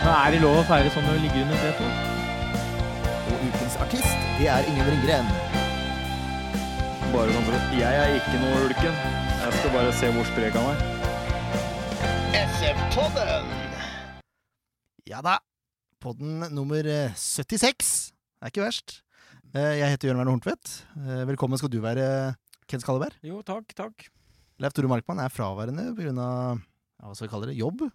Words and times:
Men 0.00 0.10
er 0.12 0.34
det 0.34 0.40
lov 0.42 0.58
å 0.60 0.64
feire 0.68 0.90
sånn 0.92 1.06
når 1.08 1.16
du 1.18 1.22
ligger 1.24 1.44
under 1.44 1.60
setet? 1.62 1.92
Og 3.24 3.44
ukens 3.48 3.76
artist, 3.84 4.24
det 4.38 4.48
er 4.52 4.66
Ingen 4.70 4.88
Ringgren. 4.90 5.28
Bare 7.14 7.30
sånn 7.34 7.46
for 7.46 7.56
at 7.58 7.76
Jeg 7.78 8.00
er 8.02 8.16
ikke 8.18 8.40
noe 8.42 8.64
ulken. 8.66 8.98
Jeg 9.44 9.56
skal 9.60 9.74
bare 9.76 9.92
se 9.96 10.10
hvor 10.16 10.26
sprek 10.32 10.56
han 10.58 10.70
er. 10.72 10.84
SF-podden! 12.42 13.48
Ja 15.08 15.20
da. 15.24 15.38
Podden 16.04 16.42
nummer 16.52 16.84
eh, 16.88 17.14
76. 17.16 17.92
Det 18.12 18.48
er 18.48 18.52
ikke 18.52 18.64
verst. 18.66 18.98
Eh, 19.54 19.78
Jeg 19.80 19.94
heter 19.94 20.10
Jørn 20.10 20.20
Werner 20.20 20.34
Horntvedt. 20.34 20.74
Eh, 21.00 21.22
Velkommen 21.30 21.60
skal 21.60 21.72
du 21.72 21.78
være, 21.84 22.06
Ken 22.68 22.82
Skalleberg. 22.82 23.16
Jo, 23.24 23.40
takk, 23.46 23.72
takk. 23.78 24.08
Leif 24.60 24.74
Tore 24.76 24.90
Markmann 24.90 25.22
er 25.24 25.32
fraværende 25.32 25.90
pga. 25.96 26.12
Ja, 26.14 27.08
hva 27.08 27.14
skal 27.16 27.26
vi 27.28 27.32
kalle 27.32 27.48
det? 27.50 27.56
Jobb? 27.58 27.86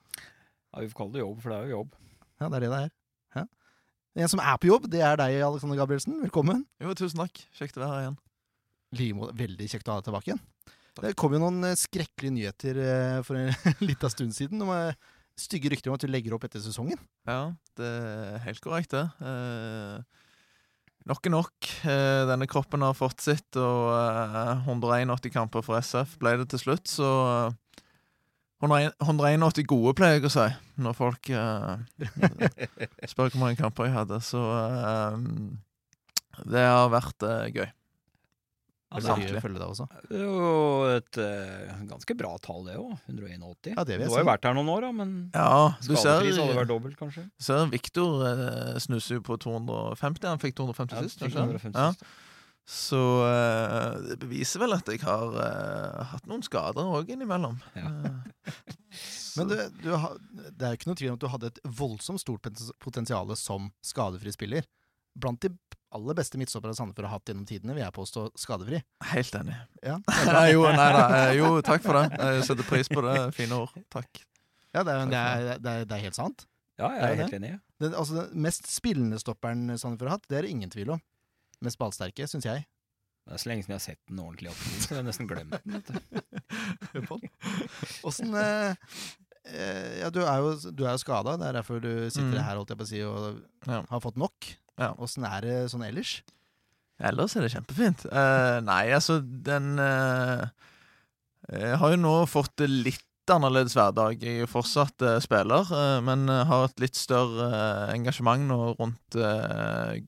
Ja, 0.70 0.82
Vi 0.84 0.90
får 0.92 0.98
kalle 1.02 1.18
det 1.18 1.24
jobb, 1.24 1.42
for 1.42 1.52
det 1.52 1.58
er 1.58 1.68
jo 1.70 1.76
jobb. 1.78 1.94
Ja, 2.40 2.48
det 2.50 2.56
er 2.58 2.64
det 2.66 2.72
det 2.72 2.80
er. 2.86 2.92
Ja. 3.36 3.44
En 4.24 4.32
som 4.32 4.42
er 4.44 4.58
på 4.62 4.70
jobb, 4.70 4.90
det 4.92 5.02
er 5.06 5.18
deg, 5.20 5.38
Alexander 5.46 5.80
Gabrielsen. 5.80 6.20
Velkommen. 6.24 6.66
Jo, 6.82 6.94
tusen 6.98 7.22
takk. 7.24 7.42
Kjekt 7.58 7.80
å 7.80 7.84
være 7.84 7.94
her 7.94 8.04
igjen. 8.06 8.20
Limo. 9.00 9.30
Veldig 9.38 9.70
kjekt 9.70 9.90
å 9.90 9.96
ha 9.96 10.02
deg 10.02 10.10
tilbake 10.10 10.32
igjen. 10.32 10.44
Det 11.00 11.14
kom 11.20 11.32
jo 11.36 11.40
noen 11.40 11.64
eh, 11.70 11.78
skrekkelige 11.80 12.36
nyheter 12.36 12.80
eh, 12.84 13.20
for 13.24 13.40
en 13.40 13.54
liten 13.90 14.12
stund 14.12 14.36
siden. 14.36 14.62
Om 14.66 14.72
eh, 14.76 14.98
stygge 15.40 15.72
rykter 15.72 15.92
om 15.92 15.98
at 15.98 16.04
du 16.04 16.10
legger 16.12 16.36
opp 16.36 16.46
etter 16.48 16.62
sesongen. 16.64 17.00
Ja, 17.30 17.54
det 17.80 17.88
er 17.88 18.42
helt 18.44 18.62
korrekt, 18.66 18.92
det. 18.94 19.06
Eh, 19.24 20.26
nok 21.10 21.30
er 21.30 21.34
nok. 21.34 21.70
Eh, 21.88 22.26
denne 22.30 22.50
kroppen 22.52 22.84
har 22.84 22.98
fått 22.98 23.24
sitt, 23.24 23.48
og 23.58 23.94
eh, 23.96 24.68
181 24.68 25.32
kamper 25.34 25.64
for 25.66 25.80
SF 25.80 26.18
ble 26.22 26.36
det 26.42 26.50
til 26.52 26.66
slutt, 26.66 26.90
så 26.92 27.10
eh, 27.30 27.48
101 27.48 27.69
181 28.60 29.64
gode, 29.70 29.96
pleier 29.96 30.20
jeg 30.20 30.28
å 30.28 30.34
si, 30.34 30.46
når 30.84 30.96
folk 30.98 31.30
uh, 31.32 31.78
spør 33.12 33.32
hvor 33.32 33.44
mange 33.46 33.60
kamper 33.60 33.88
jeg 33.88 33.96
hadde. 33.96 34.20
Så 34.26 34.40
uh, 34.44 35.16
det 36.50 36.66
har 36.68 36.90
vært 36.92 37.24
uh, 37.28 37.46
gøy. 37.52 37.70
Veldig 38.90 39.06
Samtlige. 39.06 39.42
følge 39.44 39.60
deg 39.62 39.68
også. 39.70 39.86
Det 40.10 40.18
er 40.18 40.24
jo 40.26 40.46
et 40.96 41.18
uh, 41.22 41.82
ganske 41.92 42.16
bra 42.18 42.32
tall, 42.42 42.64
det 42.66 42.78
òg. 42.80 42.96
181. 43.12 43.76
Ja, 43.76 43.84
det 43.86 44.00
vil 44.00 44.08
jeg 44.08 44.10
du 44.10 44.16
har 44.16 44.24
jo 44.24 44.30
vært 44.32 44.48
her 44.50 44.56
noen 44.58 44.72
år, 44.74 44.88
da, 44.88 44.90
men 44.98 45.12
Ja, 45.36 45.52
du 45.78 45.92
skadefri 45.94 46.32
hadde 46.34 46.48
det 46.50 46.58
vært 46.58 46.72
dobbelt, 46.72 46.98
kanskje. 46.98 47.28
du 47.30 47.46
ser 47.46 47.70
Victor 47.70 48.24
uh, 48.26 48.80
snuser 48.82 49.20
jo 49.20 49.26
på 49.28 49.38
250. 49.46 50.26
Han 50.26 50.42
fikk 50.42 50.58
250 50.58 50.98
Ja, 50.98 51.06
sist. 51.06 51.22
250 51.22 51.78
Ja. 51.78 51.92
Så 52.70 52.98
uh, 53.26 54.02
det 54.10 54.18
beviser 54.22 54.62
vel 54.62 54.74
at 54.76 54.90
jeg 54.90 55.02
har 55.06 55.38
hatt 56.12 56.26
noen 56.30 56.42
skader 56.46 56.90
òg 56.90 57.14
innimellom. 57.14 57.62
Ja. 57.78 57.94
Men 59.40 59.50
du, 59.52 59.56
du, 59.84 59.90
har- 59.96 60.18
det 60.36 60.66
er 60.68 60.74
jo 60.74 60.80
ikke 60.80 60.90
noe 60.92 61.00
tvil 61.00 61.12
om 61.14 61.18
at 61.20 61.24
du 61.24 61.30
hadde 61.34 61.50
et 61.54 61.60
voldsomt 61.80 62.22
stort 62.22 62.44
potens- 62.46 62.72
potensial 62.84 63.32
som 63.40 63.72
skadefri 63.86 64.34
spiller. 64.36 64.68
Blant 65.20 65.42
de 65.44 65.50
aller 65.98 66.14
beste 66.20 66.38
midtstoppere 66.38 66.76
Sandefjord 66.78 67.08
har 67.10 67.16
hatt 67.18 67.26
gjennom 67.32 67.48
tidene, 67.50 67.74
vil 67.74 67.82
jeg 67.82 67.96
påstå 67.96 68.28
skadefri. 68.38 68.80
helt 69.14 69.36
enig. 69.40 69.56
Ja, 69.84 69.98
Nei, 70.30 70.46
jo, 70.54 70.62
nei 70.70 70.90
da. 70.96 71.02
eh, 71.24 71.34
Jo, 71.40 71.50
takk 71.66 71.82
for 71.84 71.98
det. 71.98 72.06
Jeg 72.20 72.46
setter 72.52 72.68
pris 72.70 72.92
på 72.94 73.02
det. 73.08 73.16
Fine 73.36 73.58
ord. 73.64 73.74
Takk. 73.90 74.22
ja 74.78 74.84
det, 74.86 74.94
er, 74.94 75.10
det, 75.10 75.18
er, 75.24 75.46
det, 75.66 75.74
er, 75.82 75.86
det 75.90 75.98
er 75.98 76.04
helt 76.06 76.20
sant. 76.20 76.46
Ja, 76.80 76.92
jeg 76.94 77.02
Er 77.02 77.10
er 77.10 77.22
helt 77.26 77.34
enig. 77.40 77.50
ja. 77.56 77.60
Den, 77.84 77.96
altså, 77.98 78.28
den 78.30 78.44
mest 78.46 78.68
spillende 78.72 79.18
stopperen 79.20 79.66
Sandefjord 79.80 80.12
har 80.14 80.18
hatt, 80.20 80.28
det 80.30 80.38
er 80.38 80.46
det 80.48 80.52
ingen 80.54 80.70
tvil 80.72 80.94
om. 80.96 81.02
Mest 81.66 81.80
ballsterke, 81.82 82.28
syns 82.30 82.46
jeg. 82.48 82.64
Det 83.28 83.36
er 83.36 83.42
så 83.44 83.50
lenge 83.52 83.66
siden 83.66 83.74
jeg 83.76 83.82
har 83.82 83.88
sett 83.90 84.00
den 84.10 84.22
ordentlig 84.24 84.50
opp, 84.54 84.62
så 84.80 84.94
jeg 84.94 84.98
har 85.02 85.06
nesten 85.10 85.28
glemt 85.30 85.52
den. 85.54 85.84
Åssen 88.08 88.34
eh, 88.40 88.76
Ja, 90.00 90.10
du 90.14 90.20
er 90.24 90.38
jo, 90.44 90.54
du 90.72 90.84
er 90.86 90.92
jo 90.96 91.02
skada. 91.02 91.38
Det 91.40 91.48
er 91.50 91.54
derfor 91.62 91.80
du 91.82 91.92
sitter 92.10 92.38
Mm. 92.40 92.44
her 92.46 92.56
holdt 92.60 92.70
jeg 92.70 92.78
på 92.78 92.86
å 92.86 92.88
si, 92.88 93.02
og 93.04 93.42
Ja. 93.68 93.82
har 93.90 94.00
fått 94.04 94.18
nok. 94.18 94.50
Ja. 94.80 94.94
Er 94.94 95.42
det 95.42 95.58
sånn 95.72 95.84
ellers? 95.88 96.22
Ellers 97.00 97.36
er 97.36 97.42
det 97.42 97.52
kjempefint. 97.54 98.06
Uh, 98.12 98.60
nei, 98.62 98.90
altså, 98.92 99.22
den 99.24 99.80
uh, 99.80 100.48
Jeg 101.52 101.78
har 101.80 101.90
jo 101.92 101.98
nå 101.98 102.28
fått 102.28 102.60
litt 102.68 103.06
annerledes 103.32 103.74
hverdag. 103.78 104.20
Jeg 104.22 104.42
er 104.44 104.50
fortsatt 104.50 105.02
uh, 105.06 105.20
spiller, 105.22 105.66
eh, 105.72 106.00
men 106.02 106.28
eh, 106.30 106.44
har 106.50 106.66
et 106.66 106.80
litt 106.82 106.96
større 106.98 107.46
eh, 107.54 107.94
engasjement 107.94 108.42
nå 108.50 108.58
rundt 108.80 109.16
eh, 109.16 110.00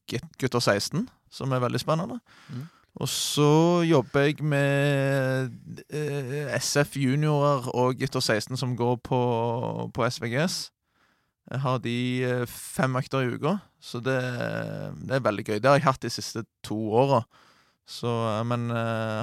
gutter 0.41 0.59
16, 0.59 1.07
som 1.29 1.53
er 1.53 1.61
veldig 1.61 1.79
spennende. 1.79 2.17
Mm. 2.49 2.63
Og 2.99 3.07
så 3.07 3.83
jobber 3.87 4.25
jeg 4.27 4.43
med 4.43 5.53
eh, 5.95 6.51
SF 6.59 6.97
juniorer 6.99 7.69
og 7.71 7.95
gutter 7.99 8.19
16 8.19 8.59
som 8.59 8.75
går 8.75 8.97
på, 9.05 9.19
på 9.95 10.09
SVGS. 10.09 10.65
Jeg 11.51 11.63
har 11.63 11.79
de 11.83 11.95
eh, 12.27 12.43
fem 12.47 12.95
økter 12.99 13.23
i 13.23 13.31
uka, 13.35 13.55
så 13.79 14.01
det, 14.03 14.17
det 15.07 15.15
er 15.17 15.23
veldig 15.23 15.45
gøy. 15.47 15.55
Det 15.59 15.71
har 15.71 15.79
jeg 15.79 15.87
hatt 15.87 16.03
de 16.03 16.11
siste 16.11 16.43
to 16.67 16.77
åra. 16.91 17.23
eh, 18.27 18.43
men 18.47 18.69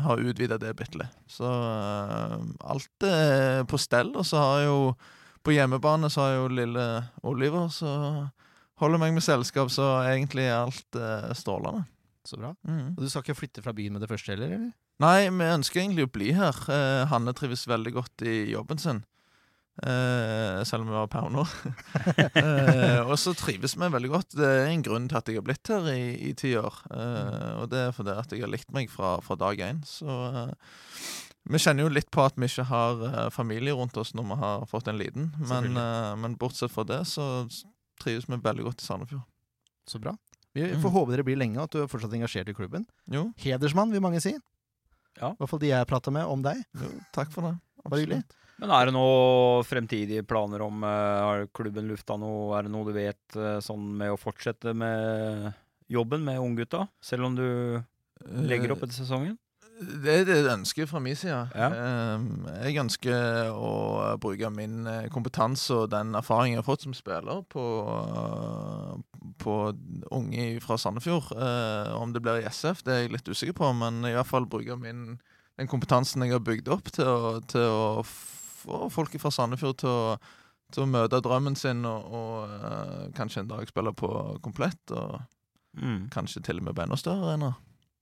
har 0.05 0.25
utvida 0.25 0.59
det 0.59 0.75
bitte 0.77 1.03
litt. 1.03 1.21
Så 1.31 1.49
eh, 1.49 2.35
alt 2.73 3.07
er 3.07 3.63
på 3.69 3.81
stell. 3.81 4.15
Og 4.17 4.27
så 4.27 4.43
har 4.43 4.59
jeg 4.65 4.73
jo 4.73 4.83
På 5.47 5.53
hjemmebane 5.55 6.09
så 6.11 6.21
har 6.21 6.33
jeg 6.33 6.41
jo 6.41 6.49
lille 6.51 6.85
Oliver, 7.23 7.69
så 7.73 7.91
holder 8.83 8.99
meg 8.99 9.15
med 9.15 9.23
selskap, 9.23 9.71
så 9.71 10.03
egentlig 10.03 10.49
er 10.49 10.57
alt 10.59 10.99
eh, 10.99 11.31
strålende. 11.39 11.87
Så 12.29 12.37
bra. 12.37 12.53
Mm. 12.69 12.93
Og 12.93 13.01
du 13.01 13.09
skal 13.09 13.25
ikke 13.25 13.39
flytte 13.39 13.65
fra 13.65 13.73
byen 13.77 13.95
med 13.97 14.05
det 14.05 14.11
første 14.11 14.35
heller, 14.35 14.53
eller? 14.59 14.73
Nei, 15.01 15.29
vi 15.31 15.47
ønsker 15.55 15.81
egentlig 15.81 16.09
å 16.09 16.11
bli 16.13 16.33
her. 16.37 16.57
Eh, 16.75 17.05
Hanne 17.09 17.33
trives 17.37 17.63
veldig 17.71 17.95
godt 17.95 18.25
i 18.29 18.41
jobben 18.51 18.81
sin. 18.83 19.05
Eh, 19.79 20.59
selv 20.67 20.83
om 20.83 20.89
vi 20.91 20.97
var 20.99 21.29
nå. 21.31 21.45
eh, 22.41 23.01
og 23.07 23.15
så 23.21 23.33
trives 23.39 23.77
vi 23.79 23.91
veldig 23.95 24.11
godt. 24.11 24.35
Det 24.41 24.49
er 24.49 24.73
en 24.73 24.83
grunn 24.83 25.07
til 25.09 25.21
at 25.21 25.31
jeg 25.31 25.39
har 25.39 25.47
blitt 25.47 25.71
her 25.71 25.87
i, 25.93 26.03
i 26.31 26.35
ti 26.37 26.53
år. 26.59 26.83
Eh, 26.91 27.53
og 27.63 27.71
det 27.73 27.85
er 27.87 27.95
fordi 27.95 28.17
at 28.19 28.35
jeg 28.35 28.43
har 28.43 28.53
likt 28.53 28.75
meg 28.75 28.91
fra, 28.91 29.17
fra 29.25 29.39
dag 29.39 29.63
én. 29.69 29.81
Så 29.87 30.11
eh, 30.11 30.53
vi 31.49 31.63
kjenner 31.63 31.87
jo 31.87 31.95
litt 31.95 32.11
på 32.13 32.27
at 32.27 32.37
vi 32.37 32.51
ikke 32.51 32.67
har 32.73 33.07
eh, 33.09 33.25
familie 33.33 33.77
rundt 33.79 33.97
oss 34.03 34.13
når 34.19 34.29
vi 34.33 34.41
har 34.43 34.67
fått 34.69 34.91
en 34.91 34.99
liten. 35.01 35.31
Men, 35.47 35.71
eh, 35.79 36.13
men 36.19 36.37
bortsett 36.41 36.75
fra 36.75 36.85
det 36.89 37.05
så 37.09 37.47
trives 38.03 38.27
vi 38.29 38.43
veldig 38.43 38.67
godt 38.67 38.83
i 38.83 38.89
Sandefjord. 38.91 39.25
Så 39.89 40.03
bra. 40.03 40.19
Vi 40.55 40.63
Mm. 40.73 40.81
får 40.83 40.91
håpe 40.91 41.11
dere 41.13 41.25
blir 41.25 41.37
lenge, 41.37 41.57
og 41.59 41.65
at 41.65 41.71
du 41.71 41.83
er 41.83 41.87
fortsatt 41.87 42.13
engasjert 42.17 42.49
i 42.49 42.55
klubben. 42.55 42.87
Jo, 43.11 43.33
Hedersmann, 43.37 43.91
vil 43.93 44.01
mange 44.01 44.21
si. 44.21 44.33
Ja. 45.21 45.33
I 45.33 45.37
hvert 45.37 45.49
fall 45.51 45.59
de 45.61 45.69
jeg 45.69 45.87
prata 45.87 46.11
med 46.11 46.25
om 46.25 46.43
deg. 46.43 46.65
jo 46.81 46.89
takk 47.13 47.31
for 47.31 47.43
det. 47.43 47.59
Bare 47.89 48.01
hyggelig. 48.01 48.23
Men 48.59 48.71
er 48.75 48.87
det 48.87 48.95
noe 48.95 49.63
fremtidige 49.63 50.25
planer 50.27 50.61
om 50.65 50.83
eh, 50.83 50.89
Har 51.23 51.47
klubben 51.55 51.87
lufta 51.87 52.17
noe? 52.19 52.57
Er 52.59 52.63
det 52.67 52.73
noe 52.73 52.85
du 52.87 52.93
vet 52.93 53.37
eh, 53.37 53.61
sånn 53.63 53.85
med 53.99 54.11
å 54.11 54.19
fortsette 54.19 54.75
med 54.75 55.53
jobben 55.89 56.25
med 56.25 56.41
unggutta? 56.43 56.89
Selv 57.01 57.25
om 57.27 57.37
du 57.37 57.83
legger 58.27 58.73
opp 58.73 58.83
etter 58.83 58.95
sesongen? 58.99 59.39
Det 59.79 60.11
er 60.15 60.31
et 60.35 60.49
ønske 60.51 60.87
fra 60.91 60.99
min 60.99 61.15
side. 61.17 61.37
Ja. 61.55 61.69
Ehm, 61.71 62.47
Jeg 62.65 62.81
ønsker 62.83 63.51
å 63.55 64.17
bruke 64.19 64.49
min 64.51 64.87
eh, 64.91 65.09
kompetanse 65.15 65.71
og 65.85 65.91
den 65.93 66.15
erfaringen 66.19 66.57
jeg 66.57 66.63
har 66.65 66.67
fått 66.67 66.83
som 66.87 66.95
spiller, 66.97 67.45
på, 67.53 67.63
på 69.39 69.55
unge 70.11 70.47
fra 70.65 70.79
Sandefjord. 70.79 71.31
Eh, 71.37 71.93
Om 72.01 72.13
det 72.13 72.23
blir 72.25 72.41
i 72.43 72.49
SF, 72.51 72.83
det 72.87 72.95
er 72.95 73.05
jeg 73.05 73.15
litt 73.15 73.31
usikker 73.31 73.57
på, 73.61 73.71
men 73.77 74.03
i 74.09 74.15
hvert 74.17 74.27
fall 74.31 74.47
bruke 74.51 74.77
min, 74.81 75.19
den 75.59 75.71
kompetansen 75.71 76.23
jeg 76.27 76.35
har 76.35 76.45
bygd 76.45 76.69
opp, 76.75 76.91
til 76.95 77.07
å, 77.09 77.33
til 77.51 77.69
å 77.71 78.03
få 78.09 78.89
folk 78.93 79.15
fra 79.23 79.31
Sandefjord 79.35 79.79
til 79.85 79.89
å, 79.95 80.19
til 80.75 80.85
å 80.85 80.91
møte 80.91 81.23
drømmen 81.25 81.55
sin 81.57 81.87
og, 81.89 82.11
og 82.13 82.59
eh, 82.59 83.05
kanskje 83.17 83.45
en 83.45 83.53
dag 83.55 83.71
spille 83.71 83.95
på 83.97 84.13
komplett, 84.45 84.83
og 84.93 85.21
Mm. 85.79 86.09
kanskje 86.11 86.41
til 86.43 86.59
og 86.59 86.65
med 86.65 86.75
på 86.75 86.83
enda 86.83 86.97
større 86.99 87.27
arenaer. 87.29 87.53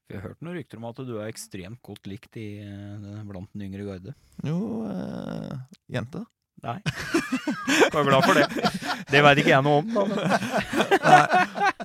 Jeg 0.07 0.21
har 0.21 0.29
hørt 0.31 0.45
noen 0.45 0.55
rykter 0.61 0.79
om 0.79 0.87
at 0.87 1.03
du 1.03 1.17
er 1.19 1.27
ekstremt 1.27 1.81
godt 1.85 2.07
likt 2.07 2.39
i, 2.39 2.47
eh, 2.63 3.23
blant 3.27 3.51
den 3.53 3.67
yngre 3.67 3.87
garde. 3.89 4.15
Jo, 4.47 4.59
eh, 4.87 5.57
jente. 5.97 6.23
Nei. 6.63 6.79
Var 7.93 8.05
glad 8.07 8.25
for 8.25 8.39
det. 8.39 8.47
Det 9.11 9.23
veit 9.23 9.41
ikke 9.43 9.53
jeg 9.53 9.65
noe 9.67 9.83
om, 9.83 9.91
da. 9.93 10.05
Men 10.07 10.23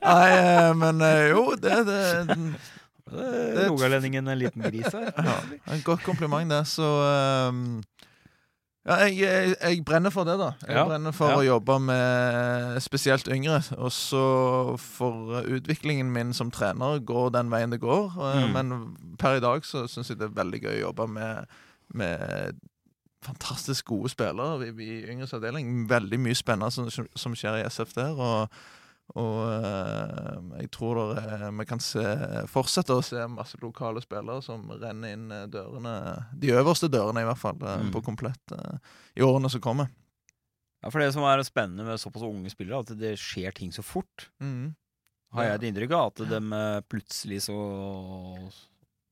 Nei, 0.01 0.29
eh, 0.35 0.69
men 0.77 1.01
eh, 1.05 1.25
jo, 1.33 1.43
det, 1.61 1.79
det, 1.89 1.97
er 3.11 3.67
rogalendingen 3.67 4.29
en 4.31 4.39
liten 4.39 4.63
gris 4.69 4.87
her. 4.93 5.09
ja, 5.11 5.35
En 5.73 5.83
godt 5.85 6.05
kompliment, 6.05 6.49
det. 6.49 6.61
Så 6.71 6.87
ehm, 7.05 7.81
Ja, 8.81 8.95
jeg, 9.05 9.17
jeg, 9.21 9.55
jeg 9.61 9.83
brenner 9.85 10.09
for 10.09 10.25
det, 10.25 10.39
da. 10.41 10.47
Jeg 10.65 10.73
Ja, 10.73 10.87
brenner 10.89 11.13
for 11.13 11.29
ja. 11.29 11.35
å 11.37 11.43
jobbe 11.45 11.75
med 11.85 12.79
spesielt 12.81 13.27
yngre. 13.29 13.59
Og 13.77 13.91
så 13.93 14.21
for 14.81 15.43
utviklingen 15.45 16.09
min 16.11 16.33
som 16.33 16.49
trener 16.51 16.97
går 17.05 17.29
den 17.35 17.51
veien 17.53 17.69
det 17.75 17.81
går. 17.83 18.09
Eh, 18.17 18.41
Mm. 18.41 18.51
Men 18.55 18.73
per 19.21 19.37
i 19.37 19.43
dag 19.43 19.61
så 19.65 19.83
syns 19.87 20.09
jeg 20.09 20.17
det 20.17 20.31
er 20.31 20.37
veldig 20.39 20.61
gøy 20.63 20.75
å 20.79 20.83
jobbe 20.87 21.07
med, 21.13 21.45
med 21.93 22.57
fantastisk 23.21 23.85
gode 23.91 24.09
spillere 24.09 24.65
i, 24.65 24.73
i 24.81 24.99
yngres 25.13 25.33
avdeling. 25.37 25.85
Veldig 25.89 26.17
mye 26.19 26.35
spennende 26.39 26.71
som, 26.73 26.89
som 27.15 27.35
skjer 27.37 27.59
i 27.61 27.67
SF 27.69 27.93
der. 27.93 28.17
Og, 28.17 28.63
og 29.19 29.39
eh, 29.51 30.61
jeg 30.61 30.69
tror 30.71 30.99
er, 31.19 31.47
vi 31.57 31.65
kan 31.67 31.81
se, 31.83 32.03
fortsette 32.51 32.95
å 32.95 33.03
se 33.03 33.25
masse 33.27 33.57
lokale 33.61 33.99
spillere 34.03 34.39
som 34.45 34.63
renner 34.79 35.15
inn 35.17 35.25
eh, 35.35 35.47
dørene, 35.51 35.95
de 36.39 36.53
øverste 36.55 36.87
dørene 36.93 37.23
i 37.25 37.27
hvert 37.27 37.41
fall, 37.41 37.57
eh, 37.61 37.81
Mm. 37.81 37.91
på 37.91 38.03
komplett 38.05 38.53
i 39.17 39.21
årene 39.25 39.49
som 39.51 39.61
kommer. 39.63 39.89
Ja, 40.81 40.89
for 40.89 40.99
det 41.03 41.11
som 41.13 41.23
er 41.27 41.43
spennende 41.45 41.83
med 41.85 41.99
såpass 42.01 42.23
unge 42.25 42.49
spillere, 42.49 42.79
at 42.81 42.93
det 42.97 43.15
skjer 43.19 43.53
ting 43.53 43.71
så 43.75 43.83
fort. 43.85 44.29
Har 45.31 45.43
jeg 45.45 45.59
et 45.59 45.65
inntrykk 45.69 45.93
av 45.95 46.07
at 46.11 46.23
de 46.31 46.39
plutselig 46.89 47.43
så 47.45 47.55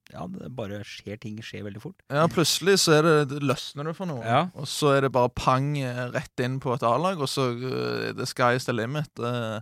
Ja, 0.09 0.23
det 0.25 0.47
bare 0.57 0.79
skjer 0.87 1.19
ting 1.21 1.37
skjer 1.45 1.61
veldig 1.67 1.81
fort. 1.83 1.99
Ja, 2.09 2.23
plutselig 2.33 2.79
så 2.81 2.95
det, 3.05 3.11
det 3.29 3.43
løsner 3.45 3.85
det 3.85 3.93
for 3.99 4.09
noe. 4.09 4.23
Ja. 4.25 4.39
Og 4.57 4.65
så 4.65 4.95
er 4.95 5.05
det 5.05 5.11
bare 5.13 5.29
pang 5.29 5.75
rett 6.15 6.41
inn 6.41 6.57
på 6.63 6.73
et 6.73 6.81
A-lag, 6.87 7.21
og 7.21 7.29
så 7.29 7.51
uh, 7.53 8.09
the 8.17 8.25
sky 8.25 8.55
is 8.57 8.65
the 8.65 8.73
limit. 8.73 9.11
Eh, 9.21 9.59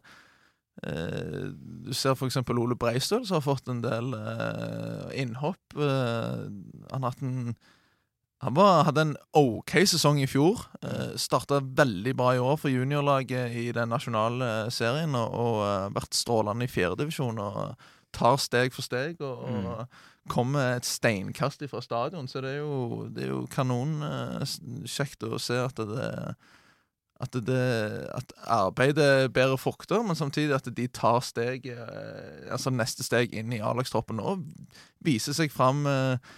eh, 0.83 1.47
du 1.87 1.93
ser 1.95 2.17
eksempel 2.27 2.59
Ole 2.61 2.77
Breistøl, 2.79 3.25
som 3.25 3.39
har 3.39 3.45
fått 3.45 3.71
en 3.71 3.81
del 3.83 4.13
eh, 4.17 5.21
innhopp. 5.23 5.77
Eh, 5.77 6.45
han 6.91 7.09
en 7.21 7.57
han 8.45 8.53
var, 8.53 8.83
hadde 8.85 9.01
en 9.01 9.15
OK 9.33 9.71
sesong 9.89 10.19
i 10.21 10.27
fjor. 10.29 10.59
Uh, 10.85 11.15
Starta 11.17 11.57
veldig 11.57 12.11
bra 12.13 12.35
i 12.35 12.41
år 12.41 12.59
for 12.61 12.69
juniorlaget 12.69 13.55
i 13.57 13.71
den 13.73 13.89
nasjonale 13.89 14.69
serien, 14.69 15.17
og, 15.17 15.33
og 15.33 15.63
eh, 15.65 15.87
vært 15.95 16.13
strålende 16.13 16.67
i 16.67 16.69
fjerdedivisjon. 16.69 17.41
Tar 18.13 18.37
steg 18.37 18.77
for 18.77 18.85
steg. 18.85 19.17
og, 19.25 19.41
og 19.41 19.87
kommer 20.27 20.75
et 20.75 20.85
steinkast 20.85 21.63
fra 21.71 21.81
stadion, 21.81 22.27
så 22.27 22.41
det 22.43 22.57
er 22.57 22.61
jo, 22.61 23.07
det 23.13 23.25
er 23.25 23.31
jo 23.31 23.45
kanon 23.51 24.01
eh, 24.03 24.55
kjekt 24.87 25.23
å 25.23 25.39
se 25.41 25.57
at 25.63 25.79
det 25.79 26.11
at, 27.23 27.37
det, 27.47 27.61
at 28.13 28.33
arbeidet 28.45 29.33
bærer 29.33 29.57
frukter, 29.57 30.03
men 30.05 30.15
samtidig 30.15 30.55
at 30.55 30.69
de 30.77 30.87
tar 30.87 31.21
steg 31.25 31.65
eh, 31.71 32.51
altså 32.53 32.73
neste 32.73 33.05
steg 33.05 33.33
inn 33.33 33.53
i 33.55 33.61
A-lagstroppen 33.63 34.21
og 34.21 34.43
viser 35.05 35.33
seg 35.37 35.53
fram 35.53 35.85
eh, 35.89 36.29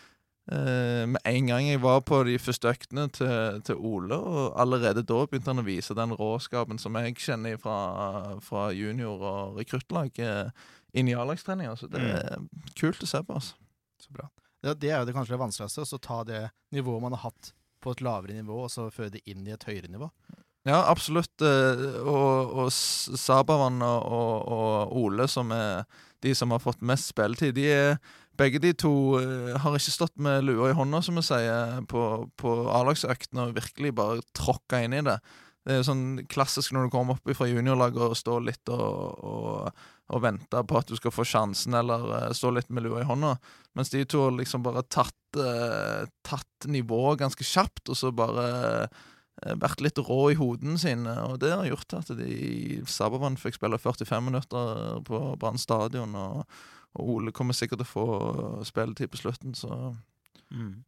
eh, 0.54 1.04
med 1.12 1.20
en 1.28 1.52
gang 1.52 1.68
jeg 1.68 1.84
var 1.84 2.00
på 2.08 2.22
de 2.28 2.38
første 2.40 2.72
øktene 2.72 3.10
til, 3.12 3.60
til 3.68 3.76
Ole, 3.76 4.16
og 4.16 4.56
allerede 4.62 5.04
da 5.04 5.22
begynte 5.26 5.52
han 5.52 5.64
å 5.64 5.68
vise 5.68 5.98
den 5.98 6.16
råskapen 6.16 6.80
som 6.80 6.96
jeg 7.02 7.20
kjenner 7.20 7.60
fra, 7.60 7.80
fra 8.46 8.70
junior- 8.72 9.20
og 9.20 9.60
rekruttlag 9.60 10.16
inn 10.96 11.12
i 11.12 11.16
A-lagstreninga. 11.16 11.76
Så 11.78 11.92
det 11.92 12.02
er 12.02 12.40
kult 12.80 13.04
å 13.04 13.10
se 13.10 13.24
på. 13.26 13.36
Altså. 13.36 13.60
Så 14.00 14.16
bra. 14.16 14.30
Det, 14.64 14.80
det 14.82 14.92
er 14.92 15.02
jo 15.02 15.08
det 15.08 15.16
kanskje 15.16 15.36
det 15.36 15.44
vanskeligste, 15.44 15.96
å 15.96 16.04
ta 16.04 16.24
det 16.28 16.44
nivået 16.76 17.04
man 17.04 17.16
har 17.16 17.30
hatt 17.30 17.54
på 17.84 17.94
et 17.94 18.04
lavere 18.04 18.36
nivå, 18.36 18.64
og 18.66 18.72
så 18.72 18.90
føre 18.92 19.14
det 19.18 19.26
inn 19.30 19.46
i 19.48 19.54
et 19.56 19.68
høyere 19.68 19.92
nivå. 19.92 20.10
Ja, 20.68 20.84
absolutt. 20.92 21.42
eh, 21.42 22.02
Og, 22.04 22.52
og 22.54 22.68
S- 22.72 23.10
Sabavan 23.18 23.82
og, 23.82 24.04
og, 24.52 24.96
Ole, 24.98 25.28
som 25.28 25.52
er 25.56 25.86
de 26.22 26.34
som 26.36 26.52
har 26.52 26.60
fått 26.60 26.82
mest 26.84 27.14
spilletid, 27.14 27.54
de 27.56 27.68
er 27.72 28.00
begge 28.40 28.60
de 28.60 28.74
to 28.74 28.92
eh, 29.20 29.56
har 29.60 29.76
ikke 29.76 29.92
stått 29.96 30.16
med 30.20 30.44
lua 30.48 30.70
i 30.72 30.76
hånda, 30.76 31.02
som 31.04 31.16
vi 31.16 31.24
sier, 31.24 31.80
på, 31.88 32.02
på 32.40 32.56
A-lagsøktene 32.72 33.48
og 33.50 33.56
virkelig 33.56 33.94
bare 33.96 34.20
tråkka 34.36 34.82
inn 34.84 34.94
i 35.00 35.02
det. 35.04 35.18
Det 35.68 35.76
er 35.76 35.84
sånn 35.88 36.22
klassisk 36.32 36.72
når 36.74 36.88
du 36.88 36.94
kommer 36.94 37.18
opp 37.18 37.32
fra 37.36 37.48
juniorlaget 37.50 38.00
og 38.12 38.16
står 38.18 38.46
litt 38.48 38.72
og, 38.72 39.24
og, 39.28 39.82
og 40.10 40.22
venter 40.24 40.64
på 40.68 40.78
at 40.80 40.88
du 40.92 40.96
skal 41.00 41.12
få 41.14 41.26
sjansen, 41.28 41.76
eller 41.80 42.06
eh, 42.20 42.30
stå 42.36 42.52
litt 42.56 42.70
med 42.72 42.84
lua 42.88 43.04
i 43.04 43.08
hånda. 43.08 43.36
Mens 43.80 43.92
de 43.96 44.04
to 44.08 44.26
har 44.28 44.36
liksom 44.36 44.64
bare 44.66 44.84
tatt, 44.92 45.16
tatt 46.26 46.68
nivået 46.68 47.20
ganske 47.22 47.46
kjapt, 47.48 47.88
og 47.92 47.96
så 48.00 48.12
bare 48.16 48.88
vært 49.62 49.82
litt 49.86 50.00
rå 50.04 50.20
i 50.34 50.38
hodene 50.40 50.78
sine, 50.82 51.14
og 51.28 51.38
det 51.44 51.52
har 51.54 51.68
gjort 51.70 51.94
at 52.00 52.12
de 52.20 52.82
Sabavan 52.90 53.38
fikk 53.40 53.56
spille 53.60 53.80
45 53.80 54.26
minutter 54.26 55.00
på 55.08 55.22
Brann 55.40 55.58
stadion, 55.62 56.16
og, 56.20 56.44
og 57.00 57.14
Ole 57.16 57.32
kommer 57.36 57.56
sikkert 57.58 57.84
til 57.84 57.88
å 57.88 57.94
få 57.94 58.08
spilletid 58.68 59.12
på 59.14 59.22
slutten, 59.22 59.56
så 59.56 59.94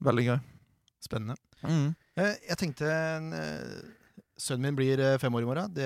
veldig 0.02 0.28
gøy. 0.28 0.38
Spennende. 1.02 1.36
Mm. 1.66 1.96
Eh, 2.18 2.36
Jeg 2.50 2.58
tenkte 2.62 2.90
eh, 2.90 3.80
Sønnen 4.42 4.64
min 4.66 4.78
blir 4.80 5.00
eh, 5.00 5.18
fem 5.22 5.36
år 5.38 5.44
i 5.46 5.48
morgen. 5.48 5.74
Det, 5.76 5.86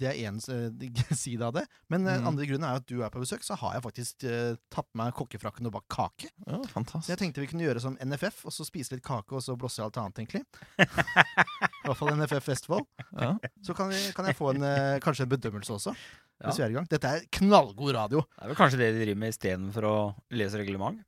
det 0.00 0.08
er 0.10 0.18
én 0.26 0.40
side 1.22 1.44
av 1.46 1.52
det. 1.54 1.62
Men 1.92 2.02
den 2.08 2.20
Mm. 2.24 2.26
andre 2.32 2.46
grunnen 2.50 2.66
er 2.66 2.80
at 2.80 2.86
du 2.90 2.96
er 3.04 3.10
på 3.14 3.20
besøk, 3.22 3.44
så 3.46 3.54
har 3.60 3.76
jeg 3.76 3.84
faktisk 3.84 4.24
uh, 4.26 4.56
tatt 4.72 4.88
på 4.90 4.98
meg 4.98 5.12
kokkefrakken 5.14 5.68
og 5.70 5.74
bakt 5.76 5.88
kake. 5.94 6.30
Ja, 6.48 6.58
Så 6.98 7.12
jeg 7.12 7.20
tenkte 7.20 7.42
vi 7.44 7.48
kunne 7.50 7.66
gjøre 7.66 7.82
som 7.84 7.96
NFF, 8.02 8.42
og 8.48 8.54
så 8.54 8.66
spise 8.66 8.94
litt 8.96 9.04
kake, 9.06 9.34
og 9.38 9.42
så 9.44 9.54
blåse 9.58 9.78
i 9.82 9.84
alt 9.86 9.98
annet, 10.02 10.18
egentlig. 10.24 10.42
I 10.84 11.86
hvert 11.86 11.98
fall 12.00 12.12
NFF 12.18 12.48
Vestfold. 12.48 12.86
Ja. 13.20 13.32
Så 13.66 13.74
kan, 13.78 13.90
vi, 13.92 14.00
kan 14.16 14.26
jeg 14.30 14.38
få 14.38 14.50
en, 14.54 14.62
uh, 14.66 14.98
kanskje 15.04 15.26
en 15.28 15.32
bedømmelse 15.34 15.74
også. 15.76 15.94
Ja. 15.94 16.48
Hvis 16.48 16.58
vi 16.58 16.64
er 16.66 16.72
i 16.72 16.78
gang. 16.80 16.88
Dette 16.90 17.10
er 17.18 17.26
knallgod 17.38 17.92
radio. 17.94 18.24
Det 18.34 18.42
er 18.42 18.50
vel 18.52 18.58
kanskje 18.58 18.80
det 18.80 18.88
de 18.96 19.04
driver 19.04 19.20
med 19.22 19.34
istedenfor 19.36 19.86
å 19.86 19.96
lese 20.34 20.58
reglement? 20.60 20.98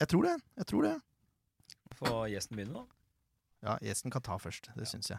Jeg 0.00 0.08
tror 0.12 0.28
det. 0.28 0.36
Jeg 0.62 0.68
tror 0.70 0.86
det. 0.86 0.94
Få 1.98 2.20
gjesten 2.30 2.56
begynne, 2.56 2.84
da. 2.84 2.86
Ja, 3.66 3.74
gjesten 3.84 4.12
kan 4.14 4.22
ta 4.24 4.38
først. 4.40 4.70
Det 4.78 4.86
syns 4.88 5.10
jeg. 5.12 5.18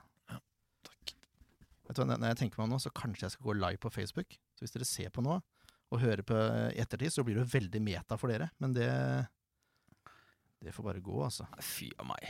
Vet 1.92 2.00
du 2.00 2.06
hva, 2.06 2.16
Når 2.16 2.32
jeg 2.32 2.40
tenker 2.46 2.62
meg 2.62 2.70
om 2.70 2.74
nå, 2.78 2.80
så 2.80 2.92
kanskje 2.96 3.26
jeg 3.28 3.34
skal 3.36 3.50
gå 3.50 3.56
live 3.60 3.82
på 3.84 3.92
Facebook. 3.92 4.38
Så 4.56 4.64
hvis 4.64 4.72
dere 4.78 4.88
ser 4.88 5.12
på 5.12 5.24
nå, 5.26 5.38
og 5.92 6.00
hører 6.00 6.24
på 6.24 6.38
i 6.72 6.80
ettertid, 6.80 7.12
så 7.12 7.24
blir 7.28 7.36
det 7.36 7.44
jo 7.44 7.52
veldig 7.52 7.82
meta 7.84 8.16
for 8.18 8.32
dere. 8.32 8.48
Men 8.64 8.72
det 8.78 8.88
Det 10.62 10.72
får 10.76 10.86
bare 10.86 11.02
gå, 11.04 11.18
altså. 11.26 11.48
Fy 11.66 11.90
av 12.00 12.06
meg. 12.12 12.28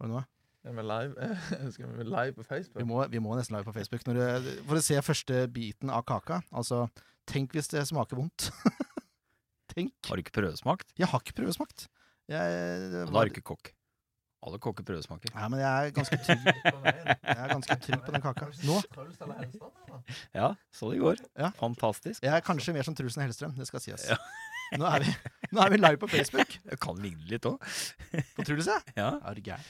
Var 0.00 0.08
det 0.08 0.14
noe? 0.14 0.24
Er 0.64 0.74
vi 0.76 0.82
live? 0.84 1.28
Skal 1.74 1.92
vi 1.96 2.04
live 2.08 2.34
på 2.36 2.44
Facebook? 2.48 2.80
Vi 2.80 2.86
må, 2.88 3.00
vi 3.12 3.20
må 3.22 3.36
nesten 3.36 3.56
live 3.56 3.68
på 3.68 3.74
Facebook 3.76 4.02
når 4.08 4.18
det, 4.20 4.54
for 4.68 4.80
å 4.80 4.82
se 4.84 4.98
første 5.04 5.42
biten 5.52 5.92
av 5.92 6.02
kaka. 6.08 6.40
Altså, 6.56 6.82
tenk 7.30 7.52
hvis 7.56 7.68
det 7.72 7.84
smaker 7.88 8.18
vondt. 8.20 8.48
tenk. 9.74 9.94
Har 10.08 10.16
du 10.18 10.24
ikke 10.24 10.34
prøvesmakt? 10.40 10.90
Jeg 11.00 11.08
har 11.12 11.22
ikke 11.22 11.36
prøvesmakt. 11.40 11.86
Jeg, 12.32 12.58
det 12.90 13.04
Da 13.06 13.12
var- 13.12 13.26
er 13.26 13.30
du 13.30 13.36
ikke 13.38 13.46
kokk. 13.54 13.72
Alle 14.40 14.56
kokker 14.62 14.84
prøvesmaker. 14.88 15.34
Ja, 15.36 15.48
men 15.52 15.60
jeg 15.60 15.68
er 15.68 15.90
ganske 15.92 16.16
trygg, 16.24 16.46
jeg 16.48 17.34
er 17.34 17.50
ganske 17.50 17.74
trygg 17.84 18.04
på 18.06 18.12
den 18.14 18.22
kaka. 18.24 18.46
Nå? 18.64 18.78
Ja, 20.32 20.54
så 20.72 20.88
det 20.92 21.00
går. 21.02 21.20
Ja. 21.36 21.50
Fantastisk. 21.58 22.22
Jeg 22.24 22.32
er 22.32 22.44
kanskje 22.46 22.72
mer 22.72 22.86
som 22.88 22.96
Truls 22.96 23.18
enn 23.18 23.26
Hellstrøm, 23.26 23.52
det 23.58 23.66
skal 23.68 23.82
sies. 23.84 24.06
Ja. 24.08 24.16
Nå, 24.80 24.86
er 24.86 25.04
vi, 25.04 25.12
nå 25.52 25.60
er 25.64 25.72
vi 25.74 25.80
live 25.82 25.98
på 26.00 26.08
Facebook. 26.08 26.56
Jeg 26.70 26.80
kan 26.80 26.96
ligne 27.02 27.26
litt 27.28 27.44
òg. 27.50 27.58
På 28.36 28.46
Truls, 28.46 28.70
ja. 28.70 28.78
Ja. 28.96 29.10
Er 29.28 29.36
du 29.36 29.42
gæren? 29.44 29.68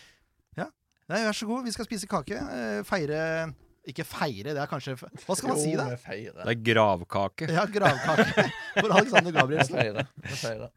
Ja. 0.61 0.69
Nei, 1.11 1.23
vær 1.27 1.35
så 1.41 1.49
god, 1.51 1.65
vi 1.67 1.75
skal 1.75 1.89
spise 1.89 2.07
kake. 2.11 2.39
Eh, 2.39 2.81
feire 2.87 3.21
Ikke 3.91 4.05
feire, 4.05 4.53
det 4.55 4.61
er 4.61 4.69
kanskje 4.69 4.93
Hva 5.01 5.35
skal 5.35 5.51
man 5.55 5.59
si, 5.59 5.73
da? 5.75 5.87
Det 5.97 6.53
er 6.53 6.59
gravkake. 6.69 7.49
Ja, 7.51 7.65
gravkake 7.67 8.45
for 8.77 8.93
Alexander 8.93 9.35
Gabrielsen. 9.41 9.81
Feire. 9.81 10.07
Feire. 10.45 10.71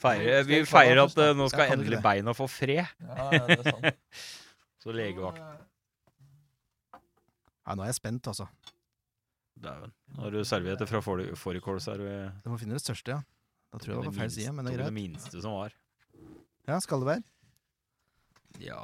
Feire, 0.00 0.42
vi 0.48 0.62
feirer 0.68 1.02
at 1.02 1.18
eh, 1.20 1.32
nå 1.36 1.48
skal 1.52 1.74
endelig 1.74 2.00
beina 2.04 2.32
få 2.36 2.46
fred. 2.50 2.86
Ja, 3.04 3.26
ja, 3.34 3.42
det 3.50 3.64
sant. 3.66 3.84
Så 4.80 4.94
legevakt 4.96 5.40
Ja, 6.90 7.74
nå 7.76 7.84
er 7.84 7.90
jeg 7.90 7.98
spent, 7.98 8.30
altså. 8.30 8.46
Dæven. 9.60 9.92
Nå 10.16 10.24
har 10.24 10.32
du 10.32 10.40
servietter 10.48 10.88
fra 10.88 11.02
fårikål, 11.04 11.82
er 11.92 12.00
du 12.40 12.48
må 12.48 12.56
finne 12.58 12.78
det 12.78 12.82
største, 12.82 13.18
ja. 13.18 13.20
Da 13.70 13.78
tror 13.78 13.92
jeg 13.92 13.98
det 13.98 14.06
var 14.06 14.10
på 14.10 14.18
feil 14.18 14.32
side, 14.34 14.52
men 14.56 14.66
det 14.66 14.72
er 14.74 14.86
det 14.88 14.94
minste 14.96 15.42
som 15.44 15.52
var. 15.58 15.76
Ja, 16.66 16.80
skal 16.80 17.04
det 17.04 17.10
være? 17.12 17.22
Ja 18.60 18.80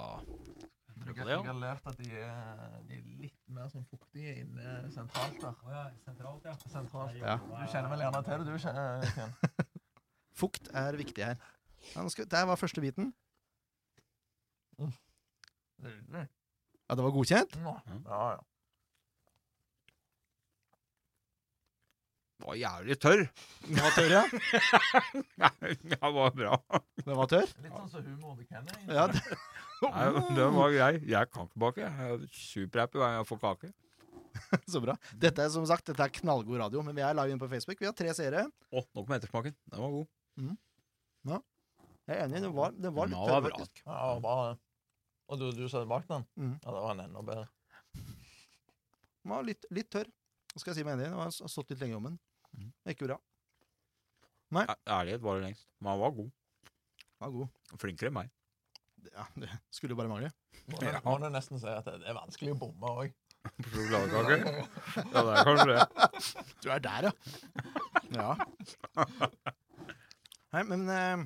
Prøv 0.96 1.14
på 1.14 1.26
Jeg 1.28 1.38
har 1.44 1.58
lært 1.58 1.88
at 1.90 1.98
de 1.98 2.06
er, 2.18 2.60
de 2.88 2.96
er 2.96 3.02
litt 3.20 3.40
mer 3.52 3.68
sånn 3.70 3.84
fuktige 3.90 4.32
inne 4.40 4.76
sentralt 4.94 5.36
der. 5.42 5.90
sentralt, 6.04 6.46
ja. 6.48 6.54
Sentralt. 6.72 7.18
Ja. 7.20 7.36
Du 7.42 7.66
kjenner 7.72 7.92
vel 7.92 8.04
gjerne 8.06 8.22
til 8.26 8.46
det, 8.46 8.54
du, 8.54 9.10
Ken? 9.16 9.66
Fukt 10.36 10.68
er 10.76 10.98
viktig 10.98 11.24
her. 11.24 11.38
Ja, 11.94 12.02
nå 12.02 12.10
skal, 12.12 12.28
der 12.30 12.48
var 12.48 12.58
første 12.60 12.82
biten. 12.84 13.12
Ja, 15.80 16.94
det 16.94 17.04
var 17.04 17.14
godkjent? 17.14 17.56
Ja, 17.64 17.78
ja. 18.36 18.44
Var 22.44 22.58
jævlig 22.60 22.98
tørr. 23.00 23.22
Den 23.64 23.78
var 23.80 23.94
tørr, 23.96 24.12
ja. 24.12 24.24
ja, 25.42 25.48
det 25.64 25.98
var 26.02 26.34
bra. 26.36 26.58
Den 27.00 27.16
var 27.16 27.30
tørr. 27.32 27.48
Litt 27.64 27.72
sånn 27.72 27.88
som 27.94 28.04
humor 28.04 28.36
til 28.36 28.48
Ken. 28.50 28.68
Ja, 28.92 29.06
det, 29.08 29.22
Nei, 29.86 30.04
den 30.36 30.52
var 30.56 30.74
grei. 30.74 30.92
Jeg 31.08 31.32
kan 31.32 31.48
ikke 31.48 31.62
bake. 31.64 31.86
Jeg 31.86 32.12
er 32.12 32.28
superhappy 32.36 33.00
hver 33.00 33.08
gang 33.08 33.18
jeg 33.22 33.28
får 33.30 33.40
kake. 33.46 33.72
så 34.72 34.82
bra. 34.84 34.98
Dette 35.16 35.46
er 35.46 35.50
som 35.52 35.64
sagt, 35.68 35.88
dette 35.88 36.04
er 36.04 36.12
knallgod 36.20 36.60
radio, 36.60 36.84
men 36.84 36.96
vi 36.96 37.04
er 37.06 37.16
live 37.16 37.32
inne 37.32 37.40
på 37.40 37.48
Facebook. 37.50 37.80
Vi 37.80 37.88
har 37.88 37.96
tre 37.96 38.12
seere. 38.16 38.44
Å, 38.46 38.84
nok 38.98 39.08
med 39.08 39.18
ettersmaken. 39.18 39.56
Den 39.72 39.84
var 39.86 39.96
god. 39.96 40.08
Jeg 42.06 42.20
er 42.20 42.28
enig, 42.28 42.38
den 42.44 42.52
var, 42.54 42.74
den 42.78 42.94
var 42.94 43.08
litt 43.10 43.18
var 43.18 43.32
tørr, 43.32 43.46
faktisk. 43.48 43.80
Ja, 43.82 44.02
bra. 44.22 44.34
Og 45.26 45.40
du, 45.40 45.48
du 45.58 45.64
satt 45.66 45.88
bak 45.90 46.04
den? 46.06 46.22
Mm. 46.38 46.52
Ja, 46.62 46.68
da 46.68 46.82
var 46.84 46.94
den 46.94 47.08
enda 47.08 47.22
bedre. 47.26 47.48
Den 47.96 49.32
var 49.32 49.48
litt, 49.48 49.66
litt 49.74 49.90
tørr. 49.90 50.06
Skal 50.54 50.70
jeg 50.70 50.78
si 50.78 50.84
meg 50.86 50.94
enig 50.94 51.08
i? 51.08 51.10
Den 51.10 51.18
har 51.18 51.34
stått 51.34 51.74
litt 51.74 51.82
lenger 51.82 51.98
om 51.98 52.06
den. 52.12 52.20
Mm. 52.54 52.70
Det 52.70 52.94
Ikke 52.94 53.08
bra. 53.08 53.18
Nei. 54.54 54.62
Ærlighet 54.86 55.26
var 55.26 55.40
det 55.40 55.48
lengst. 55.48 55.66
Men 55.80 55.92
han 55.96 56.02
var 56.04 56.14
god. 56.20 56.30
Var 57.24 57.34
god. 57.40 57.60
Flinkere 57.82 58.12
enn 58.12 58.18
meg. 58.20 58.32
Ja, 59.10 59.26
det 59.42 59.50
skulle 59.74 59.96
jo 59.96 59.98
bare 59.98 60.12
mangle. 60.14 60.30
Må, 60.70 60.78
ja. 60.86 61.02
må 61.02 61.18
du 61.22 61.28
nesten 61.34 61.58
si 61.62 61.70
at 61.70 61.90
det 61.90 61.98
det 62.04 62.10
er 62.14 62.20
vanskelig 62.20 62.54
å 62.54 62.60
bomme 62.62 62.96
òg. 63.02 63.20
På 63.66 63.74
sjokoladekake? 63.74 64.66
Ja, 65.10 65.26
det 65.26 65.34
er 65.34 65.46
kanskje 65.50 65.68
det. 65.74 66.48
Du 66.62 66.70
er 66.70 66.86
der, 66.86 67.10
ja. 67.10 67.14
Ja. 68.14 68.30
Nei, 70.56 70.62
men 70.64 70.86
eh, 70.88 71.24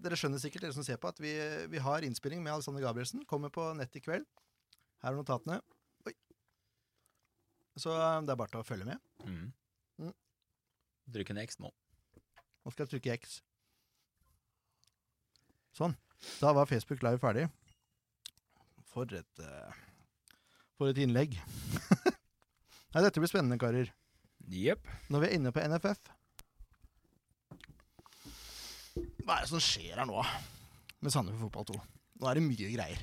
dere 0.00 0.16
skjønner 0.16 0.40
sikkert, 0.40 0.64
dere 0.64 0.72
som 0.72 0.84
ser 0.86 0.96
på, 1.00 1.10
at 1.10 1.18
vi, 1.20 1.34
vi 1.68 1.80
har 1.84 2.04
innspilling 2.06 2.40
med 2.40 2.54
Alexander 2.54 2.80
Gabrielsen. 2.80 3.26
Kommer 3.28 3.52
på 3.52 3.66
nett 3.76 3.98
i 3.98 4.00
kveld. 4.00 4.24
Her 5.04 5.12
er 5.12 5.18
notatene. 5.18 5.58
Oi. 6.08 6.14
Så 7.76 7.92
eh, 7.92 8.22
det 8.24 8.32
er 8.32 8.40
bare 8.40 8.54
til 8.54 8.62
å 8.62 8.64
følge 8.64 8.88
med. 8.88 9.04
Mm. 9.28 9.52
Mm. 10.00 10.16
Trykk 11.12 11.34
en 11.34 11.42
X 11.44 11.60
nå. 11.60 11.74
Nå 12.64 12.72
skal 12.72 12.86
jeg 12.86 12.94
trykke 12.94 13.18
X. 13.20 13.38
Sånn. 15.76 15.98
Da 16.40 16.56
var 16.56 16.70
Facebook 16.70 17.04
Live 17.04 17.20
ferdig. 17.22 17.50
For 18.88 19.12
et 19.12 19.44
uh, 19.44 19.76
For 20.80 20.88
et 20.88 21.04
innlegg. 21.04 21.36
Nei, 22.94 23.02
dette 23.04 23.20
blir 23.20 23.28
spennende, 23.28 23.60
karer. 23.60 23.92
Yep. 24.48 24.88
Når 25.12 25.20
vi 25.20 25.28
er 25.28 25.36
inne 25.36 25.52
på 25.52 25.68
NFF 25.68 26.16
Hva 29.28 29.36
er 29.36 29.44
det 29.44 29.50
som 29.50 29.60
skjer 29.60 29.98
her 30.00 30.06
nå, 30.08 30.22
med 31.04 31.12
Sandefjord 31.12 31.50
Fotball 31.50 31.66
2? 31.68 31.78
Nå 32.22 32.28
er 32.30 32.38
det 32.38 32.42
mye 32.46 32.68
greier. 32.72 33.00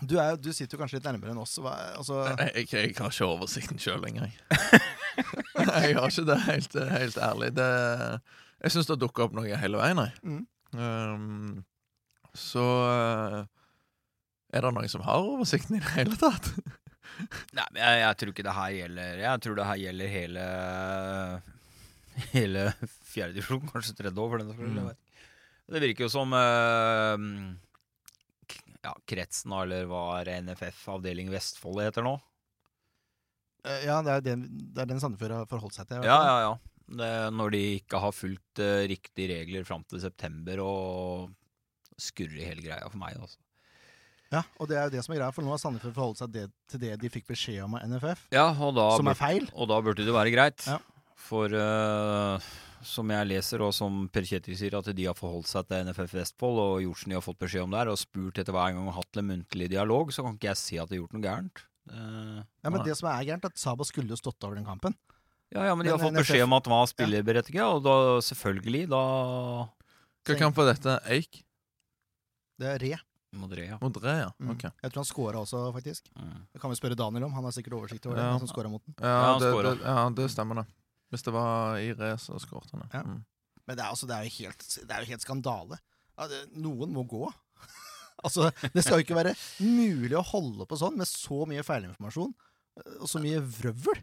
Du, 0.00 0.14
er, 0.22 0.36
du 0.38 0.52
sitter 0.54 0.76
jo 0.76 0.80
kanskje 0.84 1.00
litt 1.00 1.08
nærmere 1.08 1.34
enn 1.34 1.40
oss. 1.42 1.56
Hva, 1.58 1.72
altså, 1.98 2.20
Jeg, 2.30 2.68
jeg 2.70 2.94
har 2.94 3.10
ikke 3.10 3.26
oversikten 3.26 3.82
sjøl 3.82 3.98
lenger, 4.04 4.30
jeg. 4.30 4.80
jeg 5.58 5.96
har 5.98 6.06
ikke 6.06 6.26
det, 6.30 6.38
helt, 6.46 6.78
helt 6.94 7.18
ærlig. 7.26 7.50
Det, 7.58 7.66
jeg 8.62 8.76
syns 8.76 8.86
det 8.86 8.94
har 8.94 9.02
dukka 9.02 9.26
opp 9.26 9.34
noe 9.34 9.60
hele 9.64 9.82
veien, 9.82 10.04
jeg. 10.06 10.14
Mm. 10.22 10.46
Um, 10.78 11.64
så 12.38 12.62
uh, 12.62 13.40
Er 14.54 14.62
det 14.62 14.70
noen 14.76 14.92
som 14.92 15.02
har 15.02 15.26
oversikten 15.26 15.74
i 15.74 15.82
det 15.82 15.90
hele 15.96 16.14
tatt? 16.20 16.52
Nei, 17.58 17.66
men 17.74 17.82
jeg, 17.82 18.02
jeg 18.04 18.20
tror 18.20 18.30
ikke 18.30 18.46
det 18.46 18.54
her 18.54 18.74
gjelder 18.76 19.22
Jeg 19.24 19.42
tror 19.42 19.56
det 19.58 19.66
her 19.66 19.80
gjelder 19.82 20.12
hele 20.14 20.44
Hele 22.36 22.68
fjerdedivisjon, 23.10 23.66
kanskje 23.70 23.96
tredje 23.98 24.20
år, 24.22 24.30
for 24.32 24.42
den 24.42 24.50
saks 24.52 24.62
skyld. 24.62 24.96
Det 25.70 25.82
virker 25.84 26.06
jo 26.06 26.10
som 26.10 26.32
eh, 26.34 27.26
ja, 28.84 28.94
kretsen, 29.08 29.52
eller 29.54 29.86
hva 29.90 30.02
er 30.20 30.32
NFF 30.46 30.82
avdeling 30.96 31.30
Vestfold 31.32 31.82
heter 31.84 32.06
nå? 32.06 32.16
eh, 33.66 33.84
ja, 33.86 34.00
det 34.02 34.16
er, 34.16 34.24
den, 34.32 34.46
det 34.74 34.82
er 34.84 34.88
den 34.90 35.02
Sandefjord 35.02 35.36
har 35.36 35.50
forholdt 35.50 35.76
seg 35.76 35.90
til. 35.90 36.02
Ja, 36.08 36.18
ja, 36.26 36.36
ja. 36.48 36.54
Det, 36.90 37.10
når 37.36 37.52
de 37.54 37.58
ikke 37.76 38.00
har 38.02 38.10
fulgt 38.10 38.58
uh, 38.58 38.80
riktige 38.90 39.28
regler 39.30 39.62
fram 39.68 39.84
til 39.86 40.00
september 40.02 40.58
og 40.64 41.28
skurrer 42.02 42.48
hele 42.48 42.64
greia 42.64 42.88
for 42.90 42.98
meg. 42.98 43.14
Også. 43.22 43.38
Ja, 44.34 44.40
og 44.58 44.66
det 44.70 44.78
er 44.78 44.88
jo 44.88 44.94
det 44.96 45.04
som 45.06 45.14
er 45.14 45.20
greia, 45.20 45.34
for 45.36 45.46
nå 45.46 45.52
har 45.52 45.60
Sandefjord 45.62 45.94
forholdt 45.94 46.22
seg 46.24 46.32
det, 46.34 46.48
til 46.70 46.82
det 46.82 46.96
de 47.02 47.10
fikk 47.14 47.28
beskjed 47.30 47.60
om 47.62 47.76
av 47.78 47.84
NFF, 47.92 48.24
Ja, 48.34 48.48
da, 48.74 48.88
som 48.98 49.10
er 49.12 49.18
feil. 49.20 49.46
og 49.54 49.70
da 49.70 49.78
burde 49.86 50.02
det 50.08 50.16
være 50.16 50.32
greit. 50.34 50.66
Ja. 50.66 50.80
For 51.20 51.52
uh, 51.52 52.50
som 52.86 53.10
jeg 53.12 53.28
leser, 53.28 53.62
og 53.64 53.74
som 53.76 54.06
Per 54.12 54.26
Kjetil 54.26 54.56
sier, 54.58 54.76
at 54.78 54.88
de 54.96 55.06
har 55.06 55.16
forholdt 55.18 55.50
seg 55.50 55.68
til 55.68 55.84
NFF 55.88 56.14
Vestfold 56.16 56.60
og 56.62 56.84
gjort 56.84 57.02
som 57.02 57.12
de 57.12 57.18
har 57.18 57.24
fått 57.24 57.40
beskjed 57.42 57.66
om 57.66 57.74
der, 57.74 57.90
og 57.92 58.00
spurt 58.00 58.40
etter 58.40 58.56
hver 58.56 58.72
gang 58.72 58.88
og 58.88 58.96
hatt 58.96 59.20
en 59.20 59.28
muntlig 59.28 59.68
dialog, 59.72 60.14
så 60.14 60.24
kan 60.24 60.38
ikke 60.38 60.50
jeg 60.52 60.60
si 60.62 60.80
at 60.80 60.88
de 60.90 60.96
har 60.96 61.04
gjort 61.04 61.16
noe 61.16 61.26
gærent. 61.26 61.66
Uh, 61.90 62.40
Ja, 62.64 62.72
men 62.72 62.84
det 62.86 62.96
som 62.98 63.10
er 63.10 63.26
gærent, 63.28 63.44
at 63.48 63.60
Sabo 63.60 63.86
skulle 63.88 64.12
jo 64.12 64.20
stått 64.20 64.48
over 64.48 64.56
den 64.58 64.68
kampen. 64.68 64.96
ja, 65.52 65.66
ja, 65.66 65.74
men 65.74 65.84
de 65.84 65.92
Men 65.92 65.98
har 65.98 66.06
fått 66.06 66.16
NFF 66.16 66.24
beskjed 66.24 66.46
om 66.46 66.56
at 66.56 66.66
han 66.66 66.76
var 66.76 66.90
spillerberettiget, 66.94 67.62
og 67.66 67.84
da 67.84 67.94
selvfølgelig, 68.24 68.88
da 68.88 69.04
Hva 70.24 70.40
kamp 70.40 70.56
var 70.56 70.72
dette? 70.72 70.98
Eik? 71.10 71.44
Det 72.60 72.74
er 72.74 72.82
Re. 72.84 72.98
Mot 73.32 73.52
ja. 73.54 74.32
Mm. 74.42 74.50
Ok. 74.56 74.64
Jeg 74.66 74.90
tror 74.90 75.00
han 75.00 75.06
scora 75.06 75.38
også, 75.38 75.70
faktisk. 75.72 76.08
Mm. 76.18 76.46
Det 76.50 76.60
kan 76.60 76.70
vi 76.72 76.76
spørre 76.76 76.96
Daniel 76.98 77.28
om. 77.28 77.32
Han 77.32 77.46
har 77.46 77.54
sikkert 77.54 77.76
oversikt 77.78 78.06
over 78.06 78.18
det. 78.18 78.24
Ja. 78.26 78.32
han 78.34 78.48
som 78.48 78.70
mot 78.72 78.82
den. 78.84 78.94
Ja, 78.98 79.12
han 79.22 79.40
det, 79.40 79.52
det, 79.54 79.74
ja, 79.86 80.08
det 80.18 80.30
stemmer, 80.34 80.60
det. 80.60 80.79
Hvis 81.10 81.24
det 81.26 81.34
var 81.34 81.78
i 81.82 81.92
race, 81.98 82.26
så 82.28 82.38
skåret 82.42 82.70
han. 82.74 82.86
Ja. 82.94 83.02
Mm. 83.06 83.20
Men 83.66 83.78
det 83.78 83.84
er, 83.84 83.92
altså, 83.92 84.06
det 84.10 84.16
er, 84.16 84.26
jo, 84.26 84.34
helt, 84.40 84.66
det 84.86 84.94
er 84.94 85.04
jo 85.04 85.10
helt 85.12 85.24
skandale. 85.24 85.78
Ja, 86.18 86.26
det, 86.30 86.40
noen 86.58 86.92
må 86.94 87.04
gå. 87.08 87.24
altså, 88.24 88.50
det 88.74 88.84
skal 88.84 89.00
jo 89.00 89.06
ikke 89.06 89.18
være 89.18 89.34
mulig 89.62 90.16
å 90.18 90.26
holde 90.32 90.66
på 90.70 90.78
sånn 90.80 90.98
med 90.98 91.08
så 91.10 91.42
mye 91.50 91.64
feilinformasjon 91.66 92.32
eh, 92.34 92.94
og 92.98 93.10
så 93.10 93.22
mye 93.22 93.42
vrøvl. 93.58 94.00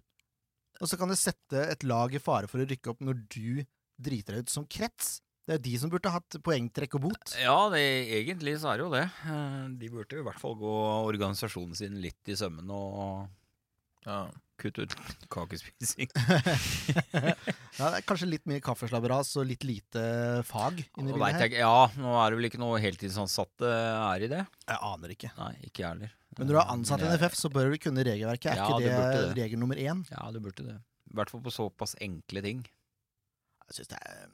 Og 0.77 0.91
så 0.91 0.99
kan 0.99 1.09
det 1.09 1.17
sette 1.19 1.63
et 1.73 1.83
lag 1.89 2.13
i 2.13 2.21
fare 2.21 2.49
for 2.51 2.61
å 2.61 2.67
rykke 2.69 2.91
opp 2.93 2.99
når 3.03 3.23
du 3.33 3.63
driter 3.97 4.37
deg 4.37 4.45
ut 4.45 4.53
som 4.53 4.67
krets. 4.69 5.17
Det 5.47 5.55
er 5.55 5.61
de 5.63 5.77
som 5.79 5.89
burde 5.91 6.11
hatt 6.11 6.35
poengtrekk 6.43 6.97
og 6.99 7.05
bot. 7.07 7.33
Ja, 7.39 7.55
det, 7.71 7.81
egentlig 8.19 8.57
så 8.61 8.73
er 8.73 8.79
det 8.81 8.83
jo 8.85 8.91
det. 8.93 9.05
Eh, 9.31 9.61
De 9.79 9.91
burde 9.93 10.19
i 10.19 10.25
hvert 10.27 10.41
fall 10.41 10.57
gå 10.59 10.73
organisasjonen 11.07 11.77
sin 11.79 11.95
litt 12.03 12.31
i 12.31 12.35
sømmene 12.39 12.75
og 12.75 13.27
Ja. 14.07 14.25
Kutte 14.59 14.85
ut 14.87 14.93
kakespising. 15.33 16.09
Ja, 17.77 17.91
det 17.93 17.99
er 17.99 18.05
kanskje 18.09 18.25
litt 18.29 18.45
mye 18.49 18.61
kaffeslabberas 18.65 19.35
og 19.37 19.45
litt 19.51 19.61
lite 19.67 20.01
fag 20.47 20.79
inni 20.97 21.11
Nå 21.11 21.17
bildet 21.19 21.35
her. 21.37 21.43
jeg 21.53 21.59
ja, 21.61 21.83
nå 22.01 22.13
er 22.23 22.31
det 22.33 22.39
vel 22.39 22.47
ikke 22.49 22.61
noe 22.61 22.79
heltidsansatte 22.81 23.69
er 23.69 24.25
i 24.25 24.29
det? 24.31 24.39
Jeg 24.65 24.79
aner 24.89 25.13
ikke. 25.13 25.29
Nei, 25.37 25.51
ikke 25.67 25.83
jeg 25.83 25.91
heller. 25.91 26.15
Men 26.39 26.49
når 26.49 26.57
du 26.57 26.59
er 26.63 26.71
ansatt 26.73 27.03
i 27.05 27.11
NFF, 27.11 27.37
så 27.37 27.51
bør 27.53 27.69
du 27.73 27.77
kunne 27.85 28.05
regelverket. 28.07 28.49
Er 28.55 28.57
Ja, 28.63 28.65
ikke 28.73 28.89
det 28.89 29.21
det, 29.29 29.37
regel 29.43 29.61
nummer 29.61 29.77
én? 29.81 30.01
Ja, 30.09 30.25
du 30.33 30.41
burde 30.41 30.65
det. 30.65 30.75
I 31.13 31.15
hvert 31.21 31.29
fall 31.33 31.45
på 31.45 31.53
såpass 31.53 31.93
enkle 32.03 32.41
ting. 32.45 32.65
Jeg 33.69 33.77
synes 33.77 33.93
det 33.93 34.01
er 34.01 34.27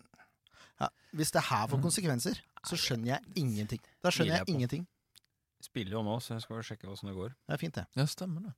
ja, 0.82 0.88
Hvis 1.20 1.32
det 1.36 1.44
her 1.52 1.68
får 1.72 1.84
konsekvenser, 1.84 2.40
så 2.68 2.80
skjønner 2.80 3.16
jeg 3.18 3.36
ingenting. 3.44 3.84
Da 4.04 4.12
skjønner 4.12 4.38
jeg 4.40 4.48
jeg 4.48 4.56
ingenting. 4.56 4.88
Spiller 5.64 6.00
jo 6.00 6.02
nå, 6.08 6.16
så 6.24 6.36
jeg 6.38 6.44
skal 6.48 6.64
sjekke 6.66 6.88
åssen 6.92 7.12
det 7.12 7.16
går. 7.20 7.36
Det 7.48 7.56
er 7.56 7.62
fint, 7.62 7.76
det. 7.76 7.86
ja, 8.00 8.08
stemmer 8.10 8.48
det. 8.48 8.56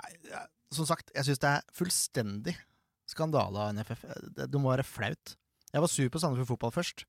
Nei, 0.00 0.10
som 0.74 0.86
sagt, 0.88 1.12
jeg 1.14 1.28
syns 1.28 1.42
det 1.42 1.50
er 1.50 1.66
fullstendig 1.76 2.54
skandale 3.10 3.60
av 3.60 3.74
NFF. 3.76 4.04
Det, 4.34 4.48
det 4.50 4.60
må 4.60 4.72
være 4.72 4.86
flaut. 4.86 5.34
Jeg 5.74 5.82
var 5.84 5.90
sur 5.90 6.10
på 6.10 6.22
Sandefjord 6.22 6.54
Fotball 6.54 6.74
først, 6.74 7.04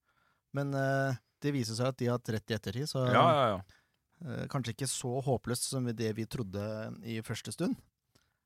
men 0.57 0.73
uh, 0.77 1.17
det 1.43 1.53
viser 1.55 1.77
seg 1.77 1.91
at 1.91 1.99
de 1.99 2.09
har 2.09 2.19
hatt 2.19 2.31
rett 2.35 2.51
i 2.51 2.57
ettertid. 2.57 2.89
Så 2.89 3.05
Ja, 3.07 3.25
ja, 3.25 3.45
ja. 3.55 3.59
Uh, 4.25 4.43
kanskje 4.51 4.73
ikke 4.75 4.89
så 4.89 5.11
håpløst 5.25 5.69
som 5.69 5.87
det 5.91 6.11
vi 6.17 6.27
trodde 6.29 6.63
i 7.05 7.19
første 7.25 7.53
stund, 7.55 7.77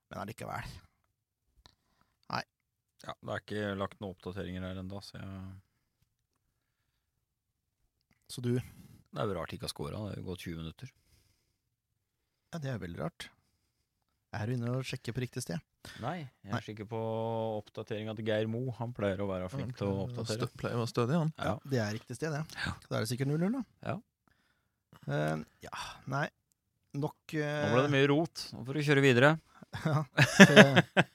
men 0.09 0.21
allikevel. 0.23 0.75
Nei. 2.33 2.43
ja. 3.05 3.15
Det 3.15 3.33
er 3.33 3.43
ikke 3.45 3.73
lagt 3.79 3.99
noen 3.99 4.15
oppdateringer 4.15 4.69
her 4.69 4.83
ennå, 4.83 5.01
så 5.05 5.19
jeg... 5.21 5.33
Så 8.29 8.43
du 8.45 8.53
det 9.09 9.23
er 9.23 9.25
jo 9.25 9.35
rart 9.39 9.49
de 9.49 9.57
ikke 9.57 9.65
har 9.65 9.73
scora. 9.73 9.99
Det 10.05 10.19
har 10.19 10.25
gått 10.27 10.43
20 10.45 10.59
minutter. 10.61 10.89
Ja, 12.53 12.59
det 12.61 12.69
er 12.69 12.81
veldig 12.81 12.99
rart. 13.01 13.29
Er 14.29 14.45
du 14.45 14.53
inne 14.53 14.71
og 14.77 14.85
sjekker 14.85 15.15
på 15.15 15.23
riktig 15.23 15.41
sted? 15.41 15.57
Nei, 16.03 16.19
jeg 16.45 16.51
Nei. 16.51 16.57
er 16.59 16.65
sikker 16.65 16.85
på 16.89 16.99
oppdateringa 17.57 18.13
til 18.17 18.27
Geir 18.27 18.49
Mo. 18.51 18.61
Han 18.77 18.91
pleier 18.93 19.23
å 19.23 19.29
være 19.29 19.47
flink 19.49 19.73
til 19.79 19.89
å 19.89 20.03
oppdatere. 20.03 20.45
Stø, 20.45 20.59
pleier 20.61 20.77
å 20.77 20.83
være 20.83 20.91
stødig, 20.91 21.15
han. 21.17 21.31
Ja. 21.41 21.53
Det 21.65 21.79
er 21.81 21.95
riktig 21.97 22.17
sted, 22.19 22.35
det. 22.35 22.43
Da 22.85 22.99
er 22.99 23.07
det 23.07 23.09
sikkert 23.09 23.31
0-0, 23.31 23.55
da. 23.57 23.63
Ja. 23.87 23.95
Uh, 25.09 25.41
ja, 25.63 25.71
nei 26.11 26.25
Nok 26.99 27.33
uh, 27.37 27.39
Nå 27.39 27.69
ble 27.71 27.81
det 27.85 27.91
mye 27.93 28.09
rot. 28.11 28.43
Nå 28.53 28.65
får 28.67 28.77
du 28.77 28.83
kjøre 28.85 29.03
videre. 29.05 29.31
ja, 29.85 30.03
til, 30.37 31.07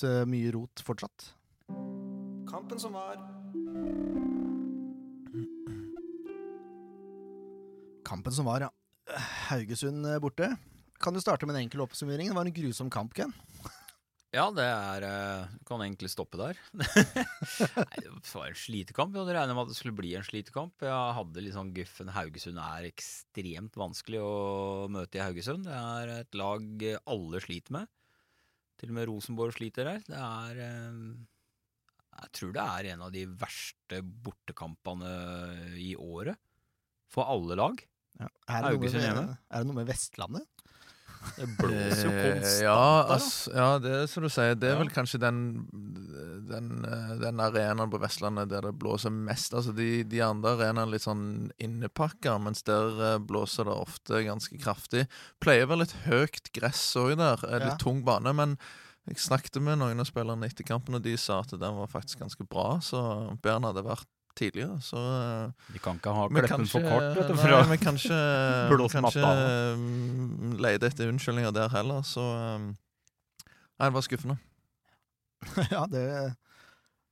til 0.00 0.28
mye 0.28 0.52
rot 0.56 0.84
fortsatt. 0.84 1.30
Kampen 2.50 2.80
som 2.80 2.96
var. 2.96 3.16
Kampen 8.04 8.36
som 8.36 8.48
var, 8.48 8.68
ja. 8.68 8.72
Haugesund 9.48 10.04
eh, 10.08 10.20
borte. 10.20 10.52
Kan 11.04 11.12
du 11.12 11.20
starte 11.20 11.44
med 11.44 11.58
en 11.58 11.66
enkel 11.66 11.82
oppsummering? 11.84 12.30
Det 12.30 12.36
var 12.36 12.48
en 12.48 12.56
grusom 12.56 12.88
kamp, 12.92 13.12
Ken. 13.16 13.32
Ja, 14.34 14.48
det 14.50 14.64
er 14.64 15.04
eh, 15.06 15.50
Du 15.60 15.66
kan 15.68 15.82
egentlig 15.84 16.08
stoppe 16.10 16.38
der. 16.40 16.58
Nei, 16.74 17.98
det 18.00 18.08
var 18.32 18.48
en 18.48 18.56
slitekamp. 18.56 19.12
Jeg 19.12 19.20
hadde 19.20 19.34
regnet 19.36 19.54
med 19.54 19.66
at 19.66 19.70
det 19.70 19.76
skulle 19.78 19.98
bli 19.98 20.14
en 20.16 20.24
slitekamp. 20.26 20.82
Jeg 20.82 21.18
hadde 21.18 21.44
litt 21.44 21.54
sånn 21.54 21.74
guffen. 21.76 22.10
Haugesund 22.16 22.58
er 22.62 22.88
ekstremt 22.88 23.76
vanskelig 23.78 24.22
å 24.24 24.32
møte 24.90 25.20
i 25.20 25.22
Haugesund. 25.22 25.68
Det 25.68 25.76
er 25.76 26.14
et 26.16 26.40
lag 26.40 26.86
alle 27.12 27.44
sliter 27.44 27.76
med. 27.76 27.92
Til 28.80 28.90
og 28.90 28.98
med 28.98 29.08
Rosenborg 29.12 29.54
sliter 29.58 29.92
der. 29.92 30.02
Det 30.08 30.18
er 30.18 30.64
eh, 30.70 30.98
Jeg 32.24 32.34
tror 32.40 32.56
det 32.56 32.64
er 32.64 32.90
en 32.94 33.06
av 33.06 33.12
de 33.14 33.26
verste 33.44 34.00
bortekampene 34.02 35.12
i 35.84 35.92
året. 36.00 36.40
For 37.12 37.28
alle 37.28 37.60
lag. 37.60 37.86
Ja. 38.18 38.32
Er, 38.48 38.64
det 38.64 38.72
Haugesund 38.72 39.04
med, 39.04 39.38
er 39.52 39.62
det 39.62 39.68
noe 39.68 39.82
med 39.82 39.92
Vestlandet? 39.92 40.48
Det 41.36 41.46
blåser 41.58 42.04
jo 42.04 42.10
Eh, 42.10 42.34
konstant. 42.34 42.62
ja, 42.62 43.06
altså, 43.14 43.52
ja, 43.54 43.68
det 43.82 43.92
er 44.02 44.06
som 44.10 44.22
du 44.22 44.28
sier. 44.32 44.54
Det 44.54 44.70
er 44.70 44.76
vel 44.80 44.90
kanskje 44.94 45.20
den 45.22 45.38
den, 46.44 46.84
eh, 46.84 47.14
den 47.22 47.40
arenaen 47.40 47.90
på 47.90 47.98
Vestlandet 48.02 48.50
der 48.50 48.60
det 48.68 48.74
blåser 48.78 49.10
mest. 49.10 49.54
Altså 49.56 49.72
de, 49.74 50.02
de 50.04 50.20
andre 50.20 50.52
arenaene 50.58 50.92
litt 50.92 51.06
sånn 51.06 51.50
innepakka, 51.58 52.36
mens 52.38 52.62
der 52.68 53.00
eh, 53.14 53.18
blåser 53.18 53.64
det 53.64 53.72
ofte 53.74 54.20
ganske 54.26 54.58
kraftig. 54.60 55.06
Pleier 55.40 55.66
være 55.70 55.84
litt 55.86 55.96
høyt 56.04 56.52
gress 56.52 56.82
òg 57.00 57.16
der. 57.16 57.40
Litt 57.58 57.70
Ja. 57.72 57.76
tung 57.80 58.02
bane. 58.04 58.32
Men 58.36 58.58
jeg 59.08 59.16
snakket 59.24 59.60
med 59.64 59.78
noen 59.80 60.00
av 60.00 60.06
spillerne 60.08 60.44
etter 60.48 60.64
kampen, 60.68 60.94
og 60.94 61.02
de 61.02 61.16
sa 61.16 61.40
at 61.40 61.50
den 61.56 61.76
var 61.80 61.88
faktisk 61.88 62.20
ganske 62.20 62.46
bra. 62.48 62.78
Så 62.84 63.00
bedre 63.42 63.72
hadde 63.72 63.84
vært 63.88 64.06
tidligere. 64.38 64.78
Så 64.84 65.00
eh, 65.00 65.68
De 65.74 65.82
kan 65.82 65.98
ikke 66.00 66.14
ha 66.16 66.26
kleppen 66.32 66.66
for 66.70 66.86
kort, 66.86 67.10
vet 67.16 67.28
du. 67.30 67.34
Nei, 67.34 67.42
For 67.42 67.56
å 67.56 67.60
vi 67.70 67.78
kan 67.82 68.00
ikke, 68.00 68.20
Blåse 68.72 68.98
kan 68.98 69.06
matta 69.06 69.20
ikke 69.20 69.82
mm, 69.82 70.56
lete 70.64 70.90
etter 70.90 71.12
unnskyldninger 71.12 71.54
der 71.56 71.72
heller, 71.74 72.02
så 72.08 72.24
um, 72.58 72.72
Nei, 73.74 73.88
det 73.88 73.94
var 73.96 74.06
skuffende. 74.06 74.36
ja, 75.74 75.82
det, 75.90 76.04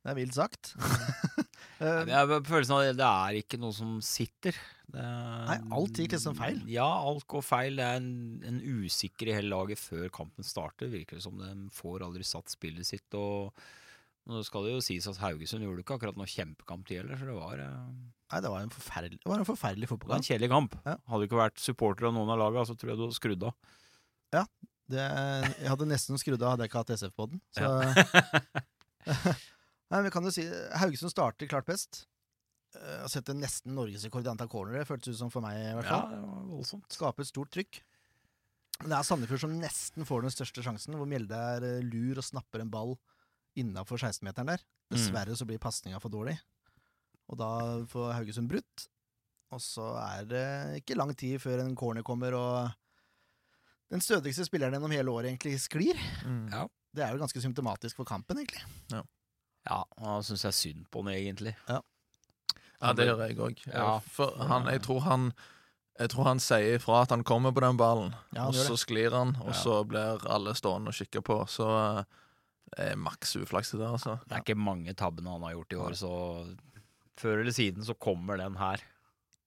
det 0.02 0.12
er 0.14 0.19
vilt 0.21 0.38
sagt. 0.38 0.75
Eh, 1.83 2.05
Jeg 2.07 2.14
har 2.14 2.45
følelsen 2.47 2.76
av 2.76 2.85
at 2.93 2.95
det 2.95 3.07
er 3.09 3.37
ikke 3.41 3.59
noe 3.59 3.75
som 3.75 3.97
sitter. 4.07 4.55
Det 4.87 5.02
Nei, 5.02 5.57
alt 5.75 5.99
gikk 5.99 6.12
liksom 6.14 6.37
feil. 6.38 6.61
Ja, 6.71 6.87
alt 6.87 7.25
går 7.26 7.43
feil. 7.43 7.75
Det 7.81 7.83
er 7.88 7.99
en, 7.99 8.12
en 8.47 8.61
usikker 8.62 9.33
i 9.33 9.35
hele 9.35 9.50
laget 9.50 9.81
før 9.83 10.07
kampen 10.14 10.47
starter. 10.47 10.93
Virker 10.93 11.19
det 11.19 11.25
som 11.25 11.41
de 11.41 11.49
får 11.75 12.05
aldri 12.07 12.23
satt 12.29 12.55
spillet 12.55 12.87
sitt. 12.87 13.09
Og 13.19 13.50
nå 14.31 14.43
skal 14.47 14.67
det 14.67 14.75
jo 14.76 14.83
sies 14.85 15.07
at 15.11 15.19
Haugesund 15.19 15.64
gjorde 15.67 15.83
ikke 15.83 15.97
akkurat 15.99 16.19
noe 16.19 16.31
kjempekamp 16.31 16.85
de 16.88 17.00
heller, 17.00 17.19
så 17.19 17.26
det 17.26 17.37
var, 17.37 17.62
eh, 17.62 17.79
Nei, 18.33 18.41
det 18.45 18.52
var 18.52 18.64
en 18.64 18.73
forferdelig, 18.73 19.19
det 19.21 19.29
var 19.29 19.43
en 19.43 19.49
forferdelig 19.49 19.88
var 19.93 20.14
en 20.17 20.25
kjedelig 20.25 20.49
kamp. 20.52 20.76
Ja. 20.87 20.95
Hadde 21.11 21.25
du 21.25 21.29
ikke 21.29 21.41
vært 21.41 21.59
supporter 21.61 22.09
av 22.09 22.14
noen 22.17 22.31
av 22.33 22.38
lagene, 22.41 22.64
så 22.69 22.76
tror 22.79 22.93
jeg 22.93 23.00
du 23.00 23.05
hadde 23.07 23.19
skrudd 23.19 23.49
av. 23.49 23.57
Det, 24.93 25.02
jeg 25.02 25.69
hadde 25.71 25.88
nesten 25.88 26.21
skrudd 26.21 26.43
av, 26.43 26.55
hadde 26.55 26.67
jeg 26.67 26.73
ikke 26.73 26.81
hatt 26.83 26.95
SF 26.97 27.12
på 27.19 27.29
den. 27.33 27.43
Så 27.57 27.69
Nei, 29.93 30.00
vi 30.07 30.12
kan 30.14 30.25
jo 30.25 30.33
si 30.33 30.47
Haugesund 30.81 31.12
starter 31.12 31.50
klart 31.50 31.69
best. 31.69 32.05
Uh, 32.73 33.05
setter 33.12 33.37
nesten 33.37 33.75
norgesrekord 33.76 34.25
i 34.25 34.31
antall 34.33 34.49
cornere, 34.52 34.87
føltes 34.88 35.12
ut 35.12 35.21
som 35.21 35.33
for 35.33 35.45
meg, 35.45 35.59
i 35.61 35.75
hvert 35.76 35.91
fall. 35.91 36.07
Ja, 36.09 36.21
det 36.21 36.29
var 36.31 36.47
voldsomt. 36.55 36.87
Skaper 36.95 37.29
stort 37.29 37.52
trykk. 37.52 37.83
Det 38.83 38.95
er 38.97 39.05
Sandefjord 39.07 39.43
som 39.45 39.59
nesten 39.61 40.09
får 40.09 40.25
den 40.25 40.33
største 40.33 40.64
sjansen, 40.64 40.97
hvor 40.97 41.09
Mjelde 41.11 41.37
er 41.37 41.67
eh, 41.69 41.85
lur 41.85 42.19
og 42.19 42.25
snapper 42.26 42.64
en 42.64 42.73
ball 42.73 42.97
innafor 43.59 44.01
16-meteren 44.01 44.53
der. 44.55 44.63
Dessverre 44.93 45.37
så 45.37 45.47
blir 45.49 45.61
pasninga 45.63 46.01
for 46.03 46.13
dårlig, 46.13 46.37
og 47.29 47.39
da 47.41 47.51
får 47.89 48.13
Haugesund 48.19 48.51
brutt. 48.51 48.87
Og 49.53 49.61
så 49.61 49.85
er 50.01 50.25
det 50.29 50.45
ikke 50.81 50.97
lang 50.97 51.13
tid 51.17 51.39
før 51.43 51.61
en 51.61 51.75
corner 51.77 52.05
kommer, 52.07 52.33
og 52.37 52.71
den 53.93 54.01
stødigste 54.01 54.47
spilleren 54.49 54.73
gjennom 54.77 54.95
hele 54.95 55.13
året 55.13 55.29
egentlig 55.29 55.59
sklir. 55.61 55.99
Mm. 56.25 56.47
Ja. 56.53 56.67
Det 56.93 57.05
er 57.05 57.13
jo 57.15 57.21
ganske 57.23 57.41
symptomatisk 57.41 57.97
for 58.01 58.09
kampen, 58.09 58.41
egentlig. 58.41 58.63
Ja, 58.93 59.03
da 59.97 60.19
syns 60.25 60.45
jeg 60.49 60.57
synd 60.57 60.87
på 60.93 61.05
han 61.05 61.13
egentlig. 61.15 61.53
Ja, 61.69 62.93
det 62.97 63.07
gjør 63.07 63.21
jeg 63.29 63.37
òg. 63.41 63.61
Ja. 63.69 63.99
For 64.13 64.37
han, 64.49 64.67
jeg 64.73 64.83
tror 64.89 65.05
han 65.07 65.33
jeg 66.01 66.09
tror 66.09 66.25
han 66.25 66.41
sier 66.41 66.79
ifra 66.79 67.03
at 67.05 67.11
han 67.13 67.23
kommer 67.23 67.53
på 67.53 67.61
den 67.61 67.77
ballen, 67.77 68.15
Ja, 68.33 68.47
og 68.49 68.57
så 68.57 68.79
sklir 68.81 69.13
han, 69.13 69.35
og 69.45 69.53
Ja. 69.53 69.59
så 69.61 69.75
blir 69.85 70.25
alle 70.27 70.55
stående 70.57 70.89
og 70.89 70.97
kikke 70.97 71.21
på. 71.23 71.37
Så 71.47 71.67
eh, 72.79 72.95
maks 72.97 73.37
uflaks 73.37 73.75
i 73.75 73.81
det 73.81 73.88
altså. 73.88 74.19
Det 74.26 74.37
er 74.37 74.45
ikke 74.45 74.59
mange 74.59 74.95
tabbene 74.99 75.35
han 75.35 75.45
har 75.47 75.57
gjort 75.57 75.76
i 75.76 75.81
år, 75.87 75.99
så 75.99 76.12
før 77.21 77.43
eller 77.43 77.55
siden 77.55 77.85
så 77.87 77.97
kommer 77.99 78.41
den 78.41 78.57
her. 78.61 78.83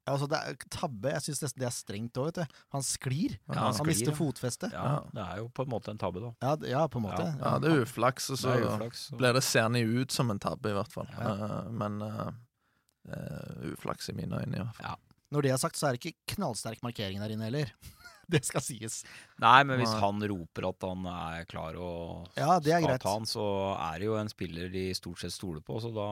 Ja, 0.06 0.14
altså 0.14 0.28
det 0.30 0.38
er 0.38 0.58
tabbe. 0.70 1.10
Jeg 1.16 1.26
syns 1.26 1.40
nesten 1.42 1.62
det 1.64 1.66
er 1.66 1.74
strengt 1.74 2.18
òg, 2.22 2.28
vet 2.30 2.44
du. 2.44 2.60
Han 2.76 2.84
sklir. 2.86 3.40
Ja, 3.48 3.56
han 3.56 3.64
han 3.72 3.78
sklir, 3.80 3.90
mister 3.90 4.12
ja. 4.12 4.18
fotfestet. 4.20 4.76
Ja. 4.76 5.00
Det 5.10 5.24
er 5.24 5.40
jo 5.42 5.48
på 5.50 5.66
en 5.66 5.72
måte 5.74 5.96
en 5.96 6.02
tabbe, 6.02 6.22
da. 6.22 6.30
Ja, 6.46 6.52
ja, 6.70 6.84
på 6.92 7.02
en 7.02 7.08
måte. 7.08 7.26
Ja, 7.40 7.56
det 7.64 7.72
er 7.72 7.82
uflaks, 7.88 8.30
og 8.30 8.38
så 8.38 8.54
det 8.54 8.68
uflaks. 8.70 9.08
så- 9.10 9.18
blir 9.18 9.34
det 9.34 9.42
seende 9.44 9.82
ut 9.82 10.14
som 10.14 10.30
en 10.30 10.40
tabbe, 10.40 10.70
i 10.70 10.78
hvert 10.78 10.94
fall. 10.94 11.10
Ja. 11.18 11.32
Eh, 11.34 11.72
men 11.82 11.98
uh, 12.06 12.30
uh, 13.10 13.74
uflaks 13.74 14.14
i 14.14 14.14
mine 14.14 14.44
øyne, 14.44 14.54
i 14.54 14.62
hvert 14.62 14.78
fall. 14.78 15.02
Når 15.34 15.42
det 15.42 15.52
er 15.52 15.58
sagt, 15.58 15.76
så 15.76 15.88
er 15.88 15.98
det 15.98 16.06
ikke 16.06 16.36
knallsterk 16.36 16.84
markering 16.86 17.20
der 17.20 17.34
inne 17.34 17.50
heller. 17.50 17.74
det 18.34 18.42
skal 18.48 18.64
sies. 18.66 19.02
Nei, 19.44 19.60
men 19.68 19.80
hvis 19.82 19.94
han 20.02 20.22
roper 20.32 20.68
at 20.70 20.86
han 20.88 21.06
er 21.12 21.46
klar 21.50 21.78
og 21.80 22.28
Ja, 22.40 22.60
det 22.60 22.74
er 22.76 22.82
greit. 22.86 23.04
han, 23.08 23.26
så 23.30 23.46
er 23.78 24.00
det 24.02 24.10
jo 24.10 24.18
en 24.20 24.32
spiller 24.32 24.70
de 24.74 24.88
stort 24.98 25.22
sett 25.24 25.34
stoler 25.36 25.62
på, 25.66 25.78
så 25.84 25.92
da 25.96 26.10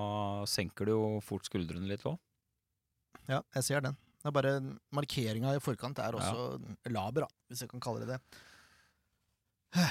senker 0.49 0.85
du 0.89 0.93
jo 0.95 1.03
fort 1.25 1.45
skuldrene 1.49 1.89
litt 1.89 2.05
òg. 2.09 2.19
Ja, 3.29 3.41
jeg 3.55 3.63
ser 3.63 3.81
den. 3.85 3.95
Det 4.23 4.29
er 4.31 4.35
bare 4.35 4.53
Markeringa 4.95 5.51
i 5.55 5.59
forkant 5.63 5.99
er 5.99 6.15
også 6.15 6.57
laber, 6.91 7.25
da, 7.25 7.29
hvis 7.51 7.63
jeg 7.65 7.71
kan 7.73 7.81
kalle 7.83 8.03
det 8.05 8.13
det. 8.15 8.19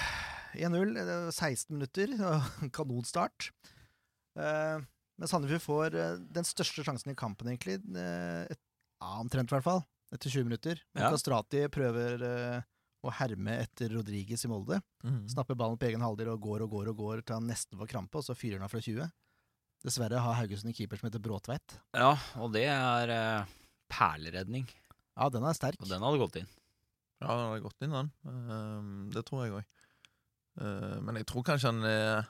1-0, 0.54 0.96
eh, 1.00 1.30
16 1.32 1.72
minutter, 1.76 2.12
og 2.28 2.72
kanonstart. 2.76 3.50
Eh, 4.38 4.80
Men 5.20 5.28
Sandefjord 5.28 5.62
får 5.64 5.96
eh, 6.00 6.14
den 6.34 6.46
største 6.48 6.84
sjansen 6.86 7.12
i 7.12 7.16
kampen, 7.18 7.50
egentlig. 7.52 7.78
eh, 7.96 8.46
Et, 8.52 8.60
ja, 9.02 9.10
omtrent, 9.20 9.50
i 9.52 9.56
hvert 9.56 9.66
fall. 9.66 9.82
Etter 10.12 10.30
20 10.30 10.44
minutter. 10.44 10.82
Ja. 10.92 11.08
Kastrati 11.08 11.64
prøver 11.72 12.20
uh, 12.20 12.64
å 13.02 13.12
herme 13.16 13.56
etter 13.64 13.94
Rodriges 13.96 14.44
i 14.44 14.50
Molde. 14.50 14.78
Mm. 15.04 15.24
Snapper 15.32 15.56
ballen 15.58 15.78
på 15.80 15.88
egen 15.88 16.04
halvdel 16.04 16.34
og 16.34 16.42
går 16.44 16.66
og 16.66 16.74
går 16.76 16.90
og 16.92 17.00
går 17.00 17.22
til 17.24 17.38
han 17.38 17.48
nesten 17.48 17.80
får 17.80 17.90
krampe, 17.94 18.20
og 18.20 18.26
så 18.26 18.36
fyrer 18.36 18.60
han 18.60 18.66
av 18.68 18.72
fra 18.74 18.82
20. 18.84 19.08
Dessverre 19.82 20.20
har 20.22 20.38
Haugesund 20.38 20.70
en 20.70 20.76
keeper 20.76 21.00
som 21.00 21.08
heter 21.08 21.22
Bråtveit. 21.22 21.78
Ja, 21.96 22.12
og 22.38 22.52
det 22.54 22.66
er 22.70 23.14
uh, 23.16 23.54
perleredning. 23.90 24.68
Ja, 25.16 25.30
den 25.32 25.48
er 25.48 25.56
sterk. 25.56 25.80
Og 25.80 25.88
den 25.90 26.04
hadde 26.04 26.20
gått 26.20 26.38
inn. 26.42 26.52
Ja, 27.22 27.32
den 27.32 27.48
hadde 27.48 27.64
gått 27.64 27.86
inn, 27.86 27.96
den. 27.96 28.12
Uh, 28.28 29.08
det 29.16 29.24
tror 29.28 29.46
jeg 29.46 29.56
òg. 29.60 29.78
men 31.00 31.16
jeg 31.16 31.24
tror 31.24 31.44
kanskje 31.48 31.70
han 31.70 31.84
er 31.88 32.26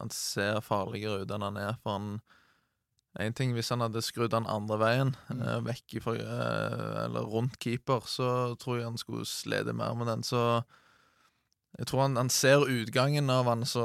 Han 0.00 0.08
ser 0.08 0.62
farligere 0.64 1.20
ut 1.20 1.32
enn 1.34 1.44
han 1.44 1.58
er, 1.60 1.74
for 1.82 1.98
han 1.98 2.14
En 3.20 3.34
ting 3.36 3.52
hvis 3.52 3.68
han 3.68 3.80
hadde 3.84 4.00
skrudd 4.02 4.30
den 4.32 4.46
andre 4.48 4.78
veien, 4.80 5.10
Mm. 5.28 5.42
eh, 5.42 5.58
vekk 5.66 5.94
ifra 5.98 6.14
eh, 6.16 7.04
Eller 7.04 7.20
rundt 7.28 7.58
keeper, 7.60 8.00
så 8.08 8.54
tror 8.56 8.76
jeg 8.78 8.84
han 8.88 8.96
skulle 8.98 9.26
slede 9.28 9.72
mer 9.76 9.94
med 9.94 10.06
den. 10.08 10.22
Så 10.22 10.62
jeg 11.78 11.86
tror 11.86 12.02
han, 12.02 12.16
han 12.16 12.28
ser 12.30 12.64
utgangen 12.68 13.30
av 13.30 13.44
han 13.48 13.64
så, 13.68 13.84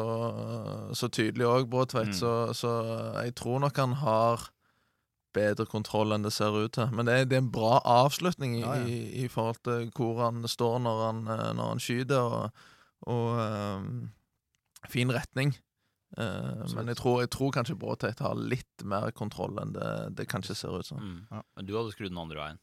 så 0.96 1.08
tydelig 1.08 1.46
òg, 1.48 1.68
Bråtveit. 1.72 2.08
Mm. 2.08 2.14
Så, 2.20 2.32
så 2.54 2.72
jeg 3.24 3.36
tror 3.36 3.60
nok 3.64 3.78
han 3.78 3.94
har 4.00 4.50
bedre 5.38 5.66
kontroll 5.70 6.12
enn 6.16 6.24
det 6.26 6.32
ser 6.34 6.56
ut 6.56 6.72
til. 6.74 6.88
Men 6.92 7.06
det 7.06 7.14
er, 7.14 7.26
det 7.30 7.36
er 7.38 7.44
en 7.46 7.52
bra 7.52 7.78
avslutning 7.84 8.56
i, 8.58 8.62
Ja, 8.64 8.76
ja. 8.80 8.88
i, 8.88 9.26
i 9.26 9.28
forhold 9.28 9.60
til 9.68 9.92
hvor 9.96 10.24
han 10.26 10.48
står 10.48 10.80
når 10.88 11.04
han, 11.06 11.22
eh, 11.28 11.54
når 11.60 11.68
han 11.76 11.80
skyter, 11.84 12.20
og, 12.20 12.52
og 13.08 13.40
um, 13.78 14.12
fin 14.90 15.12
retning. 15.14 15.56
Eh, 16.16 16.64
men 16.78 16.88
jeg 16.94 16.98
tror, 17.02 17.16
jeg 17.26 17.30
tror 17.36 17.52
kanskje 17.52 17.76
Bråteit 17.80 18.20
har 18.24 18.36
litt 18.40 18.78
mer 18.88 19.12
kontroll 19.12 19.60
enn 19.62 19.74
det, 19.76 19.90
det 20.18 20.26
kanskje 20.32 20.56
ser 20.56 20.72
ut 20.80 20.88
som. 20.88 20.98
Mm. 21.04 21.20
Ja. 21.32 21.42
Men 21.58 21.64
du 21.68 21.76
hadde 21.76 21.92
skrudd 21.96 22.14
den 22.14 22.24
andre 22.24 22.40
veien. 22.42 22.60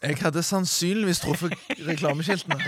Jeg 0.00 0.16
hadde 0.22 0.42
sannsynligvis 0.46 1.20
truffet 1.20 1.52
reklameskiltene. 1.84 2.56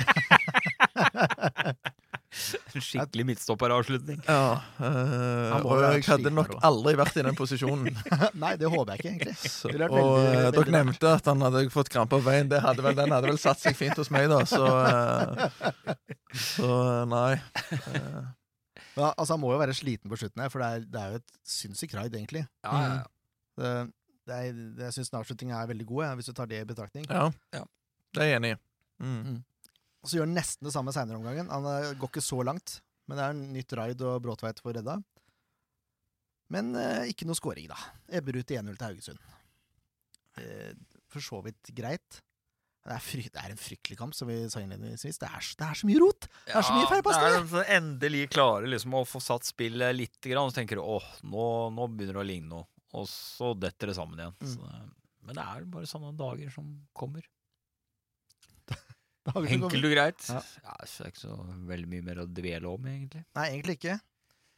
En 2.73 2.81
skikkelig 2.81 3.27
midtstopperavslutning. 3.29 4.23
Ja, 4.25 4.57
uh, 4.81 5.53
og 5.69 5.83
jeg 5.85 6.01
hadde 6.07 6.31
nok 6.33 6.55
aldri 6.65 6.95
vært 6.97 7.19
i 7.21 7.25
den 7.27 7.37
posisjonen. 7.37 7.93
Nei, 8.43 8.55
det 8.61 8.71
håper 8.73 8.95
jeg 8.95 8.99
ikke, 9.03 9.11
egentlig. 9.11 9.35
Så, 9.53 9.69
og 9.69 9.75
veldig- 9.77 10.01
eh, 10.01 10.39
veldig 10.39 10.55
dere 10.57 10.73
nevnte 10.79 11.07
at 11.19 11.29
han 11.29 11.45
hadde 11.45 11.61
fått 11.75 11.91
krampe 11.93 12.17
på 12.17 12.25
veien. 12.25 12.49
Det 12.49 12.63
hadde 12.65 12.81
vel, 12.87 12.97
den 12.97 13.13
hadde 13.13 13.29
vel 13.29 13.37
satt 13.43 13.61
seg 13.61 13.77
fint 13.77 13.93
hos 14.01 14.09
meg, 14.15 14.25
da. 14.33 14.41
Så, 14.49 14.65
uh, 14.65 15.45
så 16.33 16.73
nei. 17.13 17.37
Ja, 18.97 19.13
altså, 19.17 19.35
han 19.35 19.41
må 19.41 19.53
jo 19.55 19.61
være 19.63 19.77
sliten 19.77 20.13
på 20.13 20.19
slutten 20.21 20.43
her, 20.43 20.51
for 20.53 20.63
det 20.63 20.69
er, 20.69 20.87
det 20.93 21.01
er 21.01 21.15
jo 21.15 21.21
et 21.23 21.37
sinnssykt 21.49 21.95
raid, 21.97 22.17
egentlig. 22.19 22.45
Ja, 22.65 22.73
ja, 22.83 22.97
ja. 22.99 23.05
Det, 23.63 23.71
det 24.29 24.37
er, 24.37 24.59
det, 24.59 24.85
jeg 24.89 24.97
syns 24.99 25.13
avslutninga 25.17 25.61
er 25.61 25.71
veldig 25.71 25.87
god, 25.89 26.11
hvis 26.19 26.29
du 26.29 26.35
tar 26.37 26.51
det 26.51 26.61
i 26.61 26.69
betraktning. 26.69 27.09
ja. 27.11 27.31
Ja. 27.57 27.65
Det 28.13 28.21
er 28.21 28.29
jeg 28.29 28.41
enig 28.43 28.49
i. 28.53 28.57
Mm. 29.01 29.21
Mm. 29.25 29.37
Og 30.03 30.11
så 30.11 30.19
gjør 30.19 30.27
han 30.27 30.35
nesten 30.37 30.67
det 30.67 30.73
samme 30.75 30.93
seinere 30.93 31.17
omgangen. 31.17 31.49
Han 31.49 31.69
eh, 31.71 31.95
går 31.97 32.11
ikke 32.11 32.25
så 32.25 32.43
langt, 32.45 32.75
men 33.09 33.17
det 33.17 33.25
er 33.25 33.33
en 33.33 33.45
nytt 33.55 33.75
raid, 33.79 34.03
og 34.05 34.19
Bråtveit 34.25 34.61
får 34.61 34.77
redda. 34.77 34.99
Men 36.53 36.75
eh, 36.77 37.07
ikke 37.13 37.25
noe 37.29 37.39
scoring, 37.39 37.71
da. 37.71 37.79
Ebber 38.13 38.37
ut 38.37 38.53
1-0 38.53 38.75
til 38.75 38.85
Haugesund. 38.85 39.23
Eh, 40.43 40.75
for 41.13 41.25
så 41.25 41.41
vidt 41.47 41.73
greit. 41.77 42.21
Det 42.83 42.95
er, 42.97 43.03
frykt, 43.05 43.31
det 43.31 43.43
er 43.45 43.53
en 43.55 43.61
fryktelig 43.61 43.97
kamp, 44.01 44.15
som 44.19 44.27
vi 44.27 44.41
sa 44.51 44.59
innledningsvis. 44.59 45.21
Det 45.23 45.29
er, 45.29 45.45
det 45.61 45.67
er 45.69 45.79
så 45.79 45.87
mye 45.87 46.01
rot! 46.03 46.27
Det 46.49 46.55
er 46.59 46.65
så 46.67 46.75
mye 46.75 46.89
feilpasninger! 46.91 47.37
er 47.37 47.45
så 47.53 47.63
Endelig 47.77 48.23
klarer 48.33 48.67
liksom 48.73 48.97
å 48.99 49.05
få 49.07 49.21
satt 49.23 49.47
spillet 49.47 49.95
litt, 49.95 50.19
grann, 50.25 50.49
og 50.49 50.51
så 50.51 50.59
tenker 50.59 50.81
du 50.81 50.83
åh, 50.83 51.07
nå, 51.23 51.45
nå 51.77 51.87
begynner 51.93 52.19
det 52.19 52.25
å 52.25 52.27
ligne 52.27 52.51
noe. 52.51 52.67
Og 52.99 53.07
så 53.09 53.53
detter 53.55 53.93
det 53.93 53.95
sammen 54.01 54.19
igjen. 54.19 54.35
Mm. 54.43 54.51
Så, 54.57 54.73
men 55.23 55.39
det 55.39 55.47
er 55.47 55.71
bare 55.77 55.89
sånne 55.93 56.11
dager 56.19 56.51
som 56.53 56.75
kommer. 56.99 57.23
Enkelt 59.31 59.87
og 59.87 59.95
greit. 59.95 60.27
Ja. 60.27 60.43
Ja. 60.67 60.75
så 60.83 61.05
det 61.05 61.07
er 61.07 61.15
ikke 61.15 61.23
så 61.23 61.37
veldig 61.71 61.91
mye 61.95 62.07
mer 62.09 62.25
å 62.25 62.27
dvele 62.27 62.75
om, 62.75 62.91
egentlig. 62.91 63.23
Nei, 63.39 63.47
egentlig 63.53 63.79
ikke. 63.79 64.01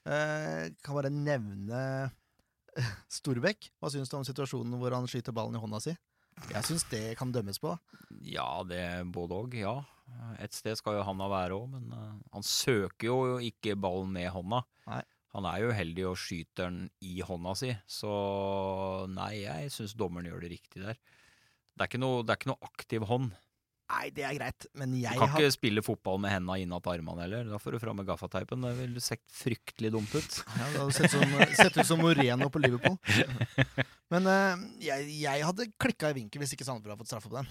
Eh, 0.08 0.72
kan 0.84 0.96
bare 0.96 1.12
nevne 1.12 1.84
Storbekk. 3.12 3.68
Hva 3.78 3.92
syns 3.92 4.10
du 4.10 4.16
om 4.18 4.26
situasjonen 4.26 4.80
hvor 4.80 4.96
han 4.96 5.06
skyter 5.10 5.36
ballen 5.36 5.56
i 5.56 5.62
hånda 5.62 5.80
si? 5.84 5.94
Jeg 6.50 6.66
syns 6.66 6.84
det 6.90 7.02
kan 7.18 7.32
dømmes 7.34 7.60
på. 7.62 7.72
Ja, 8.26 8.62
det 8.68 8.84
både 9.14 9.36
òg, 9.38 9.56
ja. 9.58 9.78
Et 10.42 10.54
sted 10.54 10.76
skal 10.78 10.98
jo 10.98 11.06
handa 11.06 11.28
være 11.30 11.56
òg, 11.56 11.66
men 11.72 11.90
uh, 11.94 12.14
han 12.34 12.46
søker 12.46 13.08
jo 13.08 13.18
ikke 13.42 13.76
ballen 13.80 14.12
med 14.14 14.30
hånda. 14.34 14.62
Nei. 14.90 15.02
Han 15.34 15.48
er 15.50 15.62
jo 15.64 15.70
uheldig 15.72 16.04
og 16.06 16.18
skyter 16.20 16.68
den 16.68 16.84
i 17.02 17.16
hånda 17.26 17.56
si, 17.58 17.72
så 17.90 18.10
nei, 19.10 19.32
jeg 19.42 19.72
syns 19.74 19.96
dommeren 19.98 20.28
gjør 20.30 20.44
det 20.44 20.52
riktig 20.52 20.84
der. 20.84 21.00
Det 21.74 21.82
er 21.82 21.90
ikke 21.90 21.98
noe, 21.98 22.20
det 22.22 22.30
er 22.30 22.38
ikke 22.38 22.50
noe 22.52 22.68
aktiv 22.68 23.06
hånd. 23.10 23.32
Nei, 23.84 24.08
det 24.16 24.24
er 24.24 24.32
greit, 24.38 24.66
men 24.80 24.94
Du 24.94 25.02
kan 25.04 25.28
har 25.28 25.42
ikke 25.42 25.52
spille 25.52 25.82
fotball 25.84 26.16
med 26.22 26.32
henda 26.32 26.56
innatt 26.60 26.86
armene 26.88 27.26
heller. 27.26 27.44
Da 27.52 27.58
får 27.60 27.76
du 27.76 27.82
fram 27.82 27.98
med 28.00 28.08
gaffateipen. 28.08 28.64
Det 28.64 28.72
ville 28.78 29.02
sett 29.04 29.22
fryktelig 29.28 29.90
dumt 29.92 30.14
ut. 30.14 30.38
ja, 30.40 30.68
Det 30.72 30.80
hadde 30.80 30.96
sett, 30.96 31.12
som, 31.12 31.34
sett 31.58 31.76
ut 31.76 31.86
som 31.86 32.00
Moreno 32.00 32.48
på 32.48 32.62
Liverpool. 32.64 32.96
Men 34.12 34.28
uh, 34.30 34.64
jeg, 34.82 35.10
jeg 35.20 35.44
hadde 35.44 35.68
klikka 35.80 36.14
i 36.14 36.16
vinkel 36.16 36.42
hvis 36.42 36.56
ikke 36.56 36.66
Sandefjord 36.66 36.94
hadde 36.94 37.04
fått 37.04 37.12
straffe 37.12 37.32
på 37.32 37.36
den. 37.42 37.50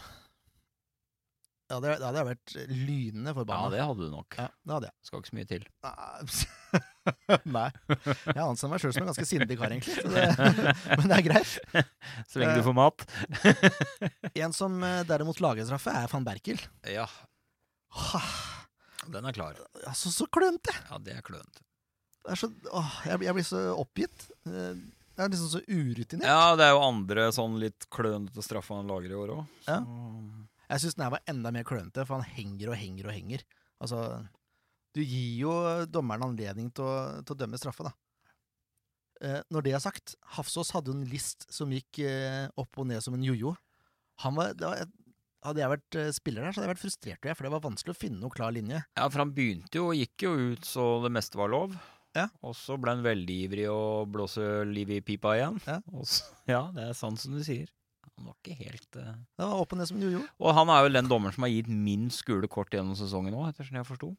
Ja, 1.71 1.77
det, 1.79 1.93
da 2.01 2.09
hadde 2.09 2.19
jeg 2.21 2.27
vært 2.27 2.53
lynende 2.69 3.31
Ja, 3.47 3.61
det 3.71 3.79
hadde 3.81 4.03
du 4.03 4.11
nok. 4.11 4.35
Ja, 4.37 4.47
det 4.67 4.73
hadde 4.75 4.89
jeg. 4.89 4.95
Skal 5.07 5.21
ikke 5.23 5.31
så 5.31 5.37
mye 5.37 5.47
til. 5.49 5.63
Nei. 7.49 7.69
Jeg 8.37 8.43
anser 8.43 8.69
meg 8.71 8.79
sjøl 8.83 8.93
som 8.95 9.03
en 9.03 9.09
ganske 9.09 9.25
sindig 9.27 9.57
kar, 9.59 9.71
egentlig. 9.73 10.03
Det, 10.03 10.25
men 10.99 11.09
det 11.09 11.17
er 11.17 11.25
greit. 11.25 11.53
Så 12.29 12.39
lenge 12.39 12.53
Eh. 12.53 12.59
du 12.61 12.67
får 12.67 12.75
mat. 12.77 13.05
En 14.43 14.53
som 14.55 14.77
eh, 14.87 15.01
derimot 15.09 15.41
lager 15.43 15.65
straffe, 15.67 15.91
er 16.03 16.07
van 16.11 16.27
Berkel. 16.27 16.61
Ja, 16.87 17.07
den 19.11 19.25
er 19.27 19.35
klar. 19.35 19.57
altså, 19.87 20.11
så 20.13 20.27
klønete! 20.31 20.71
Ja, 20.89 20.97
det 21.03 21.17
er 21.17 21.25
klønete. 21.25 21.63
Det 22.23 22.37
så, 22.39 22.47
åh, 22.71 22.93
jeg, 23.09 23.19
jeg 23.27 23.35
blir 23.35 23.47
så 23.47 23.63
oppgitt. 23.75 24.29
Eh, 24.47 24.77
Det 25.13 25.25
er 25.25 25.29
liksom 25.33 25.49
så 25.51 25.59
urutinert. 25.67 26.25
Ja, 26.25 26.55
det 26.57 26.65
er 26.65 26.71
jo 26.73 26.85
andre 26.87 27.27
sånn 27.35 27.59
litt 27.61 27.85
klønete 27.93 28.41
straffer 28.41 28.79
han 28.79 28.87
lager 28.89 29.11
i 29.11 29.17
år 29.19 29.33
òg. 29.35 29.43
Ja. 29.67 29.81
Jeg 30.73 30.81
syns 30.81 30.95
den 30.97 31.05
her 31.05 31.13
var 31.13 31.27
enda 31.29 31.51
mer 31.53 31.65
klønete, 31.67 32.05
for 32.07 32.17
han 32.17 32.35
henger 32.37 32.71
og 32.73 32.79
henger 32.79 33.09
og 33.09 33.13
henger. 33.13 33.43
Altså, 33.83 33.99
du 34.97 35.01
gir 35.03 35.35
jo 35.43 35.53
dommeren 35.89 36.25
anledning 36.25 36.71
til 36.73 36.87
å, 36.87 36.95
til 37.21 37.35
å 37.35 37.39
dømme 37.43 37.59
straffe, 37.61 37.85
da. 37.85 37.93
Eh, 39.23 39.39
når 39.53 39.65
det 39.65 39.75
er 39.77 39.83
sagt, 39.83 40.15
Hafsås 40.35 40.73
hadde 40.75 40.91
jo 40.91 40.97
en 40.97 41.07
list 41.07 41.45
som 41.53 41.71
gikk 41.71 42.01
eh, 42.03 42.49
opp 42.59 42.81
og 42.81 42.89
ned 42.89 43.03
som 43.05 43.15
en 43.15 43.23
jojo. 43.23 43.53
Han 44.25 44.35
var, 44.35 44.55
det 44.57 44.67
var, 44.67 44.89
hadde 45.45 45.61
jeg 45.61 45.73
vært 45.75 45.99
eh, 45.99 46.11
spiller 46.15 46.43
der, 46.43 46.51
så 46.51 46.59
hadde 46.59 46.67
jeg 46.67 46.73
vært 46.73 46.83
frustrert, 46.83 47.29
for 47.31 47.47
det 47.47 47.53
var 47.53 47.65
vanskelig 47.67 47.95
å 47.95 47.99
finne 48.01 48.19
noen 48.19 48.33
klar 48.33 48.55
linje. 48.55 48.81
Ja, 48.97 49.07
for 49.07 49.23
han 49.23 49.33
begynte 49.35 49.79
jo 49.79 49.91
og 49.91 49.99
gikk 49.99 50.25
jo 50.25 50.33
ut 50.53 50.67
så 50.67 50.87
det 51.05 51.13
meste 51.15 51.39
var 51.39 51.53
lov. 51.53 51.77
Ja. 52.13 52.27
Og 52.45 52.53
så 52.57 52.75
ble 52.77 52.93
han 52.93 53.05
veldig 53.05 53.37
ivrig 53.47 53.69
og 53.71 54.11
blåse 54.13 54.43
liv 54.69 54.91
i 54.93 54.99
pipa 55.05 55.37
igjen. 55.37 55.57
Ja. 55.65 55.79
Så, 56.05 56.27
ja, 56.49 56.67
det 56.75 56.89
er 56.89 56.97
sant 56.97 57.21
som 57.21 57.33
du 57.33 57.41
sier. 57.45 57.71
Han 58.23 58.31
var 58.31 58.37
ikke 58.39 58.55
helt 58.55 58.95
uh... 58.95 59.15
Det 59.35 59.43
var 59.43 59.59
opp 59.59 59.73
og 59.75 59.79
ned 59.79 59.89
som 59.89 59.99
du 59.99 60.05
gjorde. 60.07 60.29
Og 60.39 60.55
han 60.55 60.69
er 60.71 60.85
jo 60.85 60.93
den 60.95 61.09
dommeren 61.11 61.35
som 61.35 61.43
har 61.43 61.51
gitt 61.51 61.67
minst 61.67 62.23
gule 62.23 62.47
kort 62.47 62.71
gjennom 62.71 62.95
sesongen 62.95 63.35
òg, 63.35 63.49
ettersom 63.51 63.79
jeg 63.81 63.87
forsto. 63.89 64.13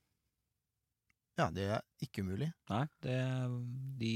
Ja, 1.40 1.48
det 1.50 1.64
er 1.78 1.80
ikke 2.04 2.22
umulig. 2.22 2.50
Nei, 2.68 2.84
det, 3.02 3.16
de 3.98 4.12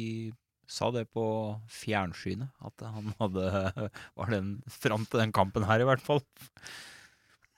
sa 0.68 0.90
det 0.92 1.06
på 1.10 1.24
fjernsynet, 1.72 2.52
at 2.60 2.84
han 2.84 3.14
hadde 3.18 3.48
Var 4.20 4.34
den 4.36 4.52
fram 4.70 5.08
til 5.08 5.24
den 5.24 5.32
kampen 5.34 5.64
her, 5.66 5.80
i 5.80 5.88
hvert 5.88 6.04
fall. 6.04 6.20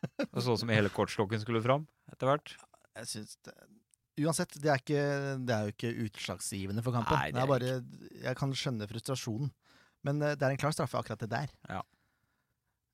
Det 0.01 0.41
så 0.41 0.55
ut 0.55 0.63
som 0.63 0.71
hele 0.73 0.93
kortstokken 0.95 1.43
skulle 1.43 1.61
fram 1.65 1.85
etter 2.13 2.31
hvert. 2.31 2.55
Jeg 3.03 3.11
synes 3.11 3.37
det, 3.45 3.59
Uansett, 4.21 4.57
det 4.61 4.69
er, 4.69 4.81
ikke, 4.83 5.03
det 5.49 5.55
er 5.55 5.67
jo 5.67 5.73
ikke 5.73 5.91
utslagsgivende 6.07 6.83
for 6.85 6.93
kampen. 6.93 7.17
Nei, 7.17 7.31
det 7.33 7.41
er 7.41 7.47
det 7.61 7.71
er 7.71 7.79
er 7.79 7.85
bare, 7.87 8.21
jeg 8.27 8.37
kan 8.37 8.53
skjønne 8.59 8.89
frustrasjonen, 8.91 9.53
men 10.05 10.21
eh, 10.25 10.35
det 10.37 10.45
er 10.45 10.55
en 10.55 10.61
klar 10.61 10.75
straffe 10.77 10.99
akkurat 11.01 11.23
det 11.23 11.31
der. 11.33 11.53
Ja. 11.71 11.81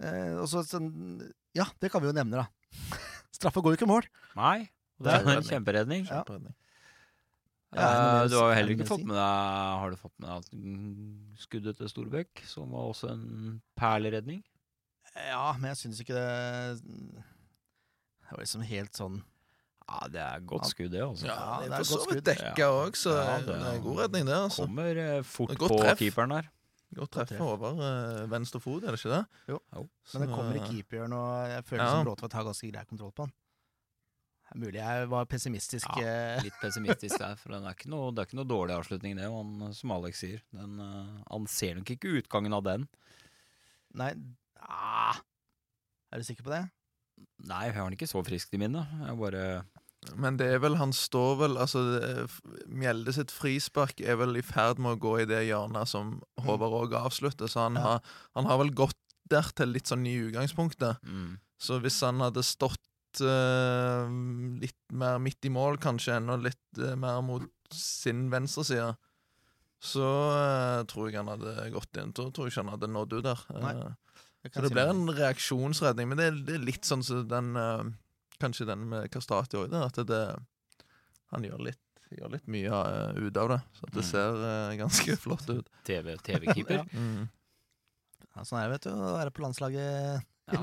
Eh, 0.03 0.35
og 0.37 0.47
så 0.51 0.61
sånn 0.67 0.91
Ja, 1.57 1.65
det 1.81 1.89
kan 1.93 2.03
vi 2.05 2.11
jo 2.11 2.17
nevne, 2.17 2.45
da. 2.45 2.47
Straffa 3.37 3.61
går 3.65 3.75
jo 3.75 3.79
ikke 3.81 3.89
i 3.89 3.93
mål. 3.95 4.07
Nei, 4.37 4.59
det 5.01 5.13
er 5.13 5.31
en 5.37 5.45
kjemperedning. 5.45 6.05
Ja. 6.09 6.21
Kjemperedning. 6.23 6.55
Ja, 6.57 6.63
Eh, 7.77 8.29
du 8.31 8.37
har 8.39 8.53
jo 8.53 8.55
heller 8.57 8.71
er 8.73 8.77
ikke 8.79 8.87
fått 8.89 9.03
med 9.05 9.17
deg 9.19 9.81
Har 9.83 9.91
du 9.91 9.97
fått 10.01 10.13
med 10.23 10.31
deg 10.31 11.41
skuddet 11.43 11.77
til 11.77 11.89
Storbekk, 11.91 12.45
som 12.49 12.71
var 12.73 12.87
også 12.93 13.11
en 13.11 13.25
perleredning? 13.77 14.39
Ja, 15.17 15.51
men 15.59 15.73
jeg 15.73 15.81
syns 15.83 15.99
ikke 16.01 16.15
det 16.15 16.79
Det 16.87 18.31
var 18.31 18.41
liksom 18.45 18.63
helt 18.71 18.97
sånn 18.97 19.19
Ja, 19.87 20.07
det 20.15 20.23
er 20.23 20.47
godt 20.49 20.71
skudd, 20.71 20.91
det. 20.95 21.03
altså. 21.05 21.27
Ja, 21.29 21.59
det 21.67 21.73
er 21.73 21.77
for 21.83 21.91
så 21.91 21.99
godt 22.05 22.15
vidt 22.15 22.29
dekka 22.31 22.71
òg, 22.79 22.97
så 22.99 23.13
Ja, 23.19 23.37
det 23.43 23.47
det 23.51 23.59
er 23.59 23.77
en 23.77 23.85
god 23.85 24.01
redning, 24.05 24.27
det. 24.31 24.39
altså 24.47 24.65
Kommer 24.65 25.03
eh, 25.03 25.21
fort 25.23 25.53
på 25.61 25.83
keeperen 26.01 26.35
der. 26.39 26.49
Godt 26.97 27.11
treff 27.13 27.29
treff. 27.29 27.41
over 27.45 27.77
uh, 27.81 28.27
venstre 28.33 28.61
fot, 28.63 28.85
er 28.85 28.95
det 28.95 29.01
ikke 29.01 29.13
det? 29.13 29.25
Jo. 29.53 29.59
Jo. 29.77 29.83
Men 30.15 30.23
det 30.25 30.29
kommer 30.33 30.57
i 30.59 30.63
keeperen, 30.69 31.13
og 31.17 31.51
jeg 31.53 31.65
føler 31.69 31.85
Ja. 31.85 31.91
som 31.93 32.07
Bråtvedt 32.09 32.37
har 32.39 32.47
ganske 32.49 32.71
grei 32.73 32.85
kontroll 32.89 33.13
på 33.13 33.27
han. 33.27 33.35
Det 34.47 34.55
er 34.55 34.61
mulig 34.63 34.79
jeg 34.79 35.09
var 35.11 35.25
pessimistisk. 35.27 35.89
Ja. 35.99 36.07
eh, 36.37 36.43
Litt 36.47 36.55
pessimistisk 36.63 37.19
der, 37.19 37.35
for 37.41 37.53
den 37.57 37.65
er 37.67 37.75
ikke 37.75 37.91
noe, 37.91 38.13
det 38.15 38.23
er 38.23 38.29
ikke 38.31 38.39
noe 38.39 38.47
dårlig 38.49 38.77
avslutning, 38.79 39.17
det. 39.19 39.27
Han, 39.33 39.73
som 39.75 39.91
Alex 39.97 40.21
sier, 40.23 40.41
den, 40.55 40.79
eh, 40.81 41.17
han 41.33 41.47
ser 41.51 41.75
nok 41.81 41.91
ikke 41.97 42.15
utgangen 42.23 42.55
av 42.55 42.63
den. 42.65 42.87
Nei 43.97 44.13
ah, 44.63 45.19
Er 46.13 46.19
du 46.23 46.25
sikker 46.27 46.47
på 46.47 46.53
det? 46.55 46.63
Nei, 47.49 47.65
jeg 47.67 47.75
har 47.75 47.85
den 47.89 47.97
ikke 47.99 48.09
så 48.11 48.23
friskt 48.25 48.55
i 48.55 48.61
minnet. 48.61 48.87
Jeg 49.03 49.19
bare 49.19 49.43
Men 50.15 50.37
det 50.39 50.47
er 50.55 50.59
vel, 50.63 50.77
han 50.79 50.93
står 50.93 51.33
vel 51.41 51.57
altså 51.59 51.81
er- 52.01 52.67
Mjelde 52.69 53.13
sitt 53.17 53.31
frispark 53.35 54.01
er 54.01 54.17
vel 54.21 54.37
i 54.37 54.43
ferd 54.43 54.79
med 54.79 54.97
å 54.97 55.01
gå 55.01 55.15
i 55.23 55.27
det 55.27 55.43
hjørnet 55.49 55.89
som 55.89 56.21
Håvard 56.39 56.77
òg 56.85 56.95
avslutter, 57.01 57.47
så 57.51 57.65
han, 57.67 57.75
Ja. 57.75 57.81
har, 57.83 58.01
han 58.37 58.45
har 58.47 58.59
vel 58.59 58.71
gått 58.75 58.97
der 59.29 59.43
til 59.57 59.73
litt 59.75 59.87
sånn 59.91 60.07
i 60.07 60.15
utgangspunktet. 60.29 61.01
mm, 61.03 61.39
Så 61.59 61.81
hvis 61.83 62.01
han 62.05 62.21
hadde 62.21 62.43
stått 62.45 62.79
uh, 63.25 64.07
litt 64.61 64.77
mer 64.93 65.19
midt 65.19 65.45
i 65.45 65.49
mål, 65.51 65.79
kanskje, 65.83 66.17
enda 66.21 66.37
litt 66.37 66.79
uh, 66.79 66.95
mer 67.01 67.23
mot 67.23 67.43
sin 67.73 68.29
venstreside, 68.31 68.95
så 69.81 70.05
uh, 70.05 70.85
tror 70.89 71.11
jeg 71.11 71.19
han 71.21 71.29
hadde 71.33 71.71
gått 71.73 71.97
inn. 72.01 72.13
Da 72.13 72.29
tror 72.31 72.47
jeg 72.47 72.53
ikke 72.55 72.65
han 72.65 72.75
hadde 72.77 72.91
nådd 72.93 73.13
ut 73.19 73.25
der. 73.25 73.41
Eh, 73.57 73.95
så 74.53 74.63
det 74.63 74.71
blir 74.71 74.89
en 74.93 75.09
reaksjonsredning, 75.11 76.09
men 76.09 76.19
det 76.21 76.29
det 76.47 76.55
er 76.55 76.65
litt 76.65 76.85
sånn 76.87 77.03
som 77.03 77.25
den 77.29 77.57
eh, 77.57 77.83
Kanskje 78.43 78.67
den 78.69 78.83
med 78.91 79.11
Kastrati 79.11 79.57
òg, 79.57 79.73
at 79.81 79.99
det, 80.09 80.23
han 81.33 81.43
gjør 81.49 81.63
litt, 81.71 81.81
gjør 82.13 82.35
litt 82.37 82.47
mye 82.53 82.69
eh, 82.71 83.17
ut 83.27 83.37
av 83.41 83.49
det. 83.55 83.61
Så 83.79 83.89
det 83.91 84.03
Mm. 84.05 84.09
ser 84.13 84.41
uh, 84.45 84.77
ganske 84.83 85.17
flott 85.25 85.49
ut. 85.51 85.69
TV 85.89 86.17
TV-keeper. 86.29 86.85
Mm. 86.93 87.29
Ja, 88.37 88.45
sånn 88.45 88.61
er 88.61 88.69
det, 88.69 88.77
vet 88.77 88.89
du, 88.89 88.97
å 89.01 89.15
være 89.17 89.33
på 89.33 89.43
landslaget 89.47 89.81
i 89.81 90.19
Ja, 90.47 90.61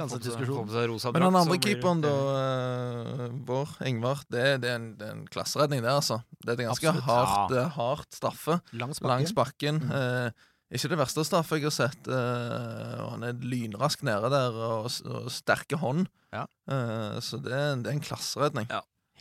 rosa 0.87 1.11
Men 1.11 1.25
den 1.25 1.35
andre 1.35 1.57
keeperen, 1.59 2.01
da, 2.05 2.11
TV. 2.13 3.23
eh, 3.25 3.33
vår, 3.49 3.73
Ingvar, 3.89 4.21
det, 4.31 4.43
det, 4.63 4.69
er 4.69 4.77
en, 4.77 4.85
det 4.99 5.07
er 5.09 5.15
en 5.17 5.25
klasseredning, 5.27 5.81
det, 5.83 5.91
altså. 5.91 6.21
Det 6.39 6.53
er 6.53 6.61
et 6.61 6.67
ganske 6.69 6.87
Absolutt. 6.93 7.09
hardt, 7.09 7.55
ja. 7.57 7.65
hardt 7.75 8.15
straffe 8.15 8.59
Langs 8.79 9.01
bakken. 9.01 9.09
langs 9.11 9.33
bakken. 9.35 9.81
Mm. 9.83 9.91
Eh, 9.97 10.49
ikke 10.75 10.89
det 10.93 10.97
verste 10.99 11.23
straffe 11.27 11.57
jeg 11.59 11.67
har 11.67 11.73
sett. 11.75 12.07
Uh, 12.09 13.11
han 13.13 13.23
er 13.27 13.37
lynrask 13.43 14.03
nede 14.07 14.29
der, 14.33 14.55
og, 14.57 14.89
og 15.09 15.29
sterke 15.33 15.77
hånd. 15.81 16.07
Ja. 16.33 16.45
Uh, 16.69 17.19
så 17.23 17.37
det 17.43 17.53
er, 17.53 17.71
en- 17.75 17.83
det 17.85 17.91
er 17.91 17.97
en 17.99 18.05
klasseredning. 18.07 18.69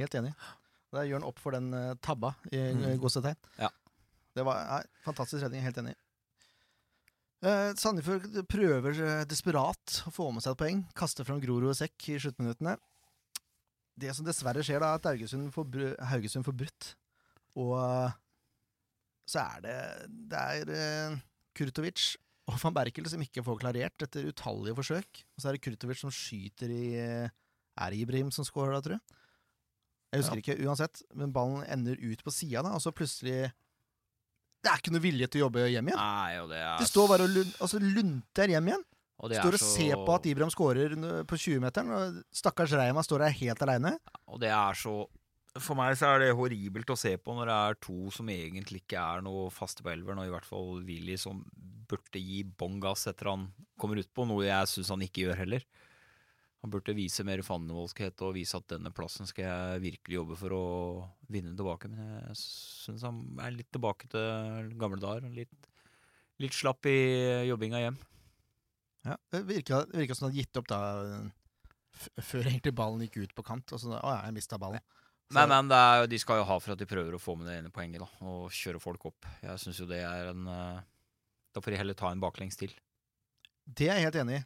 Helt 0.00 0.14
enig. 0.18 0.32
Der 0.92 1.06
gjør 1.08 1.20
han 1.20 1.28
opp 1.28 1.38
for 1.40 1.56
den 1.56 1.72
uh, 1.76 1.92
tabba 2.04 2.34
i 2.52 2.62
Mm. 2.72 2.98
godsetegn. 3.00 3.36
Ja. 3.60 3.68
Det 4.36 4.44
var 4.48 4.62
nei, 4.64 4.82
fantastisk 5.04 5.42
redning, 5.44 5.62
helt 5.64 5.76
enig. 5.82 5.92
Uh, 7.42 7.72
Sandefjord 7.76 8.28
prøver 8.48 9.24
desperat 9.28 9.96
å 10.06 10.12
få 10.14 10.28
med 10.32 10.44
seg 10.44 10.54
et 10.54 10.60
poeng. 10.62 10.82
Kaster 10.96 11.26
fram 11.26 11.40
Grorud 11.42 11.72
og 11.72 11.76
Sekk 11.78 12.08
i 12.14 12.18
sluttminuttene. 12.22 12.76
Det 13.98 14.12
som 14.16 14.24
dessverre 14.24 14.62
skjer, 14.64 14.80
da, 14.80 14.92
er 14.94 15.00
at 15.02 15.08
Haugesund 15.10 15.50
får, 15.52 15.66
br 15.68 15.88
Haugesund 16.12 16.46
får 16.46 16.54
brutt. 16.62 16.92
Og 17.60 17.74
så 19.28 19.42
er 19.42 19.60
det 19.66 19.76
Det 20.32 20.38
er 20.72 21.18
Kurtovic 21.56 22.16
og 22.50 22.56
van 22.58 22.74
Berkel 22.74 23.06
som 23.10 23.22
ikke 23.22 23.44
får 23.46 23.58
klarert 23.62 24.02
etter 24.04 24.26
utallige 24.32 24.74
forsøk. 24.78 25.22
Og 25.36 25.42
så 25.42 25.48
er 25.50 25.56
det 25.58 25.62
Kurtovic 25.64 26.00
som 26.02 26.10
skyter 26.12 26.72
i 26.74 26.84
eh, 26.98 27.28
Er 27.80 27.90
det 27.94 28.00
Ibrahim 28.02 28.30
som 28.34 28.44
scorer 28.44 28.74
da, 28.76 28.80
tror 28.84 28.96
jeg? 28.98 29.18
Jeg 30.12 30.20
husker 30.24 30.40
ikke, 30.42 30.56
uansett. 30.66 31.02
Men 31.16 31.30
ballen 31.32 31.62
ender 31.72 31.96
ut 32.02 32.20
på 32.26 32.32
sida, 32.34 32.60
da, 32.66 32.74
og 32.76 32.82
så 32.84 32.92
plutselig 32.92 33.46
Det 34.62 34.68
er 34.70 34.80
ikke 34.82 34.92
noe 34.92 35.02
vilje 35.04 35.28
til 35.32 35.40
å 35.40 35.46
jobbe 35.46 35.68
hjem 35.72 35.88
igjen. 35.88 36.02
Nei, 36.02 36.34
og 36.42 36.50
det 36.52 36.58
er 36.60 36.82
De 36.82 36.88
står 36.90 37.08
bare 37.14 37.24
og 37.28 37.32
lun 37.38 37.54
altså, 37.64 37.80
lunter 37.80 38.52
hjem 38.52 38.68
igjen. 38.72 38.84
og 39.22 39.30
det 39.30 39.38
er 39.38 39.46
Står 39.46 39.56
og 39.56 39.62
så- 39.62 39.72
ser 39.78 39.96
på 40.02 40.14
at 40.18 40.26
Ibrahim 40.26 40.50
scorer 40.52 40.94
på 41.30 41.38
20-meteren, 41.38 41.90
og 41.96 42.20
stakkars 42.34 42.72
Reima 42.76 43.02
står 43.06 43.24
der 43.24 43.38
helt 43.40 43.62
aleine. 43.62 43.96
Og 44.28 44.40
det 44.42 44.50
er 44.50 44.74
så 44.74 44.96
For 45.60 45.76
meg 45.76 45.98
så 46.00 46.14
er 46.14 46.22
det 46.22 46.34
horribelt 46.36 46.88
å 46.94 46.96
se 46.96 47.12
på 47.20 47.34
når 47.36 47.50
det 47.50 47.56
er 47.60 47.78
to 47.84 47.96
som 48.14 48.28
egentlig 48.32 48.80
ikke 48.86 49.00
er 49.00 49.24
noe 49.24 49.50
faste 49.52 49.84
på 49.84 49.90
elveren, 49.92 50.22
og 50.22 50.30
i 50.30 50.32
hvert 50.32 50.48
fall 50.48 50.78
Willy 50.86 51.18
som 51.20 51.42
burde 51.90 52.20
gi 52.22 52.40
bånn 52.44 52.78
gass 52.80 53.04
etter 53.10 53.28
han 53.28 53.50
kommer 53.80 54.00
utpå, 54.00 54.24
noe 54.28 54.46
jeg 54.46 54.70
syns 54.70 54.92
han 54.94 55.04
ikke 55.04 55.26
gjør 55.26 55.42
heller. 55.42 55.66
Han 56.62 56.70
burde 56.70 56.94
vise 56.94 57.24
mer 57.26 57.42
fandenivoldskhet 57.44 58.22
og 58.22 58.36
vise 58.36 58.56
at 58.56 58.68
denne 58.70 58.92
plassen 58.94 59.26
skal 59.28 59.44
jeg 59.44 59.82
virkelig 59.82 60.18
jobbe 60.20 60.38
for 60.38 60.54
å 60.54 60.64
vinne 61.34 61.56
tilbake. 61.58 61.90
Men 61.90 62.14
jeg 62.30 62.38
syns 62.38 63.04
han 63.04 63.18
er 63.42 63.56
litt 63.56 63.68
tilbake 63.74 64.08
til 64.12 64.70
gamle 64.78 65.02
dager. 65.02 65.26
Litt, 65.34 65.68
litt 66.40 66.54
slapp 66.54 66.86
i 66.86 66.96
jobbinga 67.50 67.82
hjem. 67.82 67.98
Ja, 69.10 69.18
det 69.34 69.42
virka, 69.48 69.82
virka 69.90 70.14
som 70.14 70.28
han 70.28 70.36
hadde 70.36 70.44
gitt 70.44 70.60
opp 70.62 70.70
da 70.70 70.80
før 72.22 72.46
egentlig 72.46 72.76
ballen 72.78 73.02
gikk 73.04 73.24
ut 73.24 73.34
på 73.36 73.44
kant. 73.50 73.74
Og 73.74 73.82
så, 73.82 73.98
å 73.98 74.14
jeg 74.14 74.38
mista 74.38 74.60
ballen. 74.62 74.86
Men, 75.34 75.48
men 75.50 75.68
det 75.72 75.78
er, 75.78 76.06
de 76.12 76.18
skal 76.20 76.40
jo 76.42 76.46
ha 76.48 76.56
for 76.62 76.74
at 76.74 76.80
de 76.80 76.88
prøver 76.88 77.16
å 77.16 77.20
få 77.22 77.34
med 77.38 77.48
det 77.48 77.58
ene 77.60 77.72
poenget, 77.74 78.02
da. 78.04 78.08
Og 78.28 78.52
kjøre 78.54 78.80
folk 78.82 79.06
opp. 79.10 79.28
Jeg 79.42 79.60
syns 79.62 79.80
jo 79.82 79.88
det 79.90 80.00
er 80.04 80.32
en 80.32 80.48
eh, 80.50 80.80
Da 81.54 81.62
får 81.64 81.74
de 81.74 81.80
heller 81.82 81.98
ta 81.98 82.10
en 82.12 82.22
baklengs 82.22 82.58
til. 82.60 82.72
Det 83.64 83.88
er 83.88 84.00
jeg 84.00 84.08
helt 84.10 84.18
enig 84.24 84.40
i. 84.40 84.44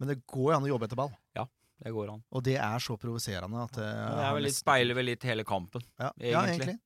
Men 0.00 0.10
det 0.10 0.20
går 0.26 0.50
jo 0.50 0.56
an 0.56 0.66
å 0.66 0.72
jobbe 0.72 0.88
etter 0.88 0.98
ball. 0.98 1.12
Ja, 1.38 1.46
Det 1.84 1.92
går 1.94 2.10
an. 2.14 2.22
Og 2.34 2.42
det 2.46 2.56
er 2.58 2.82
så 2.82 2.96
provoserende 2.98 3.62
at 3.62 3.76
det 3.78 3.86
det 3.86 4.24
er 4.26 4.36
vel 4.36 4.46
litt, 4.48 4.56
speiler 4.58 4.98
vel 4.98 5.10
litt 5.12 5.26
hele 5.26 5.44
kampen. 5.46 5.84
Ja, 5.98 6.10
ja, 6.18 6.42
egentlig. 6.44 6.74
egentlig. 6.74 6.80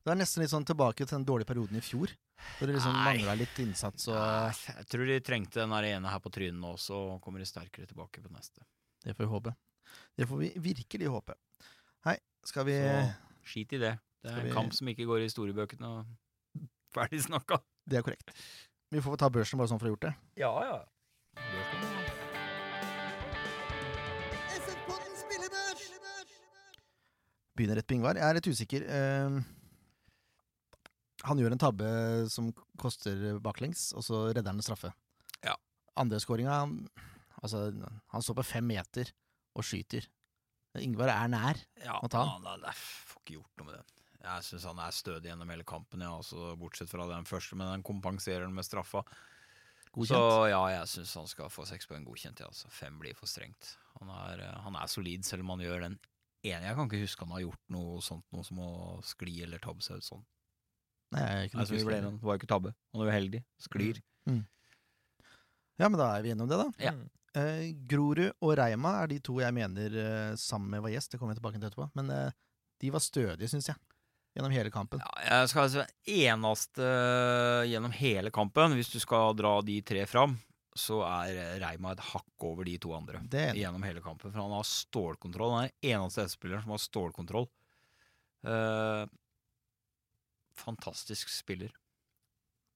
Det 0.00 0.12
er 0.14 0.18
nesten 0.22 0.42
litt 0.44 0.52
sånn 0.52 0.66
tilbake 0.66 1.04
til 1.04 1.16
den 1.18 1.26
dårlige 1.28 1.50
perioden 1.50 1.76
i 1.76 1.84
fjor. 1.84 2.12
Hvor 2.56 2.70
det 2.70 2.76
liksom 2.78 2.94
mangla 2.96 3.34
litt 3.36 3.58
innsats 3.60 4.06
og 4.08 4.16
Jeg 4.16 4.86
tror 4.88 5.10
de 5.10 5.18
trengte 5.20 5.60
den 5.60 5.74
ene 5.76 6.08
her 6.08 6.22
på 6.24 6.32
trynet 6.32 6.56
nå, 6.56 6.72
så 6.80 7.18
kommer 7.20 7.42
de 7.42 7.48
sterkere 7.48 7.88
tilbake 7.90 8.22
på 8.24 8.32
neste. 8.32 8.64
Det 9.04 9.12
får 9.16 9.26
vi 9.26 9.30
håpe. 9.34 9.52
Det 10.16 10.28
får 10.28 10.40
vi 10.40 10.48
virkelig 10.70 11.10
håpe. 11.12 11.36
Hei, 12.06 12.16
skal 12.48 12.64
vi 12.68 12.76
Så 12.80 13.52
skit 13.52 13.72
i 13.76 13.78
det. 13.82 13.94
Det 14.22 14.30
er 14.32 14.40
en 14.40 14.46
vi- 14.46 14.52
kamp 14.54 14.72
som 14.76 14.88
ikke 14.88 15.06
går 15.06 15.20
i 15.20 15.28
historiebøkene. 15.28 15.86
og 15.86 16.06
Ferdig 16.94 17.22
snakka. 17.22 17.60
Det 17.88 17.98
er 17.98 18.02
korrekt. 18.02 18.32
Vi 18.90 19.00
får 19.00 19.16
ta 19.18 19.28
børsen 19.30 19.58
bare 19.58 19.68
sånn 19.70 19.78
for 19.78 19.86
å 19.86 19.90
ha 19.90 19.94
gjort 19.94 20.08
det. 20.08 20.14
Ja, 20.36 20.52
ja. 20.66 21.90
Begynner 27.56 27.76
rett 27.80 27.88
på 27.90 27.96
Ingvar. 27.96 28.16
Jeg 28.18 28.24
er 28.30 28.36
litt 28.38 28.48
usikker. 28.48 28.84
Eh, 28.86 29.40
han 31.28 31.40
gjør 31.42 31.52
en 31.56 31.60
tabbe 31.60 31.88
som 32.32 32.50
koster 32.80 33.38
baklengs, 33.44 33.90
og 33.96 34.04
så 34.06 34.22
redder 34.30 34.52
han 34.54 34.60
en 34.62 34.64
straffe. 34.66 34.92
Ja. 35.44 35.56
Andreskåringa 36.00 36.60
Altså, 37.40 37.70
han 38.12 38.20
står 38.20 38.36
på 38.36 38.42
fem 38.44 38.66
meter 38.68 39.08
og 39.56 39.64
skyter. 39.64 40.04
Ingvar 40.78 41.10
er 41.10 41.30
nær. 41.32 41.58
Ja, 41.82 41.96
å 41.98 42.10
ta 42.10 42.22
han, 42.28 42.46
han, 42.46 42.62
han 42.62 42.76
får 42.78 43.24
ikke 43.24 43.40
gjort 43.40 43.58
noe 43.58 43.70
med 43.70 43.80
den. 43.80 43.96
Jeg 44.20 44.44
syns 44.44 44.66
han 44.68 44.80
er 44.84 44.92
stødig 44.92 45.30
gjennom 45.30 45.50
hele 45.50 45.64
kampen, 45.66 46.02
ja, 46.04 46.12
også, 46.20 46.52
bortsett 46.60 46.90
fra 46.92 47.06
den 47.08 47.26
første, 47.28 47.56
men 47.56 47.70
den 47.72 47.84
kompenserer 47.86 48.44
den 48.44 48.54
med 48.54 48.66
straffa. 48.68 49.02
Godkjent. 49.90 50.12
Så 50.12 50.50
ja, 50.52 50.60
jeg 50.76 50.90
syns 50.92 51.14
han 51.18 51.30
skal 51.30 51.50
få 51.50 51.64
seks 51.66 51.88
poeng 51.90 52.04
godkjent. 52.06 52.42
Ja, 52.44 52.50
altså. 52.52 52.70
Fem 52.70 53.00
blir 53.00 53.16
for 53.18 53.30
strengt. 53.30 53.72
Han 53.98 54.12
er, 54.14 54.44
eh, 54.44 54.58
han 54.66 54.76
er 54.78 54.92
solid, 54.92 55.24
selv 55.26 55.42
om 55.46 55.56
han 55.56 55.64
gjør 55.64 55.86
den 55.88 55.96
ene. 56.46 56.68
Jeg 56.68 56.76
kan 56.78 56.86
ikke 56.86 57.02
huske 57.02 57.26
han 57.26 57.34
har 57.34 57.42
gjort 57.48 57.64
noe 57.74 57.96
sånt, 58.04 58.26
noe 58.36 58.46
som 58.46 58.60
å 58.62 58.70
skli 59.06 59.40
eller 59.46 59.62
tabbe 59.64 59.82
seg 59.82 59.98
ut 59.98 60.06
sånn. 60.06 60.22
Nei, 61.16 61.24
jeg 61.26 61.40
er 61.40 61.48
ikke 61.50 61.66
det, 61.90 62.02
det 62.04 62.12
var 62.22 62.36
jo 62.36 62.40
ikke 62.44 62.52
tabbe. 62.52 62.74
Han 62.94 63.02
er 63.02 63.10
uheldig. 63.10 63.42
Sklir. 63.66 63.98
Ja, 65.80 65.88
men 65.88 65.98
da 66.00 66.10
er 66.14 66.24
vi 66.24 66.32
gjennom 66.32 66.50
det, 66.50 66.60
da. 66.60 66.68
Ja. 66.84 66.92
Eh, 67.40 67.70
Grorud 67.88 68.34
og 68.42 68.56
Reima 68.58 68.96
er 69.04 69.12
de 69.12 69.20
to 69.22 69.38
jeg 69.40 69.54
mener 69.54 69.94
eh, 70.02 70.34
sammen 70.40 70.72
med 70.72 70.84
var 70.84 70.92
gjest. 70.92 71.12
Det 71.12 71.20
kommer 71.20 71.34
jeg 71.34 71.40
tilbake 71.40 71.60
til 71.60 71.68
etterpå. 71.70 71.88
Men 71.98 72.10
eh, 72.14 72.36
de 72.82 72.92
var 72.92 73.04
stødige, 73.04 73.50
syns 73.52 73.70
jeg. 73.70 73.78
Gjennom 74.36 74.54
hele 74.54 74.70
kampen. 74.70 75.02
Ja, 75.02 75.24
jeg 75.26 75.50
skal 75.50 75.64
altså 75.66 75.84
eneste 76.06 76.90
gjennom 77.66 77.94
hele 77.96 78.30
kampen, 78.34 78.76
hvis 78.78 78.92
du 78.92 79.00
skal 79.02 79.34
dra 79.34 79.56
de 79.66 79.80
tre 79.82 80.04
fram, 80.06 80.36
så 80.78 81.00
er 81.02 81.58
Reima 81.62 81.96
et 81.96 82.02
hakk 82.12 82.46
over 82.46 82.68
de 82.68 82.76
to 82.78 82.92
andre. 82.94 83.24
Det. 83.26 83.48
Gjennom 83.58 83.82
hele 83.88 84.02
kampen. 84.04 84.30
For 84.30 84.38
han 84.38 84.54
har 84.54 84.68
stålkontroll. 84.68 85.56
Han 85.56 85.66
er 85.66 85.72
den 85.72 85.96
eneste 85.96 86.28
S-spilleren 86.28 86.62
som 86.62 86.76
har 86.76 86.82
stålkontroll. 86.84 87.48
Eh, 88.46 89.02
fantastisk 90.60 91.32
spiller. 91.32 91.74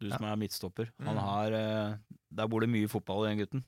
Du 0.05 0.11
Ja. 0.12 0.19
som 0.21 0.27
er 0.29 0.37
midtstopper. 0.37 0.90
Han 1.01 1.17
Mm. 1.17 1.23
har 1.25 1.53
eh, 1.57 1.97
Der 2.35 2.49
bor 2.51 2.61
det 2.61 2.69
mye 2.69 2.88
fotball 2.90 3.25
i 3.25 3.31
den 3.31 3.38
gutten. 3.45 3.64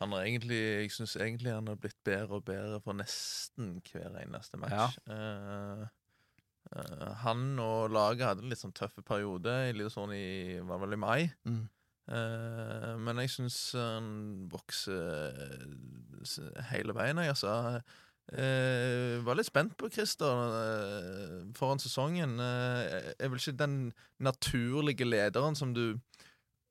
Han 0.00 0.10
har 0.12 0.24
egentlig, 0.26 0.58
Jeg 0.82 0.90
syns 0.92 1.16
egentlig 1.16 1.52
han 1.54 1.66
har 1.68 1.76
blitt 1.76 1.96
bedre 2.04 2.36
og 2.40 2.44
bedre 2.44 2.80
for 2.84 2.92
nesten 2.92 3.80
hver 3.86 4.12
eneste 4.20 4.58
match. 4.60 4.98
Ja. 5.06 5.12
Uh, 5.12 5.86
uh, 6.76 7.14
han 7.22 7.58
og 7.62 7.90
laget 7.94 8.26
hadde 8.26 8.42
en 8.44 8.50
litt 8.50 8.58
sånn 8.60 8.74
tøffe 8.76 9.02
periode, 9.06 9.72
sånn 9.92 10.12
i, 10.12 10.60
var 10.60 10.78
vel 10.82 10.92
i 10.92 11.00
mai. 11.00 11.32
Mm. 11.46 11.68
Uh, 12.08 12.96
men 12.98 13.16
jeg 13.22 13.30
syns 13.30 13.72
han 13.72 14.48
vokser 14.52 15.32
hele 16.70 16.92
veien, 16.94 17.16
jeg, 17.18 17.32
altså. 17.32 17.82
Eh, 18.32 19.22
var 19.22 19.38
litt 19.38 19.46
spent 19.46 19.76
på 19.78 19.86
Christer 19.94 20.56
eh, 20.58 21.34
foran 21.54 21.78
sesongen. 21.78 22.38
Eh, 22.42 23.12
er 23.14 23.30
vel 23.30 23.38
ikke 23.38 23.54
den 23.60 23.76
naturlige 24.18 25.06
lederen 25.06 25.54
som 25.58 25.74
du 25.76 25.98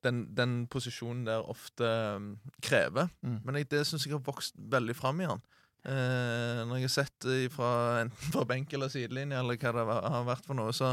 Den, 0.04 0.26
den 0.36 0.66
posisjonen 0.70 1.24
der 1.26 1.42
ofte 1.50 1.82
mm, 2.20 2.26
krever. 2.62 3.08
Mm. 3.24 3.38
Men 3.42 3.56
jeg, 3.58 3.66
det 3.72 3.80
syns 3.88 4.04
jeg 4.06 4.12
har 4.14 4.20
vokst 4.22 4.54
veldig 4.54 4.94
fram 4.94 5.18
i 5.20 5.26
han. 5.26 5.40
Eh, 5.82 6.60
når 6.68 6.76
jeg 6.78 6.84
har 6.86 6.92
sett 6.92 7.26
fra, 7.50 7.70
enten 8.04 8.30
fra 8.34 8.44
benk 8.46 8.72
eller 8.76 8.92
sidelinje, 8.92 9.40
eller 9.40 9.58
hva 9.58 9.72
det 9.74 9.86
har 9.88 10.28
vært 10.28 10.46
for 10.46 10.54
noe, 10.58 10.70
så 10.76 10.92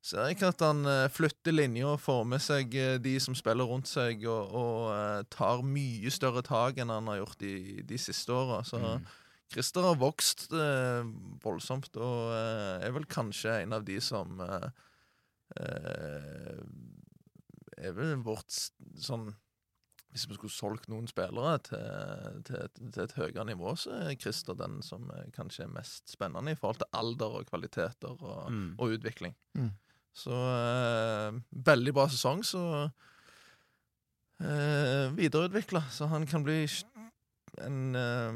ser 0.00 0.30
jeg 0.30 0.40
at 0.46 0.64
han 0.64 0.86
eh, 0.88 1.10
flytter 1.12 1.52
linja 1.52 1.90
og 1.90 2.00
får 2.00 2.22
med 2.30 2.40
seg 2.40 2.72
eh, 2.80 2.96
de 3.02 3.18
som 3.20 3.36
spiller 3.36 3.68
rundt 3.68 3.90
seg, 3.90 4.24
og, 4.24 4.54
og 4.56 4.86
eh, 4.94 5.22
tar 5.36 5.60
mye 5.66 6.14
større 6.14 6.40
tak 6.46 6.80
enn 6.80 6.94
han 6.94 7.10
har 7.12 7.20
gjort 7.20 7.42
de, 7.44 7.82
de 7.84 8.00
siste 8.00 8.32
åra. 8.32 8.62
Så 8.64 8.80
Mm. 8.80 9.04
Christer 9.50 9.82
har 9.82 9.96
vokst 9.98 10.48
eh, 10.54 11.02
voldsomt, 11.42 11.90
og 11.98 12.30
eh, 12.36 12.86
er 12.86 12.92
vel 12.94 13.06
kanskje 13.10 13.56
en 13.64 13.72
av 13.74 13.84
de 13.88 13.96
som 14.00 14.40
eh, 14.46 14.68
eh, 15.60 16.60
Er 17.80 17.94
vel 17.96 18.16
vårt 18.22 18.52
sånn 19.00 19.30
Hvis 20.12 20.26
vi 20.28 20.34
skulle 20.36 20.50
solgt 20.54 20.88
noen 20.90 21.06
spillere 21.10 21.56
til, 21.66 22.40
til, 22.46 22.56
et- 22.66 22.80
til 22.94 23.02
et 23.04 23.12
høyere 23.18 23.44
nivå, 23.46 23.74
så 23.78 23.92
er 24.08 24.16
Christer 24.18 24.54
den 24.58 24.80
som 24.82 25.10
eh, 25.14 25.28
kanskje 25.36 25.64
er 25.66 25.74
mest 25.74 26.10
spennende 26.14 26.50
i 26.54 26.58
forhold 26.58 26.80
til 26.82 26.90
alder 26.98 27.38
og 27.40 27.46
kvaliteter 27.50 28.16
og, 28.18 28.50
Mm. 28.50 28.74
og 28.78 28.96
utvikling. 28.98 29.34
Mm. 29.54 29.70
Så 30.14 30.34
eh, 30.34 31.38
veldig 31.70 31.94
bra 31.94 32.08
sesong, 32.10 32.42
så 32.44 32.62
eh, 34.42 35.06
videreutvikla, 35.14 35.84
så 35.94 36.08
han 36.10 36.26
kan 36.26 36.42
bli 36.46 36.64
en, 37.62 37.78
eh, 37.94 38.32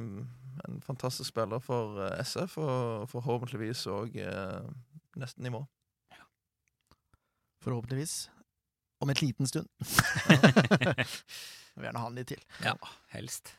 en 0.68 0.80
fantastisk 0.84 1.30
spiller 1.30 1.62
for 1.62 2.00
eh, 2.04 2.20
SF, 2.24 2.58
og 2.62 3.08
forhåpentligvis 3.12 3.86
òg 3.92 4.16
eh, 4.22 4.68
neste 5.20 5.44
nivå. 5.44 5.64
Forhåpentligvis. 7.64 8.14
Om 9.00 9.10
et 9.10 9.22
liten 9.22 9.48
stund. 9.48 9.68
Vil 11.74 11.88
gjerne 11.88 11.98
ha 11.98 12.06
han 12.06 12.16
litt 12.16 12.30
til. 12.30 12.42
Ja, 12.62 12.74
helst. 13.14 13.54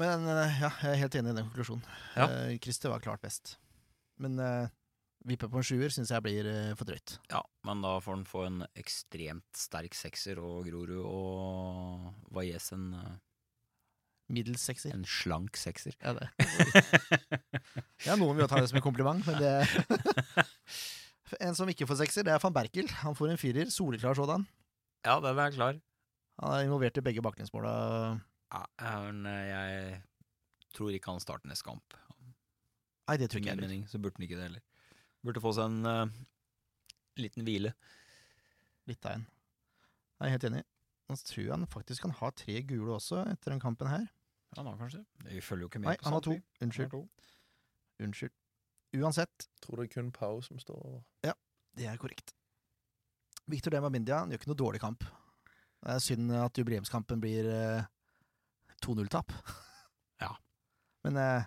Men 0.00 0.26
eh, 0.28 0.62
ja, 0.62 0.72
jeg 0.82 0.92
er 0.92 1.02
helt 1.04 1.20
enig 1.20 1.32
i 1.32 1.38
den 1.38 1.48
konklusjonen. 1.50 1.86
Ja. 2.16 2.26
Eh, 2.26 2.56
Christer 2.62 2.92
var 2.92 3.04
klart 3.04 3.22
best. 3.24 3.44
Men 4.20 4.40
uh, 4.40 4.66
vippe 5.26 5.48
på 5.50 5.60
en 5.60 5.66
sjuer 5.66 5.92
syns 5.92 6.12
jeg 6.12 6.24
blir 6.24 6.48
eh, 6.50 6.72
for 6.78 6.88
drøyt. 6.88 7.16
Ja, 7.32 7.42
men 7.66 7.82
da 7.84 7.96
får 8.02 8.18
han 8.18 8.26
få 8.28 8.44
en 8.46 8.60
ekstremt 8.78 9.58
sterk 9.58 9.96
sekser, 9.98 10.40
og 10.42 10.66
Grorud 10.68 11.02
og 11.02 12.06
Valles 12.34 12.70
en, 12.76 12.88
eh, 13.00 13.16
Middels 14.32 14.64
sekser. 14.66 14.94
en 14.94 15.04
slank 15.06 15.56
sekser. 15.56 15.94
Ja, 16.02 16.12
det. 16.16 16.28
ja, 18.06 18.16
noen 18.18 18.34
vil 18.34 18.42
jo 18.44 18.48
ta 18.50 18.58
det 18.58 18.70
som 18.72 18.80
en 18.80 18.84
kompliment, 18.84 19.22
men 19.26 19.38
det 19.38 19.52
En 21.42 21.56
som 21.58 21.70
ikke 21.70 21.86
får 21.90 22.04
sekser, 22.04 22.26
det 22.26 22.34
er 22.34 22.42
van 22.42 22.54
Berkel. 22.54 22.86
Han 23.02 23.16
får 23.18 23.32
en 23.32 23.40
firer. 23.40 23.70
Soleklar 23.72 24.14
sådan. 24.14 24.44
Ja, 25.06 25.18
den 25.22 25.38
er 25.42 25.54
klar. 25.54 25.78
Han 26.42 26.52
er 26.52 26.66
involvert 26.66 26.98
i 27.00 27.02
begge 27.02 27.22
baklengsmåla. 27.24 27.72
Ja, 28.54 28.62
jeg 28.78 30.02
tror 30.76 30.94
ikke 30.94 31.14
han 31.14 31.22
starter 31.22 31.50
neste 31.50 31.66
kamp. 31.66 31.96
Nei, 33.06 33.16
det 33.18 33.30
tror 33.30 33.40
ikke 33.40 33.50
jeg 33.50 33.56
heller. 33.56 33.68
mening 33.68 33.86
så 33.90 33.98
burde 34.02 34.18
han 34.18 34.26
ikke 34.26 34.38
det 34.38 34.48
heller. 34.48 34.62
Burde 35.26 35.42
få 35.42 35.52
seg 35.56 35.70
en 35.70 35.86
uh, 35.86 36.16
liten 37.18 37.46
hvile. 37.46 37.72
Litt 38.90 39.06
av 39.06 39.18
en. 39.18 39.26
Jeg 40.16 40.26
er 40.28 40.34
helt 40.36 40.48
enig. 40.50 40.62
Jeg 41.06 41.22
tror 41.30 41.50
han 41.52 41.66
faktisk 41.70 42.06
kan 42.06 42.14
ha 42.18 42.30
tre 42.34 42.60
gule 42.66 42.96
også 42.96 43.22
etter 43.30 43.54
den 43.54 43.62
kampen 43.62 43.90
her. 43.90 44.06
Ja, 44.56 44.62
har 44.64 44.78
kanskje. 44.80 45.04
Vi 45.26 45.40
følger 45.44 45.66
jo 45.66 45.68
ikke 45.70 45.80
med 45.82 45.90
Nei, 45.90 45.96
på 46.00 46.08
han 46.08 46.16
har 46.16 46.24
to. 46.24 46.36
Unnskyld. 46.64 46.90
Han 46.90 47.00
har 47.00 47.06
to. 47.06 48.04
Unnskyld. 48.06 48.34
Uansett, 48.96 49.46
Tror 49.60 49.76
det 49.80 49.86
er 49.90 49.92
kun 49.92 50.10
Pau 50.14 50.40
som 50.44 50.58
står 50.58 50.78
over. 50.80 51.02
det 51.76 51.84
er 51.86 51.96
korrekt. 52.00 52.32
Victor 53.46 53.70
Dembabindia 53.74 54.22
han 54.22 54.30
gjør 54.32 54.40
ikke 54.40 54.48
noe 54.48 54.58
dårlig 54.62 54.80
kamp. 54.80 55.04
Det 55.84 55.92
er 55.92 56.00
synd 56.02 56.32
at 56.32 56.56
jubileumskampen 56.58 57.20
blir 57.20 57.46
eh, 57.52 57.84
2-0-tap. 58.84 59.32
Ja. 60.24 60.30
Men 61.04 61.18
eh, 61.20 61.44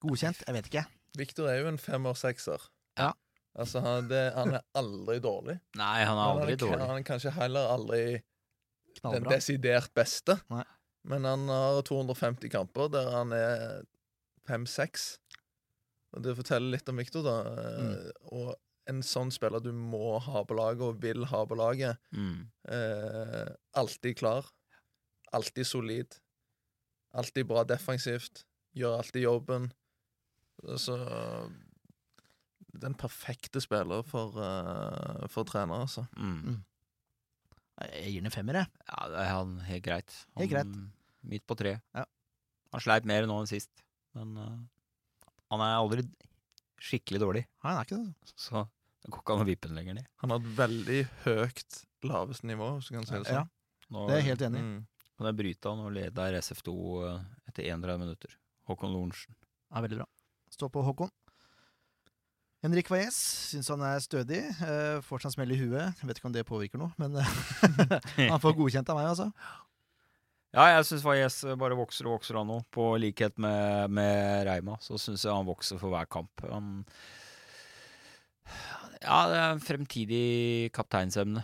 godkjent? 0.00 0.40
Jeg 0.46 0.54
vet 0.56 0.68
ikke. 0.70 0.82
Victor 1.20 1.50
er 1.52 1.58
jo 1.60 1.66
en 1.68 1.76
femmer-sekser. 1.78 2.62
Ja. 2.96 3.10
Altså, 3.56 3.82
han, 3.84 4.08
det, 4.08 4.22
han 4.32 4.54
er 4.56 4.64
aldri 4.76 5.18
dårlig. 5.20 5.58
Nei, 5.76 5.98
han 6.04 6.16
er 6.16 6.22
Men 6.22 6.40
aldri 6.40 6.54
han, 6.54 6.62
dårlig. 6.62 6.86
Han 6.88 7.02
er 7.02 7.06
kanskje 7.10 7.32
heller 7.36 7.68
aldri 7.74 8.00
den 8.16 8.24
Knallbra. 9.02 9.34
desidert 9.36 9.92
beste. 9.96 10.38
Nei. 10.52 10.64
Men 11.06 11.26
han 11.28 11.46
har 11.50 11.82
250 11.86 12.50
kamper 12.50 12.90
der 12.92 13.10
han 13.14 13.34
er 13.36 13.84
5-6. 14.48 15.08
Og 16.16 16.22
det 16.24 16.36
forteller 16.38 16.76
litt 16.76 16.88
om 16.90 17.00
Victor, 17.00 17.26
da. 17.26 17.36
Mm. 17.82 17.94
Og 18.34 18.54
en 18.90 19.02
sånn 19.04 19.32
spiller 19.34 19.62
du 19.62 19.72
må 19.74 20.16
ha 20.22 20.42
på 20.46 20.56
laget, 20.56 20.84
og 20.86 21.02
vil 21.02 21.26
ha 21.30 21.42
på 21.46 21.58
laget. 21.58 22.02
Mm. 22.14 22.46
Eh, 22.70 23.50
alltid 23.78 24.18
klar. 24.18 24.48
Alltid 25.34 25.66
solid. 25.66 26.18
Alltid 27.16 27.48
bra 27.50 27.64
defensivt. 27.66 28.44
Gjør 28.76 29.00
alltid 29.00 29.26
jobben. 29.26 29.70
Så 30.80 30.96
den 32.80 32.96
perfekte 32.98 33.60
spiller 33.64 34.04
for, 34.06 34.36
uh, 34.36 35.26
for 35.32 35.48
trener, 35.48 35.86
altså. 35.86 36.06
Mm. 36.16 36.62
Jeg 37.76 38.12
gir 38.12 38.20
den 38.22 38.30
en 38.30 38.34
femmer, 38.34 38.60
jeg. 38.62 38.84
Ja, 38.88 39.08
det 39.12 39.22
er 39.22 39.32
han 39.32 39.56
helt 39.66 39.84
greit. 39.84 40.14
Han, 40.34 40.42
Helt 40.44 40.52
greit. 40.54 40.76
Midt 41.26 41.46
på 41.48 41.56
tre. 41.58 41.76
Ja. 41.96 42.06
Han 42.74 42.82
sleit 42.82 43.06
mer 43.08 43.26
nå 43.28 43.36
enn 43.42 43.50
sist, 43.50 43.84
men 44.16 44.34
uh, 44.38 44.56
han 45.52 45.62
er 45.64 45.76
aldri 45.78 46.06
skikkelig 46.82 47.22
dårlig. 47.22 47.44
Nei, 47.62 47.70
han 47.70 47.80
er 47.80 47.88
ikke 47.88 48.00
det. 48.02 48.32
Så 48.38 48.62
det 49.02 49.12
går 49.14 49.22
ikke 49.22 49.36
an 49.36 49.44
å 49.44 49.48
vippe 49.48 49.70
den 49.70 49.78
lenger 49.78 49.98
ned. 50.00 50.08
Han 50.22 50.34
har 50.34 50.42
et 50.42 50.54
veldig 50.58 51.00
høyt 51.24 51.80
laveste 52.06 52.48
nivå, 52.50 52.72
hvis 52.76 52.90
du 52.90 52.96
kan 52.96 53.06
si 53.08 53.14
det 53.14 53.34
Ja, 53.34 53.44
sånn. 53.44 53.52
Nå 53.94 54.06
det 54.08 54.16
er 54.16 54.22
jeg 54.22 54.28
helt 54.32 54.46
enig 54.48 54.58
i. 54.58 54.64
Mm. 54.66 54.80
kan 55.16 55.28
jeg 55.30 55.38
bryte 55.38 55.70
han 55.70 55.84
og 55.84 55.92
leder 55.94 56.38
SF2 56.40 56.72
eh, 57.06 57.20
etter 57.50 57.68
31 57.70 58.02
minutter. 58.02 58.34
Håkon 58.66 58.90
Lorentzen. 58.92 59.36
Ja, 59.70 59.82
veldig 59.84 60.00
bra. 60.02 60.08
Stå 60.50 60.68
på 60.74 60.82
Håkon. 60.82 61.12
Henrik 62.64 62.88
Valles 62.90 63.16
syns 63.52 63.68
han 63.70 63.84
er 63.86 64.02
stødig. 64.02 64.40
Uh, 64.58 64.98
får 65.06 65.22
seg 65.22 65.30
en 65.30 65.36
smell 65.36 65.54
i 65.54 65.58
huet. 65.60 66.00
Jeg 66.00 66.08
vet 66.08 66.18
ikke 66.18 66.30
om 66.30 66.34
det 66.34 66.46
påvirker 66.48 66.82
noe, 66.82 66.90
men 66.98 67.14
eh, 67.20 67.34
han 68.32 68.42
får 68.42 68.56
godkjent 68.58 68.90
av 68.90 68.98
meg, 68.98 69.12
altså. 69.12 69.30
Ja, 70.56 70.70
jeg 70.72 70.86
syns 70.88 71.02
Valles 71.04 71.34
bare 71.60 71.76
vokser 71.76 72.06
og 72.08 72.14
vokser 72.16 72.38
han 72.40 72.48
nå. 72.48 72.62
På 72.72 72.94
likhet 73.00 73.36
med, 73.42 73.90
med 73.92 74.46
Reima, 74.48 74.78
så 74.80 74.96
syns 75.00 75.26
jeg 75.26 75.34
han 75.36 75.44
vokser 75.48 75.76
for 75.80 75.92
hver 75.92 76.08
kamp. 76.08 76.32
Han 76.48 76.70
Ja, 79.02 79.18
det 79.28 79.36
er 79.36 79.50
en 79.52 79.60
fremtidig 79.62 80.72
kapteinsemne, 80.74 81.42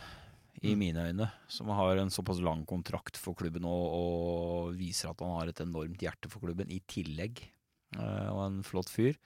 i 0.62 0.72
Mm. 0.72 0.79
mine 0.79 1.05
øyne. 1.11 1.27
Som 1.48 1.68
har 1.75 1.96
en 1.98 2.09
såpass 2.11 2.40
lang 2.40 2.64
kontrakt 2.64 3.16
for 3.18 3.35
klubben 3.35 3.64
og, 3.66 3.85
og 3.98 4.75
viser 4.79 5.11
at 5.11 5.20
han 5.20 5.35
har 5.37 5.48
et 5.51 5.61
enormt 5.61 5.98
hjerte 6.01 6.31
for 6.31 6.40
klubben, 6.40 6.70
i 6.70 6.81
tillegg. 6.88 7.42
Eh, 7.98 8.29
og 8.33 8.46
en 8.46 8.62
flott 8.62 8.88
fyr. 8.88 9.16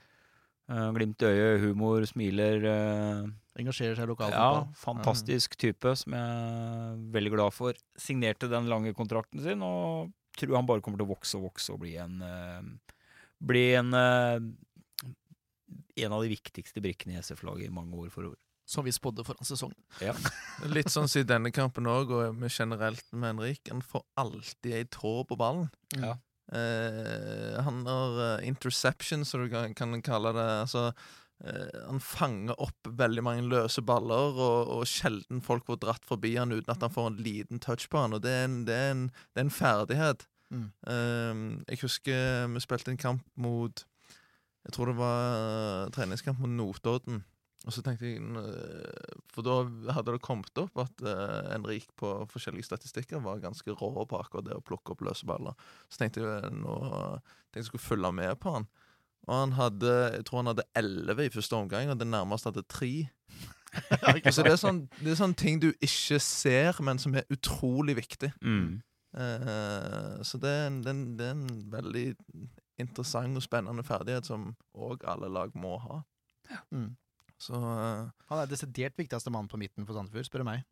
Eh, 0.69 0.91
glimt 0.97 1.23
i 1.23 1.27
øyet, 1.31 1.61
humor, 1.63 2.03
smiler. 2.09 2.65
eh, 2.65 3.27
Engasjerer 3.57 3.97
seg 3.97 4.11
i 4.11 4.31
ja, 4.35 4.67
fantastisk 4.77 5.57
type 5.57 5.95
som 5.97 6.13
jeg 6.13 6.37
er 6.37 6.99
veldig 7.15 7.33
glad 7.33 7.55
for. 7.57 7.79
Signerte 7.97 8.51
den 8.53 8.69
lange 8.69 8.93
kontrakten 8.97 9.41
sin, 9.45 9.65
og 9.65 10.13
tror 10.37 10.59
han 10.59 10.69
bare 10.69 10.85
kommer 10.85 11.01
til 11.01 11.09
å 11.09 11.15
vokse 11.15 11.39
og 11.39 11.47
vokse 11.49 11.73
og 11.73 11.81
bli 11.85 11.97
en 12.01 12.21
eh, 12.25 12.69
Bli 13.37 13.63
en 13.77 13.93
eh, 13.93 14.45
en 15.97 16.13
av 16.13 16.23
de 16.23 16.33
viktigste 16.33 16.83
brikkene 16.85 17.17
i 17.17 17.23
SF-laget 17.23 17.69
i 17.69 17.73
mange 17.73 17.97
år 17.97 18.11
for 18.13 18.29
år. 18.31 18.37
Som 18.67 18.85
vi 18.85 18.93
spådde 18.93 19.25
foran 19.25 19.47
sesongen. 19.47 19.79
Litt 20.77 20.91
sånn 20.93 21.09
som 21.09 21.23
i 21.23 21.29
denne 21.29 21.53
kampen 21.55 21.87
òg, 21.89 22.11
og 22.11 22.37
med 22.37 22.51
generelt 22.51 23.05
med 23.13 23.31
Henrik. 23.31 23.63
Han 23.71 23.83
får 23.85 24.03
alltid 24.19 24.73
ei 24.75 24.87
tå 24.91 25.21
på 25.29 25.39
ballen. 25.39 25.69
Ja. 25.95 26.17
Uh, 26.47 27.59
han 27.67 27.81
har 27.87 28.19
uh, 28.19 28.47
interception, 28.47 29.25
som 29.27 29.45
du 29.45 29.51
kan, 29.53 29.75
kan 29.79 29.95
kalle 30.05 30.35
det. 30.37 30.49
Altså, 30.67 30.91
han 31.45 31.99
fanger 32.01 32.57
opp 32.65 32.89
veldig 32.97 33.23
mange 33.27 33.43
løse 33.45 33.83
baller, 33.85 34.39
og, 34.41 34.71
og 34.73 34.87
sjelden 34.89 35.43
folk 35.45 35.67
får 35.69 35.83
dratt 35.83 36.07
forbi 36.09 36.33
han 36.39 36.55
uten 36.55 36.73
at 36.73 36.81
han 36.87 36.95
får 36.95 37.11
en 37.11 37.19
liten 37.21 37.61
touch 37.61 37.91
på 37.93 38.01
han. 38.01 38.17
Og 38.17 38.23
det 38.25 38.33
er 38.33 38.47
en, 38.47 38.57
det 38.65 38.79
er 38.79 38.95
en, 38.95 39.05
det 39.35 39.43
er 39.43 39.47
en 39.47 39.53
ferdighet. 39.53 40.25
Mm. 40.51 40.67
Um, 40.87 41.47
jeg 41.67 41.81
husker 41.83 42.47
vi 42.53 42.63
spilte 42.63 42.93
en 42.93 43.01
kamp 43.01 43.23
mot 43.35 43.81
Jeg 44.63 44.75
tror 44.75 44.87
det 44.87 44.99
var 44.99 45.23
eh, 45.35 45.89
treningskamp 45.95 46.39
mot 46.43 46.51
Notodden. 46.51 47.25
Og 47.67 47.75
så 47.75 47.83
tenkte 47.83 48.07
jeg 48.07 48.23
eh, 48.23 49.15
For 49.31 49.47
da 49.47 49.57
hadde 49.95 50.15
det 50.15 50.23
kommet 50.23 50.59
opp 50.59 50.79
at 50.83 51.03
uh, 51.07 51.51
Henrik 51.53 51.87
på 51.99 52.13
forskjellige 52.31 52.67
statistikker 52.67 53.23
var 53.23 53.43
ganske 53.43 53.75
rå 53.79 53.93
på 54.07 54.19
akkurat 54.19 54.47
det 54.47 54.59
å 54.59 54.65
plukke 54.67 54.95
opp 54.95 55.05
løse 55.07 55.27
baller. 55.27 55.55
Så 55.91 56.03
tenkte 56.03 56.23
jeg 56.23 56.53
nå 56.59 56.77
tenkte 56.83 57.63
jeg 57.63 57.71
skulle 57.71 57.87
følge 57.87 58.13
med 58.15 58.35
på 58.43 58.55
han. 58.59 58.69
Og 59.27 59.35
han 59.35 59.55
hadde 59.59 59.93
Jeg 60.15 60.25
tror 60.27 60.43
han 60.43 60.51
hadde 60.53 60.67
elleve 60.79 61.27
i 61.27 61.33
første 61.35 61.59
omgang, 61.59 61.91
og 61.91 61.99
det 61.99 62.07
nærmeste 62.07 62.53
hadde 62.53 62.67
tre. 62.71 62.93
Så 64.33 64.45
det 64.47 64.53
er, 64.55 64.61
sånn, 64.61 64.85
det 65.03 65.13
er 65.13 65.19
sånne 65.19 65.37
ting 65.37 65.59
du 65.61 65.69
ikke 65.85 66.19
ser, 66.23 66.79
men 66.87 67.01
som 67.03 67.17
er 67.19 67.27
utrolig 67.33 67.97
viktig. 67.99 68.31
Mm. 68.41 68.79
Uh, 69.17 70.21
så 70.25 70.37
det 70.41 70.51
er, 70.51 70.67
en, 70.69 70.79
det, 70.85 70.91
er 70.91 70.97
en, 70.97 71.05
det 71.17 71.27
er 71.27 71.35
en 71.35 71.61
veldig 71.73 72.07
interessant 72.83 73.39
og 73.39 73.45
spennende 73.45 73.85
ferdighet 73.87 74.29
som 74.29 74.51
òg 74.77 75.05
alle 75.09 75.31
lag 75.33 75.55
må 75.57 75.77
ha. 75.81 76.03
Mm. 76.73 76.91
Så 77.41 77.57
uh, 77.57 78.09
Han 78.31 78.43
er 78.43 78.51
desidert 78.51 78.97
viktigste 78.97 79.33
mann 79.33 79.49
på 79.49 79.61
midten 79.61 79.89
for 79.89 79.97
Sandefjord, 79.97 80.29
spør 80.29 80.45
du 80.45 80.51
meg. 80.51 80.67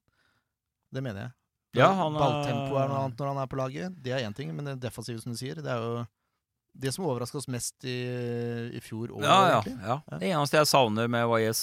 Det 0.93 1.03
mener 1.05 1.27
jeg. 1.27 1.35
Ja, 1.81 1.89
han 1.99 2.15
er- 2.15 2.21
Balltempo 2.21 2.77
er 2.79 2.93
noe 2.93 3.01
annet 3.05 3.21
når 3.21 3.33
han 3.33 3.41
er 3.43 3.49
på 3.51 3.59
laget. 3.59 3.97
Det 4.05 4.13
er 4.15 4.29
én 4.29 4.37
ting, 4.37 4.53
men 4.55 4.69
det 4.69 4.77
defensive, 4.85 5.21
som 5.21 5.33
du 5.33 5.41
sier, 5.41 5.59
det 5.59 5.73
er 5.73 5.81
jo 5.83 6.05
det 6.75 6.91
som 6.95 7.05
overraska 7.07 7.39
oss 7.39 7.47
mest 7.49 7.85
i, 7.87 7.95
i 8.75 8.81
fjor 8.83 9.13
og 9.15 9.23
Ja, 9.23 9.37
ja, 9.55 9.61
ja. 9.87 9.97
Det 10.19 10.29
eneste 10.33 10.59
jeg 10.59 10.67
savner 10.71 11.09
med 11.09 11.23
er 11.23 11.55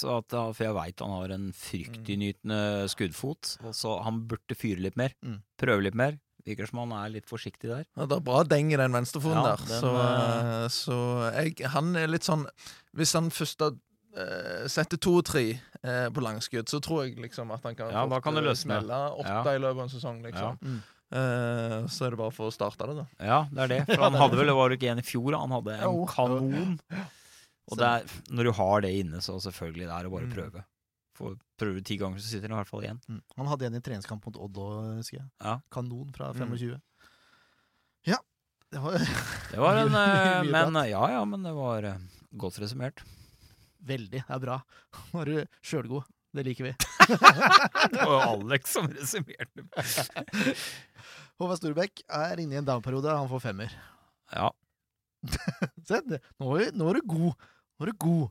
for 0.56 0.64
jeg 0.64 0.74
veit 0.78 1.04
han 1.04 1.12
har 1.18 1.34
en 1.36 1.50
fryktinngytende 1.58 2.88
skuddfot, 2.92 3.58
så 3.76 3.98
han 4.06 4.24
burde 4.32 4.56
fyre 4.58 4.82
litt 4.88 4.96
mer. 5.00 5.14
Mm. 5.26 5.42
Prøve 5.62 5.84
litt 5.88 5.98
mer. 6.00 6.18
Virker 6.48 6.66
som 6.66 6.80
han 6.82 6.94
er 6.98 7.12
litt 7.14 7.28
forsiktig 7.30 7.70
der. 7.70 7.84
ja, 7.96 8.06
det 8.10 8.16
er 8.18 8.24
bra 8.26 8.40
deng 8.44 8.72
i 8.74 8.78
den 8.80 8.96
venstrefoten 8.96 9.44
Ja, 9.44 9.52
der. 9.52 9.66
den, 9.68 9.84
så 9.84 9.92
eh, 10.02 10.68
så 10.74 10.98
jeg, 11.38 11.68
han 11.70 11.92
er 11.96 12.08
litt 12.10 12.26
sånn 12.26 12.48
Hvis 12.98 13.14
han 13.14 13.28
først 13.30 13.62
har 13.62 13.76
eh, 14.18 14.64
setter 14.72 14.98
to 14.98 15.14
og 15.20 15.28
tre 15.30 15.44
eh, 15.84 16.08
på 16.10 16.24
langskudd, 16.26 16.66
så 16.72 16.80
tror 16.82 17.04
jeg 17.06 17.20
liksom 17.22 17.54
at 17.54 17.62
han 17.70 17.78
kan, 17.78 17.92
Ja, 17.94 18.08
da 18.08 18.18
fort, 18.18 18.24
kan 18.26 18.40
det 18.40 18.48
eh, 18.50 18.58
smelle 18.58 19.04
åtte 19.22 19.30
Ja. 19.30 19.54
i 19.54 19.62
løpet 19.62 19.78
av 19.78 19.84
en 19.86 19.94
sesong, 19.94 20.24
liksom. 20.26 20.58
Mm. 20.66 20.82
Eh, 21.12 21.78
så 21.92 22.06
er 22.08 22.14
det 22.14 22.20
bare 22.22 22.32
for 22.32 22.48
å 22.48 22.54
starte 22.56 22.88
det, 22.88 22.96
da. 23.02 23.06
Ja, 23.20 23.40
det 23.52 23.64
er 23.66 23.68
det. 23.74 23.80
For 23.96 24.04
han 24.06 24.16
hadde 24.16 24.38
vel, 24.40 24.52
var 24.56 24.70
det 24.72 24.78
ikke 24.80 24.92
en 24.94 25.02
i 25.04 25.08
fjor, 25.08 25.36
han 25.36 25.52
hadde 25.52 25.74
en 25.76 25.84
Jo. 25.90 26.06
kanon. 26.08 26.78
Og 27.72 27.78
det 27.80 27.88
er, 27.88 28.06
når 28.32 28.48
du 28.48 28.52
har 28.58 28.82
det 28.86 28.92
inne, 29.02 29.20
så 29.24 29.36
selvfølgelig 29.44 29.88
det 29.90 29.96
er 29.98 30.08
å 30.08 30.12
bare 30.14 30.28
Mm. 30.30 30.34
prøve. 30.36 30.64
For 31.20 31.36
prøver 31.60 31.76
du 31.76 31.82
ti 31.86 31.98
ganger, 32.00 32.18
så 32.24 32.32
sitter 32.32 32.48
det 32.48 32.56
i 32.56 32.60
hvert 32.62 32.72
fall 32.72 32.82
igjen. 32.88 33.02
Mm. 33.12 33.20
Han 33.38 33.48
hadde 33.52 33.66
en 33.68 33.76
i 33.76 33.82
treningskamp 33.84 34.24
mot 34.26 34.38
Odd 34.40 34.56
òg, 34.64 34.78
husker 35.02 35.20
jeg. 35.20 35.28
Ja. 35.44 35.58
Kanon 35.72 36.12
fra 36.16 36.32
Mm. 36.34 36.56
25. 36.56 36.82
Ja. 38.08 38.18
Det 38.72 38.80
var 38.82 38.98
Det 39.52 39.60
var 39.60 39.76
en 39.84 39.96
eh, 40.00 40.42
Mye 40.48 40.52
Men 40.52 40.74
ja, 40.90 41.04
ja, 41.12 41.26
men 41.26 41.44
det 41.44 41.54
var 41.54 41.84
eh, 41.84 41.98
godt 42.36 42.58
resumert. 42.64 43.04
veldig. 43.84 44.24
Det 44.24 44.30
er 44.30 44.40
bra. 44.40 44.62
Nå 45.14 45.22
er 45.22 45.26
du 45.26 45.46
sjølgod. 45.62 46.04
Det 46.34 46.46
liker 46.48 46.64
vi. 46.72 46.74
Det 47.12 48.08
var 48.08 48.26
Alex 48.30 48.74
som 48.74 48.90
resumerte. 48.92 49.66
Håvard 51.42 51.62
Storbekk 51.62 52.04
er 52.06 52.42
inne 52.44 52.58
i 52.58 52.62
en 52.62 52.68
down-periode. 52.68 53.14
Han 53.14 53.30
får 53.32 53.46
femmer. 53.50 53.78
Ja. 54.34 54.50
Se, 55.88 56.02
nå 56.08 56.58
er, 56.58 56.74
nå 56.78 56.92
er 56.92 57.00
du 57.00 57.08
god. 57.14 57.48
Nå 57.78 57.88
er 57.88 57.94
du 57.94 58.02
god. 58.06 58.28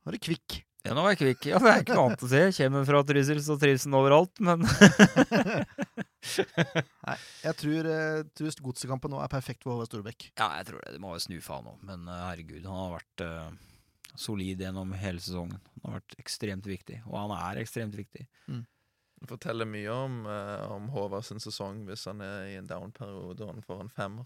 Nå 0.00 0.12
er 0.12 0.16
du 0.16 0.26
kvikk. 0.30 0.60
Ja, 0.80 0.94
nå 0.96 1.02
var 1.04 1.12
jeg 1.12 1.20
kvikk. 1.20 1.50
Ja, 1.50 1.58
det 1.60 1.70
er 1.70 1.82
ikke 1.82 1.96
noe 1.98 2.06
annet 2.08 2.22
å 2.24 2.28
si. 2.30 2.40
Kommer 2.56 2.86
fra 2.88 3.02
Trysil, 3.04 3.40
så 3.44 3.56
trives 3.60 3.84
han 3.84 3.96
overalt, 3.98 4.40
men 4.40 4.64
Nei, 7.08 7.16
jeg 7.44 7.56
tror, 7.60 7.88
eh, 7.88 8.22
tror 8.36 8.62
godsekampen 8.64 9.12
nå 9.12 9.20
er 9.20 9.28
perfekt 9.32 9.64
for 9.64 9.74
Håvard 9.74 9.90
Storbekk. 9.90 10.30
Ja, 10.40 10.48
jeg 10.60 10.70
tror 10.70 10.80
det. 10.80 10.94
Det 10.96 11.02
må 11.02 11.12
være 11.12 11.24
snu 11.26 11.36
faen 11.44 11.68
òg. 11.68 11.82
Men 11.84 12.08
eh, 12.08 12.22
herregud, 12.30 12.64
han 12.64 12.80
har 12.80 12.94
vært 12.94 13.24
eh, 13.26 13.50
solid 14.16 14.60
gjennom 14.60 14.92
hele 14.92 15.20
sesongen. 15.20 15.60
Han 15.82 15.92
har 15.92 16.00
vært 16.00 16.16
ekstremt 16.18 16.66
viktig, 16.66 17.02
og 17.06 17.16
han 17.18 17.30
er 17.36 17.60
ekstremt 17.62 17.94
viktig. 17.96 18.26
Det 19.20 19.28
forteller 19.28 19.66
mye 19.68 19.90
om, 19.92 20.26
eh, 20.26 20.70
om 20.72 20.88
Håvard 20.88 21.24
sin 21.24 21.38
sesong 21.40 21.82
hvis 21.86 22.06
han 22.08 22.20
er 22.24 22.46
i 22.48 22.54
en 22.56 22.66
down-periode 22.66 23.40
og 23.44 23.50
han 23.54 23.62
får 23.66 23.80
en 23.82 23.90
femmer. 23.92 24.24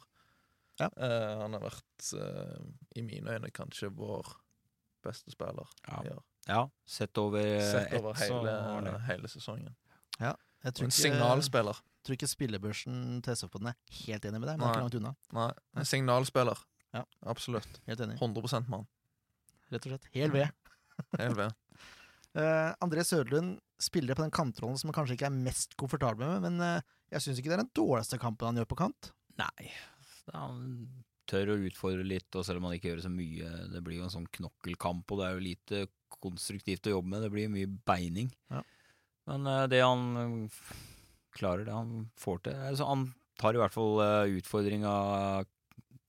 Ja. 0.78 0.86
Eh, 0.96 1.38
han 1.40 1.52
har 1.52 1.60
vært, 1.60 2.12
eh, 2.14 2.60
i 2.96 3.02
mine 3.02 3.26
øyne, 3.34 3.50
kanskje 3.50 3.90
vår 3.94 4.24
beste 5.02 5.30
spiller 5.30 5.66
Ja. 5.88 6.00
i 6.04 6.08
år. 6.14 6.22
Ja, 6.46 6.68
sett 6.86 7.16
over 7.18 7.38
eh, 7.40 7.60
Sett 7.72 7.92
over 7.94 8.10
ett, 8.10 8.18
hele, 8.18 8.98
hele 9.08 9.28
sesongen. 9.28 9.74
Jeg 10.20 10.34
Og 10.64 10.74
tror 10.74 10.84
en 10.84 10.90
ikke, 10.90 11.02
signalspiller. 11.02 11.80
tror 12.04 12.14
ikke 12.16 12.28
spillebørsen 12.28 13.22
til 13.22 13.32
SF-podden 13.34 13.68
er 13.68 13.74
helt 14.06 14.24
enig 14.24 14.40
med 14.40 14.48
deg, 14.48 14.58
men 14.58 14.66
Nei. 14.68 14.72
ikke 14.72 14.80
langt 14.80 14.94
unna. 14.94 15.14
Nei, 15.32 15.52
en 15.76 15.84
signalspiller. 15.84 16.58
Ja. 16.94 17.02
Absolutt. 17.26 17.80
Helt 17.86 18.00
enig. 18.00 18.18
100 18.20 18.68
mann. 18.68 18.86
Rett 19.74 19.86
og 19.88 19.94
slett. 19.94 20.10
Hel 20.14 20.34
ved. 20.34 20.50
Helt 21.20 21.38
ved. 21.38 21.54
Uh, 22.34 22.70
André 22.84 23.04
Sødlund 23.06 23.56
spiller 23.82 24.16
på 24.16 24.24
den 24.24 24.34
kantrollen 24.34 24.78
som 24.78 24.90
han 24.90 24.98
kanskje 25.00 25.18
ikke 25.18 25.30
er 25.30 25.34
mest 25.34 25.74
komfortabel 25.80 26.30
med, 26.30 26.44
men 26.46 26.62
uh, 26.62 26.92
jeg 27.14 27.24
syns 27.24 27.40
ikke 27.40 27.50
det 27.50 27.58
er 27.58 27.64
den 27.64 27.74
dårligste 27.76 28.20
kampen 28.22 28.50
han 28.50 28.62
gjør 28.62 28.70
på 28.70 28.78
kant. 28.84 29.10
Nei. 29.40 29.72
Han 30.32 30.86
tør 31.30 31.54
å 31.54 31.58
utfordre 31.66 32.06
litt, 32.06 32.30
og 32.36 32.46
selv 32.46 32.60
om 32.60 32.68
han 32.68 32.76
ikke 32.76 32.90
gjør 32.90 33.02
så 33.04 33.10
mye 33.12 33.50
Det 33.72 33.80
blir 33.84 33.98
jo 33.98 34.06
en 34.06 34.12
sånn 34.12 34.30
knokkelkamp, 34.38 35.10
og 35.10 35.20
det 35.20 35.26
er 35.26 35.34
jo 35.34 35.44
lite 35.44 35.82
konstruktivt 36.22 36.86
å 36.88 36.96
jobbe 36.96 37.10
med. 37.10 37.24
Det 37.24 37.32
blir 37.34 37.52
mye 37.52 37.70
beining. 37.88 38.30
Ja. 38.52 38.62
Men 39.30 39.48
uh, 39.48 39.64
det 39.70 39.82
han 39.82 40.48
klarer, 41.34 41.66
det 41.66 41.74
han 41.74 42.08
får 42.20 42.44
til 42.44 42.64
altså, 42.68 42.86
Han 42.86 43.08
tar 43.40 43.56
i 43.56 43.60
hvert 43.62 43.74
fall 43.74 43.98
uh, 43.98 44.36
utfordringa 44.38 44.94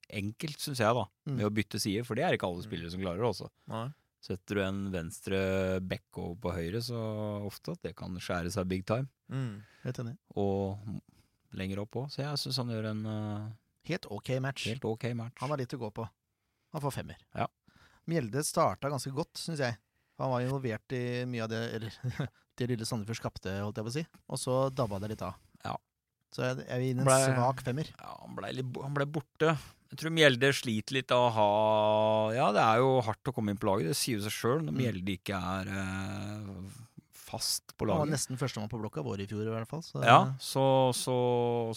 enkelt, 0.10 0.60
syns 0.62 0.80
jeg, 0.80 0.94
da, 0.94 1.06
Mm. 1.28 1.36
med 1.38 1.46
å 1.46 1.54
bytte 1.54 1.80
side. 1.82 2.06
For 2.06 2.16
det 2.16 2.24
er 2.26 2.34
ikke 2.38 2.48
alle 2.48 2.64
spillere 2.64 2.92
som 2.92 3.02
klarer 3.02 3.18
det 3.24 3.30
også. 3.32 3.50
Nei. 3.68 3.88
Setter 4.26 4.56
du 4.56 4.62
en 4.64 4.92
venstre 4.92 5.80
back 5.86 6.18
over 6.18 6.36
på 6.42 6.54
høyre, 6.56 6.82
så 6.82 6.98
ofte 7.46 7.74
at 7.76 7.82
det 7.84 7.96
kan 7.96 8.16
skjære 8.18 8.52
seg 8.52 8.68
big 8.68 8.86
time. 8.86 9.08
Mm. 9.30 9.62
Helt 9.84 10.00
enig. 10.02 10.18
Og 10.36 10.80
lenger 11.54 11.80
opp 11.84 11.92
òg. 12.02 12.08
Så 12.12 12.24
jeg 12.24 12.38
syns 12.42 12.58
han 12.58 12.72
gjør 12.74 12.90
en 12.92 13.06
uh, 13.06 13.52
Helt 13.86 14.06
ok 14.10 14.30
match. 14.42 14.66
helt 14.66 14.84
ok 14.86 15.14
match. 15.14 15.38
Han 15.44 15.50
har 15.54 15.58
litt 15.62 15.74
å 15.78 15.80
gå 15.80 15.92
på. 15.94 16.08
Han 16.74 16.82
får 16.82 16.92
femmer. 16.98 17.20
Ja. 17.38 17.46
Mjelde 18.10 18.42
starta 18.46 18.90
ganske 18.90 19.14
godt, 19.14 19.34
syns 19.38 19.62
jeg. 19.62 19.78
Han 20.20 20.32
var 20.32 20.42
involvert 20.42 20.94
i 20.96 21.26
mye 21.28 21.44
av 21.44 21.50
det 21.52 21.62
Eller 21.76 21.94
det 22.58 22.68
lille 22.72 22.86
Sandefjord 22.88 23.18
skapte, 23.20 23.52
holdt 23.62 23.78
jeg 23.78 23.86
på 23.86 23.92
å 23.94 23.96
si. 24.00 24.06
Og 24.30 24.40
så 24.42 24.58
dabba 24.74 25.00
det 25.04 25.10
litt 25.14 25.22
av. 25.28 25.36
Ja. 25.64 25.76
Så 26.34 26.42
jeg, 26.50 26.66
jeg 26.68 26.80
vil 26.82 26.88
gi 26.88 26.98
en 27.00 27.06
Ble- 27.06 27.22
svak 27.30 27.62
femmer. 27.64 27.90
Ja, 28.00 28.16
han 28.26 28.36
ble, 28.36 28.52
litt, 28.58 28.78
han 28.82 28.94
ble 28.98 29.06
borte. 29.06 29.54
Jeg 29.96 30.02
tror 30.02 30.12
Mjelde 30.12 30.50
sliter 30.52 30.98
litt 30.98 31.12
av 31.16 31.22
å 31.30 31.30
ha 31.32 31.52
Ja, 32.36 32.50
det 32.52 32.60
er 32.66 32.82
jo 32.84 32.98
hardt 33.06 33.30
å 33.32 33.34
komme 33.36 33.54
inn 33.54 33.60
på 33.62 33.70
laget, 33.70 33.88
det 33.94 33.96
sier 33.96 34.20
jo 34.20 34.26
seg 34.26 34.34
sjøl 34.36 34.66
når 34.66 34.74
Mm. 34.76 34.82
Mjelde 34.82 35.14
ikke 35.16 35.38
er 35.40 35.70
eh, 35.72 36.50
fast 37.26 37.72
på 37.80 37.88
laget. 37.88 38.02
Han 38.04 38.10
var 38.10 38.12
nesten 38.12 38.40
førstemann 38.42 38.72
på 38.72 38.80
blokka 38.82 39.04
vår 39.06 39.24
i 39.24 39.28
fjor, 39.30 39.46
i 39.48 39.54
hvert 39.54 39.70
fall. 39.72 39.82
Så, 39.88 40.02
Ja, 40.04 40.18
så, 40.44 40.66
så, 40.94 41.16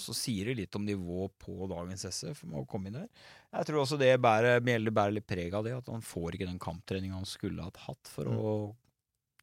så 0.03 0.17
sier 0.19 0.51
det 0.51 0.57
litt 0.65 0.75
om 0.77 0.85
nivået 0.85 1.33
på 1.39 1.69
dagens 1.71 2.05
SF 2.11 2.43
med 2.49 2.59
å 2.61 2.67
komme 2.69 2.91
inn 2.91 2.99
der. 2.99 3.07
Jeg 3.55 3.71
tror 3.71 3.85
også 3.85 4.01
det 4.03 4.11
bærer, 4.21 4.59
Mjelde 4.67 4.93
bærer 4.99 5.15
litt 5.21 5.29
preg 5.31 5.55
av 5.55 5.65
det, 5.65 5.77
at 5.79 5.87
han 5.89 6.03
får 6.05 6.37
ikke 6.37 6.51
den 6.51 6.59
kamptreninga 6.63 7.17
han 7.21 7.29
skulle 7.29 7.65
hatt 7.65 7.81
hatt 7.87 8.11
for 8.13 8.29
å 8.35 8.57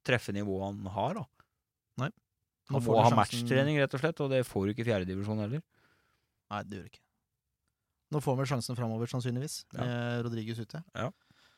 treffe 0.05 0.36
nivået 0.36 0.67
han 0.67 0.91
har. 0.99 1.21
da. 1.21 1.26
Nei. 2.03 2.11
Han, 2.69 2.76
Han 2.76 2.86
får 2.86 2.99
må 2.99 3.07
ha 3.07 3.15
matchtrening, 3.23 3.80
rett 3.80 3.95
og 3.97 4.03
slett, 4.03 4.19
og 4.21 4.30
det 4.36 4.43
får 4.45 4.67
du 4.67 4.76
ikke 4.76 4.84
i 4.86 4.91
fjerdedivisjon 4.91 5.41
heller. 5.47 5.63
Nei, 6.51 6.61
det 6.67 6.78
gjør 6.78 6.86
det 6.89 6.93
ikke. 6.93 7.05
Nå 8.16 8.22
får 8.24 8.38
vi 8.39 8.47
sjansen 8.47 8.78
framover, 8.78 9.09
sannsynligvis, 9.11 9.66
Ja. 9.76 9.84
med 9.84 10.26
Rodriguez 10.26 10.59
ute. 10.63 10.80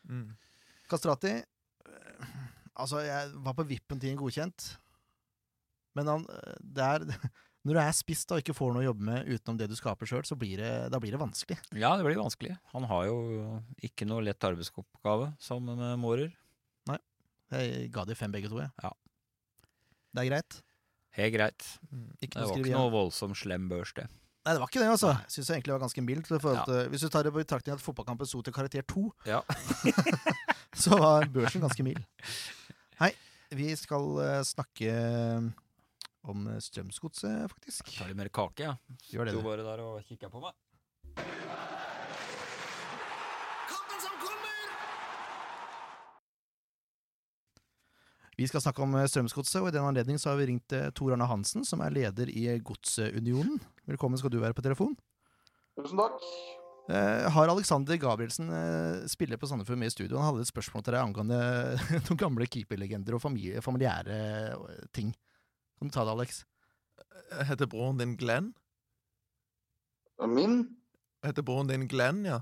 Mm. 0.08 0.32
Kastrati 0.89 1.36
eh, 1.38 2.36
Altså, 2.78 3.01
jeg 3.05 3.34
var 3.43 3.53
på 3.58 3.66
vippen 3.68 3.99
til 4.01 4.14
en 4.14 4.20
godkjent. 4.20 4.78
Men 5.97 6.10
han, 6.10 6.26
eh, 6.30 6.55
det 6.62 6.86
er 6.86 7.05
Når 7.68 7.74
du 7.76 7.80
er 7.82 7.95
spiss 7.97 8.22
da, 8.24 8.38
og 8.38 8.43
ikke 8.45 8.55
får 8.55 8.70
noe 8.72 8.80
å 8.80 8.88
jobbe 8.88 9.03
med 9.03 9.28
utenom 9.28 9.58
det 9.60 9.66
du 9.68 9.74
skaper 9.76 10.08
sjøl, 10.08 10.24
så 10.24 10.38
blir 10.39 10.62
det, 10.62 10.70
da 10.93 11.01
blir 11.03 11.12
det 11.12 11.20
vanskelig. 11.20 11.58
Ja, 11.76 11.89
det 11.99 12.05
blir 12.05 12.16
vanskelig. 12.16 12.53
Han 12.72 12.86
har 12.88 13.10
jo 13.10 13.18
ikke 13.84 14.08
noe 14.08 14.24
lett 14.24 14.45
arbeidsoppgave 14.47 15.34
sammen 15.43 15.76
med 15.76 15.97
Mårer. 15.99 16.32
Nei. 16.88 16.95
Jeg 17.51 17.89
ga 17.91 18.05
de 18.08 18.16
fem 18.16 18.32
begge 18.32 18.47
to, 18.53 18.62
jeg. 18.62 18.72
Ja. 18.86 18.93
Det 20.16 20.24
er 20.24 20.30
greit. 20.30 20.62
Helt 21.18 21.34
greit. 21.36 21.68
Ikke 22.22 22.39
Det 22.39 22.47
var 22.53 22.62
ikke 22.62 22.78
noe 22.78 22.93
voldsomt 22.93 23.36
slem 23.41 23.68
børs, 23.68 23.91
det. 23.99 24.08
Nei, 24.48 24.54
det 24.56 24.62
var 24.64 24.70
ikke 24.72 24.80
det, 24.80 24.88
altså. 24.88 25.10
Jeg 25.26 25.34
syns 25.34 25.50
egentlig 25.52 25.74
var 25.76 25.82
ganske 25.84 26.02
mildt. 26.08 26.30
Ja. 26.32 26.62
Hvis 26.88 27.02
du 27.04 27.10
tar 27.12 27.28
det 27.28 27.34
på 27.36 27.41
betraktning 27.41 27.76
at 27.76 27.84
fotballkampen 27.84 28.30
sto 28.30 28.39
til 28.45 28.54
karakter 28.56 28.86
to, 28.88 29.10
Ja. 29.28 29.41
så 30.84 30.95
var 30.95 31.28
børsen 31.34 31.66
ganske 31.66 31.84
mild. 31.84 32.00
Hei, 33.02 33.12
vi 33.52 33.74
skal 33.76 34.08
eh, 34.24 34.39
snakke 34.48 34.93
om 36.24 36.48
eh, 36.48 36.62
Strømsgodset, 36.64 37.43
faktisk. 37.52 37.91
Tar 37.98 38.14
litt 38.14 38.22
mer 38.22 38.32
kake, 38.32 38.70
ja. 38.70 38.78
Gjør 39.12 39.28
det, 39.28 39.36
du. 39.36 39.43
bare 39.43 39.68
der 39.68 39.84
og 39.84 40.00
kikka 40.08 40.32
på 40.32 40.39
meg. 40.48 40.56
Vi 48.38 48.46
skal 48.46 48.62
snakke 48.62 48.84
om 48.86 48.94
eh, 48.94 49.08
Strømsgodset, 49.10 49.64
og 49.64 49.72
i 49.72 49.74
den 49.74 49.86
anledning 49.86 50.20
har 50.22 50.38
vi 50.38 50.46
ringt 50.52 50.74
eh, 50.78 50.92
Tor 50.94 51.16
Arne 51.16 51.26
Hansen, 51.26 51.64
som 51.66 51.82
er 51.82 51.94
leder 51.96 52.30
i 52.30 52.46
Godsunionen. 52.62 53.58
Velkommen 53.90 54.20
skal 54.22 54.30
du 54.30 54.38
være 54.44 54.54
på 54.54 54.62
telefon. 54.66 54.94
Tusen 55.80 55.98
takk. 55.98 56.22
Eh, 56.94 57.26
har 57.34 57.50
Alexander 57.50 57.98
Gabrielsen 57.98 58.52
eh, 58.54 59.08
spiller 59.10 59.42
på 59.42 59.50
Sandefjord 59.50 59.82
med 59.82 59.90
i 59.90 59.96
studio? 59.96 60.20
Han 60.20 60.30
hadde 60.30 60.46
et 60.46 60.52
spørsmål 60.52 60.86
til 60.86 60.94
deg 60.94 61.02
angående 61.02 61.40
noen 62.06 62.22
gamle 62.22 62.46
keeperlegender 62.46 63.18
og 63.18 63.24
familie, 63.26 63.64
familiære 63.66 64.20
eh, 64.22 64.86
ting. 64.94 65.10
Kan 65.82 65.90
du 65.90 65.98
ta 65.98 66.06
det, 66.06 66.14
Alex? 66.14 66.44
Heter 67.50 67.70
broren 67.74 67.98
din 67.98 68.14
Glenn? 68.22 68.54
Min? 70.30 70.62
Heter 71.26 71.46
broren 71.46 71.74
din 71.74 71.90
Glenn, 71.90 72.22
ja? 72.30 72.38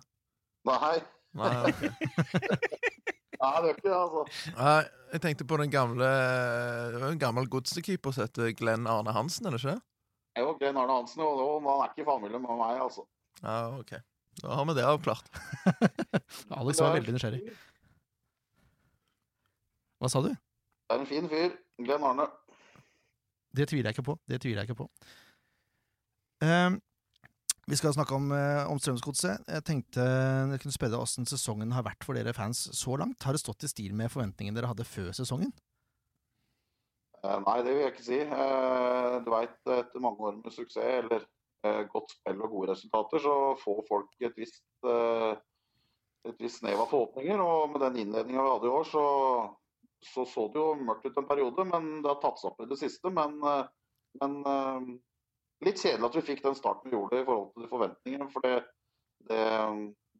Nei. 0.68 0.98
Nei, 1.40 1.56
okay. 1.72 1.90
Nei, 3.42 3.56
det 3.62 3.68
gjør 3.68 3.74
ikke 3.74 3.88
det, 3.88 3.96
altså. 3.96 4.22
Nei, 4.60 4.78
jeg 5.16 5.24
tenkte 5.24 5.48
på 5.48 5.58
den 5.62 5.72
gamle 5.72 6.08
Det 6.94 7.02
var 7.02 7.12
en 7.14 7.22
gammel 7.22 7.48
godsekeeper 7.52 8.16
som 8.16 8.26
heter 8.26 8.52
Glenn 8.58 8.88
Arne 8.92 9.14
Hansen, 9.16 9.48
er 9.48 9.56
det 9.56 9.62
ikke? 9.64 9.78
Jeg 10.36 10.48
var 10.50 10.58
Glenn 10.60 10.80
Arne 10.82 10.98
Hansen, 11.00 11.24
og 11.24 11.40
og 11.46 11.70
han 11.70 11.86
er 11.86 11.94
ikke 11.94 12.04
i 12.04 12.10
familie 12.10 12.42
med 12.44 12.60
meg, 12.60 12.82
altså. 12.84 13.06
Ja, 13.42 13.60
ok. 13.80 13.94
Da 14.42 14.56
har 14.60 14.66
vi 14.68 14.76
det 14.76 14.84
avklart. 14.84 15.30
Alex 16.60 16.82
var 16.84 16.98
veldig 16.98 17.16
nysgjerrig. 17.16 17.44
Hva 20.04 20.12
sa 20.12 20.22
du? 20.26 20.34
Det 20.34 20.98
er 20.98 21.04
en 21.06 21.08
fin 21.10 21.30
fyr. 21.32 21.56
Glenn 21.80 22.04
Arne. 22.04 22.28
Det 23.56 23.70
tviler 23.72 23.90
jeg 23.90 23.96
ikke 23.96 24.10
på. 24.10 24.18
Det 24.28 24.42
tviler 24.44 24.62
jeg 24.62 24.70
ikke 24.70 24.82
på. 24.84 24.90
Ehm, 26.44 26.82
vi 27.66 27.76
skal 27.76 27.94
snakke 27.96 28.14
om, 28.14 28.32
eh, 28.32 28.64
om 28.70 28.78
Strømsgodset. 28.78 29.46
Jeg 29.50 29.64
tenkte 29.66 30.04
jeg 30.06 30.60
kunne 30.62 30.76
spørre 30.76 31.00
hvordan 31.02 31.26
sesongen 31.26 31.72
har 31.74 31.86
vært 31.86 32.04
for 32.06 32.14
dere 32.14 32.34
fans 32.34 32.68
så 32.78 32.98
langt. 33.02 33.24
Har 33.26 33.34
det 33.34 33.42
stått 33.42 33.66
i 33.66 33.70
stil 33.72 33.96
med 33.98 34.12
forventningene 34.14 34.60
dere 34.60 34.70
hadde 34.70 34.86
før 34.86 35.10
sesongen? 35.18 35.50
Eh, 37.24 37.40
Nei, 37.42 37.58
det 37.66 37.74
vil 37.74 37.82
jeg 37.82 37.94
ikke 37.96 38.06
si. 38.06 38.20
Eh, 38.22 39.20
Du 39.26 39.32
veit, 39.34 39.58
etter 39.66 40.04
mange 40.04 40.22
år 40.22 40.38
med 40.44 40.54
suksess, 40.54 41.02
eller 41.02 41.26
godt 41.90 42.12
spill 42.14 42.44
og 42.46 42.52
gode 42.52 42.70
resultater, 42.76 43.18
så 43.18 43.58
får 43.58 43.80
folk 43.88 44.10
et 44.22 44.36
visst 44.38 44.62
et 44.86 46.38
visst 46.38 46.60
snev 46.60 46.78
av 46.78 46.92
forhåpninger. 46.92 47.42
Og 47.42 47.72
med 47.72 47.82
den 47.82 47.98
innledninga 48.04 48.44
vi 48.44 48.52
hadde 48.54 48.70
i 48.70 48.76
år, 48.76 48.86
så, 48.86 49.06
så 50.06 50.28
så 50.30 50.46
det 50.54 50.62
jo 50.62 50.76
mørkt 50.78 51.10
ut 51.10 51.18
en 51.18 51.26
periode. 51.26 51.66
Men 51.66 52.04
det 52.04 52.12
har 52.12 52.22
tatt 52.22 52.38
seg 52.38 52.52
opp 52.52 52.62
i 52.62 52.70
det 52.70 52.78
siste. 52.78 53.10
Men, 53.10 53.42
men 54.22 54.38
litt 55.66 55.82
kjedelig 55.82 56.10
at 56.10 56.18
vi 56.20 56.26
fikk 56.30 56.42
den 56.46 56.58
starten 56.58 56.92
vi 56.92 56.98
gjorde 56.98 57.22
i 57.22 57.28
forhold 57.28 57.52
til 57.56 57.70
forventningene. 57.72 58.30
For 58.34 58.46
det, 58.46 58.56
det 59.30 59.46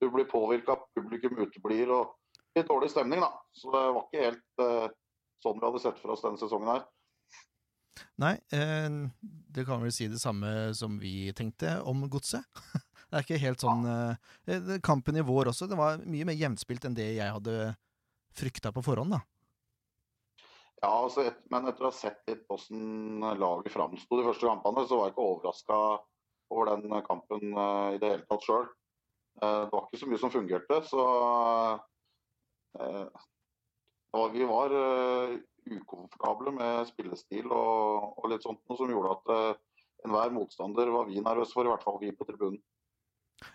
Du 0.02 0.10
blir 0.12 0.28
påvirka, 0.28 0.76
publikum 0.98 1.38
uteblir, 1.40 1.88
og 1.96 2.18
litt 2.58 2.68
dårlig 2.68 2.90
stemning, 2.92 3.22
da. 3.24 3.30
Så 3.56 3.72
det 3.72 3.84
var 3.96 4.02
ikke 4.04 4.26
helt 4.26 4.64
eh, 4.66 4.88
sånn 5.44 5.62
vi 5.62 5.68
hadde 5.70 5.82
sett 5.84 6.02
for 6.02 6.12
oss 6.12 6.24
denne 6.26 6.42
sesongen 6.42 6.72
her. 6.74 6.84
Nei, 8.20 8.34
eh, 8.56 8.98
det 9.56 9.64
kan 9.68 9.80
vel 9.84 9.94
si 9.96 10.10
det 10.12 10.20
samme 10.20 10.74
som 10.76 10.98
vi 11.00 11.32
tenkte 11.38 11.78
om 11.88 12.08
godset. 12.12 12.44
Det 13.06 13.20
er 13.20 13.24
ikke 13.24 13.38
helt 13.40 13.62
sånn 13.62 13.84
eh, 13.88 14.78
Kampen 14.84 15.16
i 15.16 15.24
vår 15.24 15.52
også, 15.52 15.68
det 15.70 15.78
var 15.78 16.02
mye 16.10 16.26
mer 16.28 16.36
jevnspilt 16.36 16.88
enn 16.88 16.96
det 16.98 17.06
jeg 17.14 17.32
hadde 17.32 17.70
frykta 18.36 18.72
på 18.76 18.82
forhånd, 18.84 19.14
da. 19.14 19.22
Ja, 20.86 20.92
altså 21.02 21.24
et, 21.26 21.38
men 21.50 21.66
etter 21.66 21.88
å 21.88 21.90
ha 21.90 21.96
sett 21.98 22.20
litt 22.30 22.44
hvordan 22.46 23.24
laget 23.42 23.74
framsto 23.74 24.20
de 24.20 24.26
første 24.28 24.46
kampene, 24.46 24.84
så 24.86 25.00
var 25.00 25.08
jeg 25.08 25.16
ikke 25.16 25.24
overraska 25.32 25.78
over 26.54 26.70
den 26.76 26.94
kampen 27.08 27.56
uh, 27.58 27.90
i 27.96 27.98
det 27.98 28.12
hele 28.12 28.28
tatt 28.30 28.46
sjøl. 28.46 28.68
det 29.42 29.72
var 29.72 29.88
ikke 29.88 29.98
så 30.04 30.10
mye 30.12 30.20
som 30.22 30.34
fungerte, 30.36 30.78
så 30.86 31.06
uh, 32.78 33.10
var- 34.14 34.32
Vi 34.36 34.46
var 34.48 34.72
eh, 34.72 35.34
ukomfortable 35.74 36.54
med 36.56 36.86
spillestil 36.88 37.50
og, 37.50 38.14
og 38.22 38.30
litt 38.32 38.46
sånt 38.46 38.62
noe 38.70 38.78
som 38.80 38.94
gjorde 38.94 39.16
at 39.18 39.34
uh, 39.34 39.82
enhver 40.06 40.32
motstander 40.38 40.94
var 40.94 41.10
vi 41.10 41.20
nervøse 41.20 41.52
for, 41.52 41.66
i 41.66 41.74
hvert 41.74 41.84
fall 41.84 41.98
vi 42.00 42.14
på 42.16 42.30
tribunen. 42.30 42.62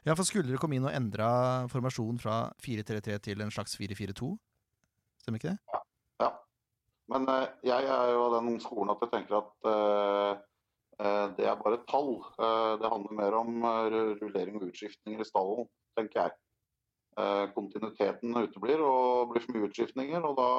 Ja, 0.04 0.12
for 0.12 0.26
skulle 0.28 0.50
dere 0.50 0.60
komme 0.60 0.76
inn 0.76 0.84
og 0.84 0.92
endre 0.92 1.30
formasjonen 1.72 2.18
fra 2.20 2.42
4-3-3 2.60 3.16
til 3.30 3.40
en 3.40 3.54
slags 3.54 3.78
4-4-2? 3.80 4.34
Stemmer 5.22 5.40
ikke 5.40 5.54
det? 5.54 5.69
Men 7.10 7.26
eh, 7.30 7.48
jeg 7.66 7.88
er 7.90 8.12
jo 8.14 8.26
av 8.28 8.36
den 8.38 8.60
skolen 8.62 8.92
at 8.94 9.02
jeg 9.04 9.12
tenker 9.14 9.40
at 9.40 9.70
eh, 9.70 10.44
eh, 11.02 11.24
det 11.38 11.48
er 11.48 11.58
bare 11.58 11.82
tall. 11.90 12.20
Det 12.80 12.92
handler 12.92 13.18
mer 13.18 13.38
om 13.40 13.66
rullering 14.20 14.60
og 14.60 14.68
utskiftninger 14.68 15.22
i 15.22 15.28
stallen, 15.28 15.68
tenker 15.98 16.24
jeg. 16.24 16.38
Kontinuiteten 17.56 18.36
uteblir 18.38 18.80
og 18.84 19.32
blir 19.32 19.42
for 19.44 19.56
mye 19.56 19.66
utskiftninger, 19.66 20.24
og 20.24 20.38
da, 20.38 20.50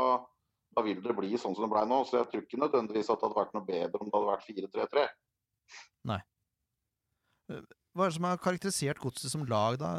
da 0.76 0.84
vil 0.86 1.00
det 1.02 1.16
bli 1.18 1.32
sånn 1.40 1.56
som 1.56 1.66
det 1.66 1.72
ble 1.72 1.86
nå. 1.90 2.02
Så 2.06 2.20
jeg 2.20 2.30
tror 2.30 2.44
ikke 2.44 2.60
nødvendigvis 2.62 3.10
at 3.10 3.22
det 3.22 3.30
hadde 3.30 3.40
vært 3.40 3.56
noe 3.56 3.70
bedre 3.70 4.04
om 4.04 4.12
det 4.12 4.20
hadde 4.20 4.34
vært 4.34 4.92
4-3-3. 4.92 5.08
Nei. 6.12 6.20
Hva 7.52 8.06
er 8.06 8.12
det 8.12 8.18
som 8.20 8.28
har 8.28 8.44
karakterisert 8.44 9.02
Godset 9.02 9.32
som 9.32 9.48
lag 9.48 9.80
da, 9.80 9.96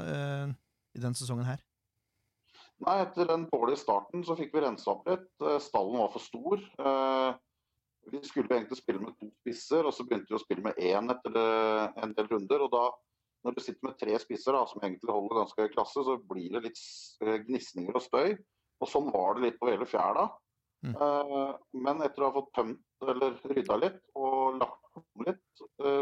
i 0.93 1.03
denne 1.03 1.19
sesongen 1.19 1.49
her? 1.49 1.65
Nei, 2.83 2.99
etter 3.05 3.29
den 3.31 3.47
dårlige 3.51 3.79
starten 3.79 4.25
så 4.27 4.35
fikk 4.39 4.55
vi 4.57 4.63
rensa 4.65 4.91
opp 4.97 5.07
litt. 5.07 5.31
Eh, 5.45 5.59
Stallen 5.63 6.01
var 6.01 6.13
for 6.15 6.25
stor. 6.25 6.63
Eh, 6.83 7.33
Vi 8.11 8.19
skulle 8.27 8.51
egentlig 8.51 8.81
spille 8.81 8.99
med 8.99 9.15
to 9.15 9.29
spisser, 9.31 9.87
og 9.87 9.95
så 9.95 10.03
begynte 10.03 10.33
vi 10.33 10.35
å 10.35 10.43
spille 10.43 10.65
med 10.65 10.79
én 10.83 11.07
etter 11.13 11.37
eh, 11.39 12.01
en 12.03 12.15
del 12.17 12.27
runder. 12.33 12.65
og 12.65 12.73
da 12.73 12.89
når 13.45 13.55
du 13.55 13.61
sitter 13.63 13.87
med 13.87 13.99
tre 13.99 14.17
spisser 14.19 14.55
da, 14.55 14.65
som 14.67 14.83
egentlig 14.83 15.15
holder 15.15 15.39
ganske 15.39 15.63
høy 15.63 15.71
klasse, 15.71 16.03
så 16.07 16.17
blir 16.31 16.51
det 16.51 16.65
litt 16.67 16.81
gnisninger 17.47 17.95
og 17.95 18.03
støy. 18.03 18.37
Og 18.83 18.91
sånn 18.91 19.11
var 19.15 19.35
det 19.35 19.45
litt 19.45 19.59
på 19.59 19.71
hele 19.71 19.87
fjæra. 19.87 20.29
Mm. 20.87 20.95
Men 21.75 22.05
etter 22.07 22.23
å 22.23 22.29
ha 22.29 22.37
fått 22.37 22.53
tømt 22.55 23.07
eller 23.07 23.35
rydda 23.51 23.79
litt 23.83 23.99
og 24.15 24.61
lagt 24.61 25.03
om 25.03 25.27
litt, 25.27 25.43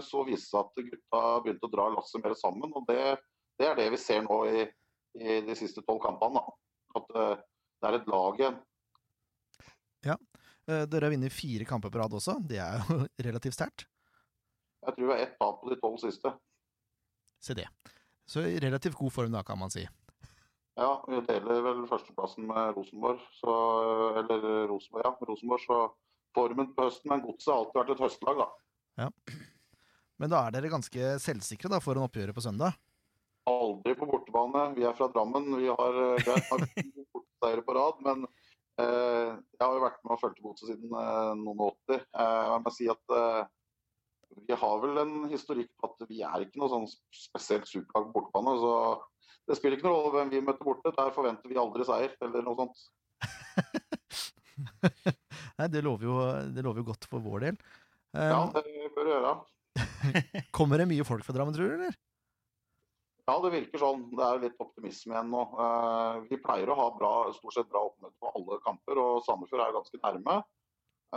så 0.04 0.24
viste 0.28 0.36
det 0.36 0.50
seg 0.50 0.60
at 0.60 0.84
gutta 0.90 1.22
begynte 1.44 1.68
å 1.68 1.72
dra 1.72 1.88
lasset 1.96 2.20
mer 2.24 2.36
sammen. 2.36 2.76
Og 2.76 2.84
det, 2.92 3.16
det 3.56 3.70
er 3.70 3.80
det 3.80 3.88
vi 3.96 4.02
ser 4.04 4.20
nå 4.28 4.42
i, 4.52 4.66
i 5.16 5.40
de 5.48 5.56
siste 5.56 5.80
tolv 5.88 6.04
kampene. 6.04 6.44
da. 6.44 6.60
At 6.98 7.14
eh, 7.16 7.38
det 7.80 7.88
er 7.88 7.98
et 8.00 8.10
lag 8.10 8.42
igjen. 8.42 8.58
Ja. 10.06 10.16
Dere 10.70 11.06
har 11.08 11.12
vunnet 11.12 11.34
fire 11.34 11.64
kamper 11.66 11.90
på 11.90 11.98
rad 11.98 12.12
også. 12.14 12.36
Det 12.46 12.60
er 12.62 12.78
jo 12.78 13.00
relativt 13.26 13.56
sterkt. 13.56 13.86
Jeg 14.80 14.96
tror 14.96 15.06
vi 15.08 15.12
har 15.12 15.24
ett 15.24 15.38
tap 15.40 15.58
på 15.60 15.72
de 15.72 15.78
tolv 15.80 15.98
siste. 16.00 16.32
Se 17.42 17.56
det. 17.56 17.66
Så 18.28 18.44
i 18.46 18.60
relativt 18.62 18.96
god 18.96 19.12
form 19.12 19.34
da, 19.34 19.42
kan 19.44 19.58
man 19.58 19.72
si. 19.72 19.82
Ja, 20.80 20.92
vi 21.08 21.18
deler 21.26 21.64
vel 21.64 21.80
førsteplassen 21.90 22.46
med 22.48 22.76
Rosenborg. 22.76 23.20
Så, 23.40 23.54
eller 24.22 24.44
Rosenborg, 24.70 25.04
ja. 25.04 25.12
Rosenborg, 25.28 25.64
så 25.64 25.80
formen 26.36 26.70
på 26.76 26.86
høsten. 26.86 27.10
Men 27.12 27.24
Godset 27.24 27.50
har 27.52 27.64
alltid 27.64 27.80
vært 27.80 27.94
et 27.96 28.04
høstlag, 28.06 28.44
da. 28.44 28.48
Ja. 29.04 29.10
Men 30.20 30.32
da 30.32 30.44
er 30.44 30.54
dere 30.54 30.72
ganske 30.72 31.14
selvsikre 31.24 31.72
da, 31.72 31.80
foran 31.82 32.06
oppgjøret 32.06 32.36
på 32.36 32.44
søndag? 32.44 32.76
Aldri 33.50 33.94
på 33.98 34.08
bortebane. 34.10 34.64
Vi 34.76 34.84
er 34.88 34.96
fra 34.98 35.08
Drammen. 35.12 35.48
Vi 35.60 35.68
har, 35.70 35.98
vi 36.20 36.30
har 36.30 36.64
borteseiere 37.14 37.64
på 37.66 37.76
rad. 37.76 38.00
Men 38.06 38.24
eh, 38.80 39.30
jeg 39.36 39.62
har 39.64 39.76
jo 39.76 39.84
vært 39.84 40.00
med 40.06 40.14
og 40.16 40.20
fulgt 40.22 40.42
Godset 40.44 40.70
siden 40.72 40.92
eh, 40.94 41.32
noen 41.40 41.64
og 41.66 41.74
80. 41.90 42.04
Eh, 42.24 42.42
jeg 42.54 42.64
må 42.66 42.74
si 42.76 42.88
at 42.94 43.16
eh, 43.18 43.42
vi 44.46 44.54
har 44.62 44.76
vel 44.84 45.00
en 45.02 45.14
historikk 45.32 45.72
på 45.80 45.88
at 45.90 46.06
vi 46.08 46.20
er 46.22 46.44
ikke 46.46 46.60
noe 46.62 46.70
sånn 46.70 46.86
spesielt 47.14 47.66
superlag 47.70 48.08
på 48.10 48.14
bortebane. 48.20 48.56
Så 48.62 48.72
det 49.50 49.56
spiller 49.58 49.78
ikke 49.78 49.88
noen 49.88 49.98
rolle 49.98 50.14
hvem 50.20 50.30
vi 50.36 50.42
møter 50.46 50.68
borte. 50.68 50.94
Der 50.96 51.14
forventer 51.16 51.50
vi 51.50 51.58
aldri 51.60 51.86
seier, 51.88 52.14
eller 52.22 52.44
noe 52.46 52.58
sånt. 52.60 52.76
Nei, 55.60 55.66
det 55.72 55.82
lover, 55.84 56.04
jo, 56.06 56.14
det 56.54 56.62
lover 56.64 56.82
jo 56.82 56.90
godt 56.92 57.06
for 57.10 57.22
vår 57.24 57.48
del. 57.48 57.58
Eh, 58.16 58.30
Ja, 58.30 58.44
det 58.54 58.92
bør 58.96 59.10
gjøre. 59.14 59.32
Kommer 60.56 60.80
det 60.82 60.88
mye 60.90 61.06
folk 61.06 61.24
fra 61.26 61.34
Drammen, 61.36 61.54
tror 61.56 61.70
du, 61.70 61.74
eller? 61.80 61.98
Ja, 63.30 63.36
det 63.38 63.52
virker 63.54 63.78
sånn. 63.78 64.08
Det 64.18 64.26
er 64.26 64.40
litt 64.42 64.62
optimisme 64.62 65.14
igjen 65.14 65.28
nå. 65.30 65.42
Eh, 65.62 66.16
vi 66.32 66.38
pleier 66.42 66.72
å 66.72 66.78
ha 66.80 66.86
bra, 66.96 67.10
stort 67.36 67.54
sett 67.54 67.68
bra 67.70 67.84
oppmøte 67.86 68.16
på 68.18 68.32
alle 68.34 68.58
kamper, 68.64 68.98
og 68.98 69.20
Sandefjord 69.22 69.62
er 69.62 69.76
ganske 69.76 70.00
nærme. 70.02 70.38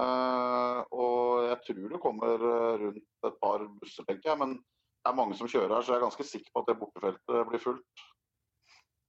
Eh, 0.04 0.82
og 0.94 1.48
jeg 1.48 1.58
tror 1.66 1.96
det 1.96 2.02
kommer 2.04 2.46
eh, 2.50 2.84
rundt 2.84 3.30
et 3.30 3.40
par 3.42 3.66
busser, 3.80 4.06
tenker 4.06 4.30
jeg. 4.30 4.42
Men 4.44 4.54
det 4.60 5.10
er 5.10 5.18
mange 5.18 5.38
som 5.40 5.50
kjører 5.50 5.74
her, 5.74 5.86
så 5.88 5.96
jeg 5.96 6.02
er 6.02 6.06
ganske 6.06 6.28
sikker 6.30 6.54
på 6.54 6.62
at 6.62 6.70
det 6.70 6.76
bortefeltet 6.84 7.50
blir 7.50 7.64
fullt. 7.64 8.06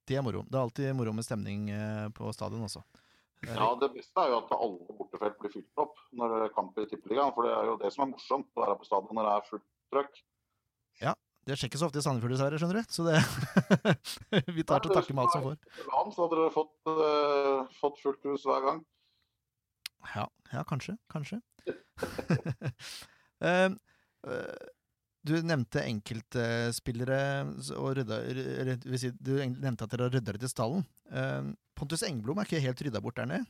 Det 0.05 0.17
er 0.17 0.25
moro. 0.25 0.41
Det 0.49 0.57
er 0.57 0.63
alltid 0.63 0.97
moro 0.97 1.13
med 1.17 1.25
stemning 1.25 1.69
på 2.13 2.33
stadion 2.33 2.65
også. 2.65 2.81
Ja, 3.45 3.69
Det 3.81 3.91
beste 3.93 4.21
er 4.21 4.31
jo 4.33 4.39
at 4.41 4.53
alle 4.57 4.97
bortefelt 4.97 5.37
blir 5.41 5.53
fylt 5.53 5.81
opp 5.81 5.97
når 6.17 6.33
det 6.33 6.41
er 6.47 6.53
kamp 6.57 6.77
i 6.81 6.85
Tippeligaen. 6.89 7.33
For 7.37 7.45
det 7.45 7.53
er 7.53 7.69
jo 7.69 7.77
det 7.81 7.93
som 7.93 8.05
er 8.05 8.11
morsomt, 8.15 8.49
å 8.53 8.65
være 8.65 8.77
på 8.81 8.89
stadion 8.89 9.17
når 9.17 9.29
det 9.29 9.33
er 9.35 9.47
fullt 9.49 9.67
trøkk. 9.93 10.21
Det 11.45 11.53
skjer 11.55 11.67
ikke 11.69 11.81
så 11.81 11.87
ofte 11.89 11.99
i 12.01 12.05
Sandefjord, 12.05 12.33
dessverre, 12.33 12.57
skjønner 12.61 12.77
du. 12.81 12.85
Så 12.89 13.01
det 13.05 13.17
Vi 14.57 14.63
tar 14.65 14.79
til 14.81 14.91
takke 14.95 15.13
med 15.13 15.23
alt 15.25 15.33
som 15.35 15.45
får. 15.45 15.55
LAN, 15.91 16.09
så 16.13 16.19
hadde 16.25 16.37
dere 16.39 16.55
fått, 16.55 16.77
uh, 16.89 17.59
fått 17.81 17.97
fullt 18.01 18.21
hus 18.31 18.43
hver 18.49 18.61
gang. 18.65 18.79
Ja, 20.15 20.25
ja 20.53 20.61
kanskje. 20.65 20.93
Kanskje. 21.13 21.37
uh, 21.69 21.75
uh, 24.25 24.55
du 25.25 25.33
nevnte 25.41 25.81
enkeltspillere 25.81 27.19
og 27.79 27.95
rydda 27.97 28.19
eller, 28.29 28.77
si, 28.99 29.09
Du 29.17 29.33
nevnte 29.39 29.87
at 29.87 29.93
dere 29.93 30.07
har 30.07 30.13
rydda 30.13 30.35
litt 30.35 30.45
i 30.45 30.51
stallen. 30.51 30.85
Eh, 31.09 31.47
Pontus 31.77 32.05
Engblom 32.05 32.41
er 32.41 32.49
ikke 32.49 32.61
helt 32.61 32.83
rydda 32.85 33.01
bort 33.01 33.17
der 33.17 33.29
nede? 33.31 33.47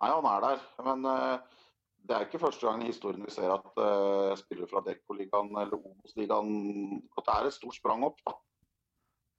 Nei, 0.00 0.10
han 0.10 0.26
er 0.26 0.46
der. 0.46 0.64
Men 0.88 1.06
eh, 1.06 1.59
det 2.08 2.16
er 2.16 2.26
ikke 2.26 2.40
første 2.42 2.66
gang 2.66 2.82
i 2.82 2.90
historien 2.90 3.22
vi 3.24 3.32
ser 3.32 3.52
at 3.52 3.78
uh, 3.78 4.32
spillere 4.38 4.68
fra 4.70 4.82
Dekko-ligaen 4.86 5.50
eller 5.60 5.78
Obos-ligaen 5.78 6.52
At 7.18 7.26
det 7.26 7.34
er 7.36 7.48
et 7.48 7.56
stort 7.56 7.76
sprang 7.76 8.04
opp. 8.08 8.20
da. 8.26 8.36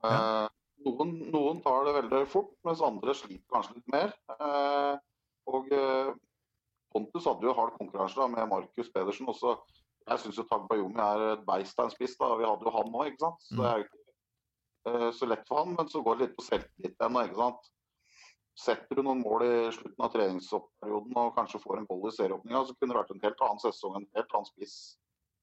Eh, 0.01 0.47
noen, 0.86 1.12
noen 1.34 1.59
tar 1.62 1.86
det 1.86 1.93
veldig 1.99 2.22
fort, 2.30 2.55
mens 2.66 2.82
andre 2.86 3.14
sliter 3.18 3.45
kanskje 3.53 3.78
litt 3.78 3.91
mer. 3.93 4.14
Uh, 4.39 4.95
og 5.51 5.70
Pontus 6.91 7.28
hadde 7.28 7.47
jo 7.47 7.53
hard 7.57 7.76
konkurranse 7.78 8.18
da, 8.18 8.28
med 8.32 8.49
Markus 8.49 8.89
Pedersen. 8.93 9.30
Også. 9.30 9.57
Jeg 10.07 10.24
syns 10.24 10.41
Tagbayomi 10.49 11.01
er 11.01 11.26
et 11.36 11.43
beist 11.45 11.78
av 11.80 11.89
en 11.89 11.93
spiss. 11.93 12.16
da, 12.20 12.32
Vi 12.39 12.47
hadde 12.47 12.68
jo 12.68 12.74
han 12.78 12.95
òg, 12.97 13.12
ikke 13.12 13.26
sant. 13.26 13.45
Så 13.45 13.59
det 13.59 13.70
er 13.70 13.84
jo 13.84 13.86
ikke 13.88 15.12
så 15.20 15.30
lett 15.30 15.45
for 15.47 15.62
han, 15.62 15.76
men 15.78 15.89
så 15.91 16.01
går 16.01 16.18
det 16.18 16.26
litt 16.26 16.38
på 16.39 16.47
selvtillit 16.47 17.05
ennå, 17.05 17.28
ikke 17.28 17.41
sant. 17.43 17.70
Setter 18.59 18.99
du 18.99 19.03
noen 19.05 19.21
mål 19.23 19.45
i 19.45 19.51
slutten 19.73 20.03
av 20.03 20.11
treningsperioden 20.13 21.19
og 21.21 21.35
kanskje 21.37 21.61
får 21.63 21.79
en 21.79 21.87
goal 21.89 22.09
i 22.09 22.15
serieåpninga, 22.15 22.63
så 22.67 22.75
kunne 22.75 22.93
det 22.93 22.99
vært 22.99 23.13
en 23.15 23.23
helt 23.23 23.45
annen 23.47 23.61
sesong, 23.63 23.95
en 23.97 24.09
helt 24.17 24.35
annen 24.35 24.49
spiss 24.49 24.75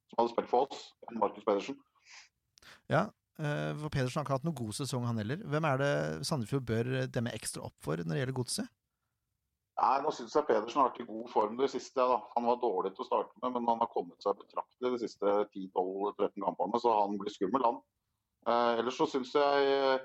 som 0.08 0.20
hadde 0.20 0.32
spilt 0.34 0.50
for 0.50 0.68
oss, 0.68 0.90
enn 1.08 1.20
Markus 1.20 1.46
Pedersen. 1.46 1.78
Ja, 2.88 3.06
eh, 3.40 3.72
for 3.80 3.92
Pedersen 3.92 4.20
har 4.20 4.26
ikke 4.26 4.36
hatt 4.38 4.48
noen 4.48 4.60
god 4.60 4.76
sesong, 4.76 5.06
han 5.08 5.20
heller. 5.20 5.40
Hvem 5.44 5.68
er 5.68 5.80
det 5.82 5.92
Sandefjord 6.28 6.68
bør 6.68 6.92
demme 7.12 7.32
ekstra 7.36 7.64
opp 7.68 7.76
for 7.84 8.00
når 8.00 8.14
det 8.14 8.22
gjelder 8.22 8.38
godset? 8.40 8.74
Nei, 9.78 9.98
nå 10.02 10.10
syns 10.10 10.34
jeg 10.34 10.46
Pedersen 10.48 10.80
har 10.80 10.88
vært 10.88 11.04
i 11.04 11.06
god 11.06 11.28
form 11.30 11.58
det 11.60 11.68
siste. 11.70 12.02
Da. 12.02 12.16
Han 12.34 12.48
var 12.48 12.58
dårlig 12.62 12.90
til 12.96 13.04
å 13.04 13.08
starte 13.08 13.42
med, 13.42 13.52
men 13.54 13.68
han 13.70 13.84
har 13.84 13.90
kommet 13.92 14.24
seg 14.24 14.40
betraktelig 14.40 14.94
de 14.94 15.02
siste 15.04 15.34
10-12-13 15.54 16.42
kampene, 16.42 16.80
så 16.82 16.94
han 16.98 17.14
blir 17.20 17.34
skummel, 17.34 17.66
han. 17.68 17.78
Eh, 18.48 18.80
ellers 18.80 18.98
så 18.98 19.06
syns 19.10 19.30
jeg 19.36 20.00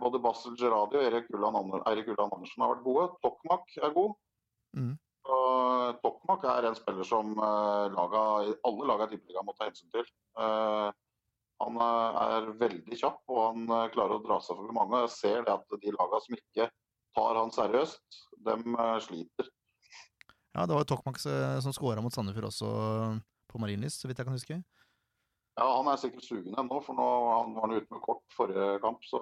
både 0.00 0.20
Basel 0.24 0.54
Gerradi 0.56 0.96
og 0.96 1.04
Erik 1.04 1.28
Ulland 1.34 1.58
Andersen 1.60 2.64
har 2.64 2.70
vært 2.72 2.86
gode. 2.86 3.04
Tokmak 3.24 3.74
er 3.82 3.92
god. 3.92 4.14
Mm. 4.76 4.94
Og 5.28 5.98
Tokmak 6.02 6.46
er 6.48 6.68
en 6.68 6.76
spiller 6.76 7.06
som 7.06 7.34
eh, 7.36 7.84
laga, 7.92 8.22
alle 8.68 8.88
laga 8.88 9.08
i 9.08 9.12
Tippeligaen 9.12 9.46
må 9.48 9.54
ta 9.58 9.68
hensyn 9.68 9.90
til. 9.92 10.08
Eh, 10.40 10.88
han 11.58 11.80
eh, 11.84 12.20
er 12.24 12.50
veldig 12.62 12.98
kjapp, 13.00 13.20
og 13.28 13.40
han 13.42 13.66
eh, 13.66 13.90
klarer 13.92 14.16
å 14.16 14.24
dra 14.24 14.38
seg 14.44 14.56
forbi 14.56 14.76
mange. 14.76 15.02
Jeg 15.04 15.14
ser 15.16 15.44
det 15.44 15.54
at 15.56 15.78
de 15.84 15.94
laga 15.96 16.22
som 16.24 16.38
ikke 16.38 16.68
tar 17.18 17.40
han 17.40 17.52
seriøst, 17.54 18.20
dem 18.48 18.72
eh, 18.72 18.96
sliter. 19.04 19.52
Ja, 20.54 20.64
det 20.64 20.78
var 20.78 20.88
Tokmak 20.88 21.20
eh, 21.28 21.58
som 21.64 21.76
skåra 21.76 22.04
mot 22.04 22.14
Sandefjord 22.14 22.48
også 22.48 22.72
på 23.48 23.60
Marienlyst, 23.60 24.00
så 24.00 24.08
vidt 24.08 24.20
jeg 24.22 24.28
kan 24.28 24.36
huske. 24.36 24.60
Ja, 25.58 25.68
Han 25.74 25.88
er 25.90 25.98
sikkert 25.98 26.26
sugen 26.26 26.54
ennå, 26.54 26.78
for 26.86 26.94
nå 26.94 27.06
han 27.34 27.54
var 27.56 27.66
han 27.66 27.78
ute 27.80 27.90
med 27.90 28.02
kort 28.04 28.22
forrige 28.36 28.78
kamp, 28.84 29.02
så 29.08 29.18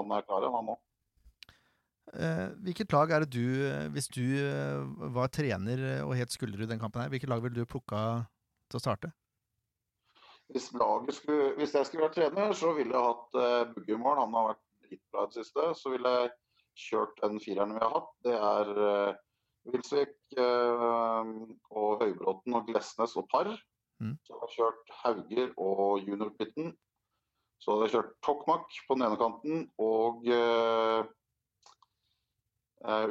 han 0.00 0.16
er 0.16 0.24
klar 0.26 0.42
igjen, 0.42 0.56
han 0.56 0.72
òg. 0.74 0.80
Eh, 2.10 2.46
hvilket 2.66 2.90
lag 2.90 3.12
er 3.14 3.22
det 3.22 3.30
du, 3.36 3.46
eh, 3.68 3.86
hvis 3.94 4.10
du 4.10 4.24
eh, 4.42 4.82
var 5.14 5.30
trener 5.30 6.02
og 6.02 6.16
het 6.18 6.34
Skulderud 6.34 6.66
den 6.66 6.82
kampen 6.82 7.04
her, 7.04 7.12
hvilket 7.12 7.30
lag 7.30 7.42
ville 7.44 7.54
du 7.54 7.70
plukka 7.70 8.00
til 8.66 8.80
å 8.80 8.82
starte? 8.82 9.12
Hvis, 10.50 10.72
laget 10.74 11.14
skulle, 11.14 11.52
hvis 11.58 11.74
jeg 11.74 11.86
skulle 11.86 12.08
vært 12.08 12.16
trener, 12.18 12.54
så 12.58 12.72
ville 12.74 12.90
jeg 12.90 13.06
hatt 13.06 13.36
uh, 13.38 13.70
Buggemål. 13.70 14.18
Han 14.18 14.32
har 14.34 14.48
vært 14.48 14.62
dritbra 14.88 15.22
i 15.22 15.30
det 15.30 15.36
siste. 15.44 15.66
Så 15.78 15.92
ville 15.92 16.14
jeg 16.16 16.32
kjørt 16.88 17.20
den 17.22 17.38
fireren 17.42 17.76
vi 17.76 17.82
har 17.84 17.92
hatt. 17.94 18.08
Det 18.26 18.34
er 18.34 18.72
uh, 18.80 19.20
Wilsvik 19.70 20.16
uh, 20.40 21.30
og 21.70 22.02
Høybråten 22.02 22.58
og 22.58 22.66
Glesnes 22.66 23.14
og 23.20 23.28
Parr. 23.30 23.52
Mm. 24.00 24.16
Så 24.24 24.38
har 24.40 24.54
kjørt 24.54 24.92
Hauger 25.02 25.52
og 25.60 26.06
Junior 26.08 26.32
Pitten. 26.38 26.74
Så 27.60 27.74
hadde 27.74 27.88
jeg 27.88 27.94
kjørt 27.98 28.12
Tokmak 28.24 28.76
på 28.88 28.96
den 28.96 29.04
ene 29.04 29.18
kanten 29.20 29.64
og 29.84 30.24
uh, 30.32 31.02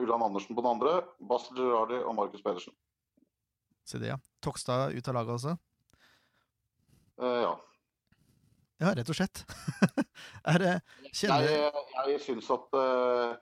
Ulland 0.02 0.26
Andersen 0.26 0.58
på 0.58 0.64
den 0.66 0.72
andre. 0.72 0.96
Basel 1.30 1.60
Gerardi 1.62 2.00
og 2.02 2.16
Markus 2.18 2.42
Pedersen. 2.46 2.74
Se 3.86 4.02
det, 4.02 4.12
ja. 4.12 4.18
Tokstad 4.42 4.94
ut 4.94 5.08
av 5.10 5.18
laget, 5.18 5.36
altså? 5.38 5.56
Eh, 7.22 7.42
ja. 7.44 7.54
Ja, 8.80 8.92
rett 8.96 9.10
og 9.12 9.18
slett. 9.18 9.44
er 10.52 10.62
det 10.62 10.74
Kjenner 11.10 11.48
Jeg, 11.50 11.86
jeg 12.14 12.22
syns 12.24 12.50
at 12.54 12.78
eh, 12.80 13.34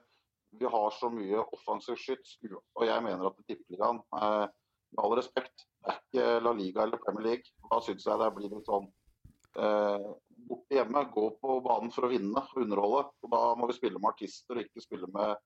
vi 0.58 0.70
har 0.72 0.94
så 0.96 1.10
mye 1.12 1.44
offensivt 1.54 2.00
skyts, 2.00 2.38
og 2.48 2.86
jeg 2.88 3.04
mener 3.04 3.28
at 3.28 3.36
Tippeligaen, 3.44 4.00
uh, 4.16 4.48
med 4.96 5.02
all 5.04 5.14
respekt, 5.18 5.66
ikke 5.96 6.38
La 6.44 6.54
Liga 6.56 6.84
eller 6.84 7.00
Premier 7.02 7.30
League. 7.30 7.54
Da 7.70 7.80
syns 7.84 8.06
jeg 8.06 8.20
det 8.20 8.30
blir 8.36 8.52
litt 8.52 8.68
sånn 8.68 8.88
eh, 9.58 10.08
borte 10.48 10.78
hjemme, 10.78 11.04
gå 11.14 11.26
på 11.42 11.58
banen 11.64 11.92
for 11.94 12.06
å 12.06 12.12
vinne 12.12 12.44
og 12.44 12.62
underholde. 12.62 13.04
Og 13.24 13.32
da 13.34 13.42
må 13.58 13.68
vi 13.70 13.78
spille 13.78 14.00
med 14.00 14.12
artister, 14.12 14.56
og 14.56 14.64
ikke 14.64 14.84
spille 14.84 15.10
med 15.14 15.36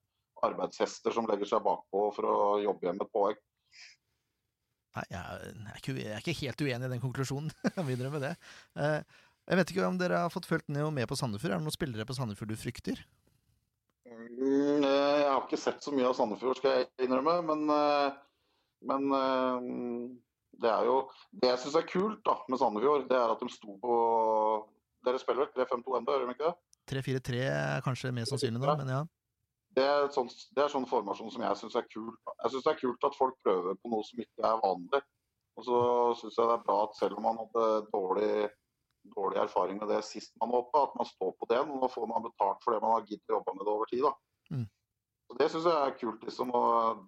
arbeidshester 0.43 1.15
som 1.15 1.29
legger 1.31 1.49
seg 1.49 1.65
bakpå 1.65 2.07
for 2.17 2.29
å 2.29 2.37
jobbe 2.63 2.89
hjem 2.89 3.03
et 3.05 3.13
poeng. 3.15 3.43
Nei, 4.93 5.05
jeg 5.09 5.21
er, 5.23 5.77
ikke, 5.79 5.95
jeg 5.97 6.13
er 6.13 6.21
ikke 6.21 6.41
helt 6.43 6.65
uenig 6.67 6.89
i 6.89 6.93
den 6.93 7.03
konklusjonen. 7.03 7.53
Videre 7.91 8.13
med 8.13 8.27
det. 8.27 8.33
Eh, 8.77 9.01
jeg 9.49 9.59
vet 9.59 9.73
ikke 9.73 9.87
om 9.89 9.99
dere 9.99 10.25
har 10.25 10.33
fått 10.33 10.49
fulgt 10.49 10.69
med 10.73 11.09
på 11.09 11.19
Sandefjord. 11.19 11.55
Er 11.55 11.61
det 11.61 11.67
noen 11.67 11.75
spillere 11.75 12.07
på 12.07 12.17
Sandefjord 12.17 12.53
du 12.53 12.59
frykter? 12.61 13.01
Mm, 14.07 14.85
eh, 14.85 15.17
jeg 15.23 15.31
har 15.31 15.41
ikke 15.47 15.61
sett 15.61 15.81
så 15.83 15.95
mye 15.95 16.11
av 16.11 16.19
Sandefjord, 16.19 16.61
skal 16.61 16.77
jeg 16.77 16.91
innrømme. 17.07 17.39
Men, 17.49 17.65
eh, 17.73 18.21
men 18.91 19.09
det 20.61 20.69
er 20.69 20.85
jo 20.85 20.97
Det 21.33 21.49
jeg 21.49 21.61
syns 21.63 21.79
er 21.81 21.89
kult 21.89 22.21
da, 22.27 22.37
med 22.49 22.61
Sandefjord, 22.61 23.09
det 23.09 23.17
er 23.17 23.33
at 23.33 23.41
de 23.41 23.49
sto 23.53 23.79
på 23.81 23.97
Dere 25.03 25.19
spiller 25.19 25.49
vel 25.49 25.65
3-5-2 25.65 25.97
ennå, 25.99 26.13
gjør 26.15 26.29
de 26.29 26.35
ikke 26.37 26.51
det? 26.51 26.55
3-4-3 26.93 27.41
er 27.49 27.83
kanskje 27.83 28.13
mer 28.15 28.29
sannsynlig 28.29 28.61
nå, 28.63 28.75
men 28.79 28.93
ja. 28.93 29.01
Det 29.73 29.83
er, 29.89 30.05
sånn, 30.13 30.29
det 30.53 30.63
er 30.63 30.71
sånn 30.71 30.87
formasjon 30.87 31.33
som 31.33 31.43
jeg 31.43 31.59
syns 31.59 31.77
er 31.81 31.87
kult. 31.89 32.19
Jeg 32.29 32.53
syns 32.53 32.67
det 32.67 32.73
er 32.75 32.81
kult 32.83 33.07
at 33.09 33.17
folk 33.17 33.39
prøver 33.43 33.79
på 33.81 33.91
noe 33.91 34.05
som 34.05 34.21
ikke 34.21 34.45
er 34.45 34.61
vanlig. 34.61 35.01
Og 35.57 35.65
så 35.67 35.79
syns 36.21 36.37
jeg 36.37 36.51
det 36.51 36.57
er 36.59 36.67
bra 36.67 36.77
at 36.85 36.99
selv 36.99 37.19
om 37.19 37.27
man 37.27 37.41
hadde 37.41 37.65
dårlig, 37.93 38.51
dårlig 39.17 39.41
erfaring 39.43 39.81
med 39.81 39.89
det 39.93 40.03
sist 40.07 40.35
man 40.43 40.53
var 40.53 40.67
oppe, 40.67 40.85
at 40.87 40.95
man 41.01 41.09
står 41.09 41.33
på 41.41 41.49
det. 41.51 41.63
Nå 41.71 41.89
får 41.95 42.07
man 42.11 42.27
betalt 42.29 42.61
for 42.65 42.77
det 42.77 42.83
man 42.85 42.95
har 42.99 43.09
giddet 43.09 43.33
å 43.33 43.39
jobbe 43.39 43.57
med 43.57 43.65
det 43.65 43.75
over 43.75 43.91
tid. 43.93 44.05
da. 44.07 44.13
Mm. 44.53 44.69
Så 45.27 45.39
Det 45.41 45.51
syns 45.55 45.71
jeg 45.71 45.81
er 45.89 45.99
kult. 46.05 46.29
liksom. 46.29 46.55
Og 46.61 47.03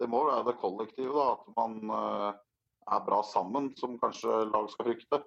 det 0.00 0.08
må 0.10 0.22
være 0.26 0.46
det 0.48 0.56
kollektive, 0.60 1.12
da, 1.12 1.26
at 1.36 1.52
man 1.58 1.92
eh, 1.96 2.40
er 2.96 3.04
bra 3.06 3.20
sammen, 3.26 3.70
som 3.78 3.98
kanskje 4.00 4.46
lag 4.48 4.70
skal 4.72 4.88
frykte. 4.90 5.20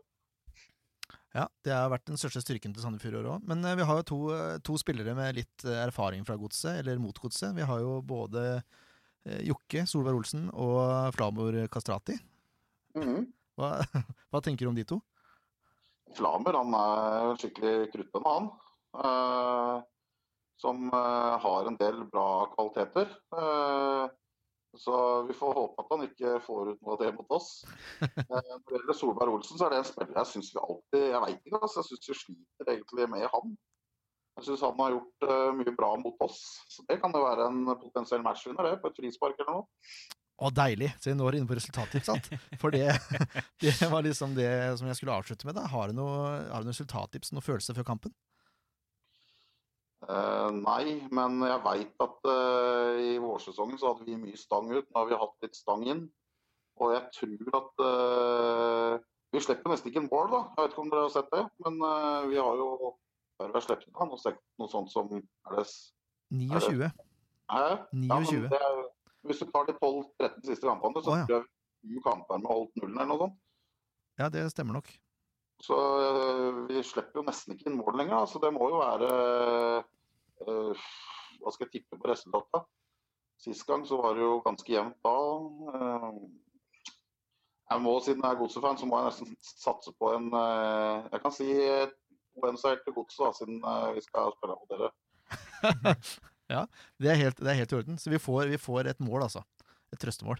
Ja, 1.33 1.47
det 1.65 1.73
har 1.73 1.89
vært 1.89 2.05
den 2.09 2.19
største 2.21 2.43
styrken 2.43 2.73
til 2.75 2.83
Sandefjord 2.83 3.15
i 3.15 3.19
år 3.21 3.29
òg. 3.35 3.45
Men 3.49 3.63
eh, 3.65 3.77
vi 3.79 3.85
har 3.89 4.01
jo 4.01 4.07
to, 4.09 4.19
eh, 4.35 4.57
to 4.65 4.77
spillere 4.81 5.15
med 5.17 5.37
litt 5.39 5.67
erfaring 5.69 6.25
fra 6.27 6.37
godset, 6.41 6.81
eller 6.81 7.01
mot 7.01 7.17
godset. 7.21 7.53
Vi 7.57 7.69
har 7.69 7.83
jo 7.83 8.01
både 8.05 8.63
Jokke 9.47 9.85
Solveig 9.87 10.17
Olsen 10.19 10.49
og 10.51 11.13
Flamor 11.15 11.55
Kastrati. 11.71 12.17
Mhm. 12.97 13.23
Hva, 13.55 13.77
hva 14.33 14.41
tenker 14.43 14.65
du 14.65 14.73
om 14.73 14.77
de 14.77 14.83
to? 14.89 14.97
Flamor 16.17 16.57
han 16.59 16.75
er 16.77 17.39
skikkelig 17.39 17.91
kruttbønne, 17.93 18.33
han. 18.33 18.49
Eh, 18.93 19.77
som 20.63 20.89
har 20.91 21.67
en 21.67 21.77
del 21.79 22.03
bra 22.11 22.27
kvaliteter. 22.53 23.09
Eh, 23.35 24.11
så 24.77 25.23
vi 25.27 25.35
får 25.37 25.53
håpe 25.53 25.83
at 25.83 25.91
han 25.93 26.05
ikke 26.07 26.37
får 26.45 26.71
ut 26.73 26.79
noe 26.81 26.95
av 26.95 27.03
det 27.03 27.11
mot 27.17 27.35
oss. 27.37 27.51
Eh, 28.23 28.39
når 28.39 28.63
det 28.65 28.77
gjelder 28.77 28.97
Solberg 28.97 29.35
Olsen, 29.35 29.57
så 29.59 29.67
er 29.67 29.73
det 29.73 29.79
en 29.81 29.85
spiller 29.87 30.17
jeg 30.17 30.29
syns 30.31 30.49
vi 30.53 30.61
alltid 30.61 31.03
Jeg 31.03 31.21
veit 31.21 31.47
ikke, 31.47 31.59
altså. 31.59 31.81
Jeg 31.81 31.87
syns 31.89 32.09
vi 32.09 32.15
sliter 32.21 32.71
egentlig 32.73 33.07
med 33.11 33.27
han. 33.29 33.53
Jeg 34.39 34.47
syns 34.47 34.63
han 34.65 34.81
har 34.81 34.95
gjort 34.95 35.27
eh, 35.27 35.51
mye 35.59 35.75
bra 35.77 35.91
mot 36.01 36.25
oss. 36.25 36.41
Så 36.73 36.85
det 36.89 36.97
kan 37.03 37.13
jo 37.13 37.21
være 37.21 37.47
en 37.51 37.61
potensiell 37.77 38.25
matchvinner, 38.25 38.69
det, 38.69 38.81
på 38.81 38.89
et 38.89 38.99
frispark 39.01 39.37
eller 39.43 39.59
noe. 39.59 39.67
Å, 40.41 40.49
deilig! 40.49 40.89
Så 40.97 41.11
vi 41.11 41.17
når 41.19 41.37
inne 41.37 41.49
på 41.49 41.57
resultattips, 41.59 42.09
sant? 42.09 42.29
For 42.61 42.73
det, 42.73 42.89
det 43.63 43.75
var 43.91 44.05
liksom 44.05 44.33
det 44.37 44.49
som 44.79 44.89
jeg 44.89 44.97
skulle 44.97 45.19
avslutte 45.19 45.47
med. 45.47 45.59
da. 45.59 45.67
Har 45.69 45.91
du 45.91 45.99
noe, 45.99 46.23
har 46.49 46.63
du 46.63 46.69
noe 46.69 46.73
resultattips, 46.73 47.31
noen 47.35 47.45
følelse 47.45 47.77
før 47.77 47.91
kampen? 47.93 48.15
Eh, 50.03 50.49
nei, 50.57 51.07
men 51.15 51.37
jeg 51.47 51.61
veit 51.63 52.03
at 52.03 52.27
uh, 52.27 52.97
i 52.99 53.13
vårsesongen 53.23 53.77
så 53.79 53.93
hadde 53.93 54.07
vi 54.07 54.17
mye 54.19 54.37
stang 54.39 54.67
ut. 54.73 54.87
Nå 54.89 54.99
har 54.99 55.07
vi 55.09 55.19
hatt 55.21 55.45
litt 55.45 55.55
stang 55.55 55.85
inn. 55.87 56.01
Og 56.81 56.91
jeg 56.95 57.03
tror 57.15 57.57
at 57.59 57.83
uh, 57.85 58.97
Vi 59.33 59.41
slipper 59.41 59.71
nesten 59.71 59.89
ikke 59.91 60.01
en 60.03 60.09
mål, 60.11 60.27
da. 60.33 60.41
Jeg 60.57 60.63
vet 60.65 60.73
ikke 60.75 60.83
om 60.83 60.91
dere 60.91 61.05
har 61.07 61.13
sett 61.13 61.31
det. 61.33 61.43
Men 61.65 61.79
vi 62.29 62.37
har 62.37 62.59
jo 62.59 62.67
er 63.41 63.47
vi 63.49 63.55
har 63.57 63.63
sluppet 63.65 63.87
inn? 63.89 63.95
Noe, 63.97 64.33
noe 64.61 64.69
sånt 64.69 64.91
som 64.93 65.07
er 65.15 65.55
det, 65.57 65.63
s- 65.65 65.93
29. 66.29 66.89
Hæ? 67.49 67.63
Ja, 67.63 67.79
men 67.93 68.27
29. 68.27 68.43
det 68.51 68.59
er, 68.61 68.83
hvis 69.27 69.41
du 69.41 69.47
tar 69.49 69.65
de 69.67 69.73
12-13 69.79 70.45
siste 70.45 70.67
kampene, 70.69 71.01
så 71.03 71.11
Å, 71.15 71.17
ja. 71.17 71.25
tror 71.29 71.41
jeg 71.41 71.95
vi 71.95 72.03
kamper 72.05 72.39
med 72.43 72.47
holdt 72.51 72.77
nullen 72.79 72.99
eller 73.01 73.09
noe 73.09 73.23
sånt. 73.25 73.39
Ja, 74.21 74.29
det 74.29 74.45
stemmer 74.53 74.77
nok. 74.77 74.91
Så 75.63 75.75
vi 76.69 76.83
slipper 76.85 77.21
jo 77.21 77.25
nesten 77.27 77.55
ikke 77.57 77.71
inn 77.71 77.79
mål 77.81 77.97
lenger. 78.03 78.19
da. 78.21 78.29
Så 78.29 78.39
det 78.43 78.53
må 78.53 78.69
jo 78.69 78.79
være 78.83 79.09
Hva 80.43 81.51
skal 81.53 81.67
jeg 81.67 81.73
tippe 81.77 81.99
på 81.99 82.09
resultatet? 82.09 82.65
Sist 83.43 83.65
gang 83.67 83.83
så 83.87 83.97
var 83.99 84.15
det 84.15 84.23
jo 84.23 84.39
ganske 84.45 84.71
jevnt 84.71 84.99
da. 85.03 85.17
Øh, 85.77 86.19
jeg 87.71 87.81
må, 87.81 87.93
Siden 88.05 88.23
jeg 88.23 88.31
er 88.31 88.39
Godset-fan, 88.39 88.77
så 88.77 88.85
må 88.85 88.99
jeg 88.99 89.09
nesten 89.09 89.35
satse 89.41 89.93
på 89.99 90.11
en 90.17 90.27
øh, 90.29 91.07
Jeg 91.11 91.21
kan 91.23 91.33
si 91.33 91.49
2-1-seier 92.37 92.79
til 92.83 92.95
Godset, 92.95 93.39
siden 93.39 93.59
vi 93.95 94.01
skal 94.05 94.33
spille 94.37 94.57
mot 94.59 94.71
dere. 94.73 94.91
Det 97.01 97.09
er 97.09 97.17
helt, 97.17 97.39
det 97.39 97.49
er 97.49 97.57
helt 97.57 97.71
i 97.71 97.75
orden. 97.75 97.97
Så 97.97 98.09
vi 98.11 98.19
får, 98.21 98.45
vi 98.51 98.57
får 98.61 98.89
et 98.91 98.99
mål, 99.01 99.23
altså. 99.25 99.41
Et 99.93 99.99
trøstemål. 99.99 100.37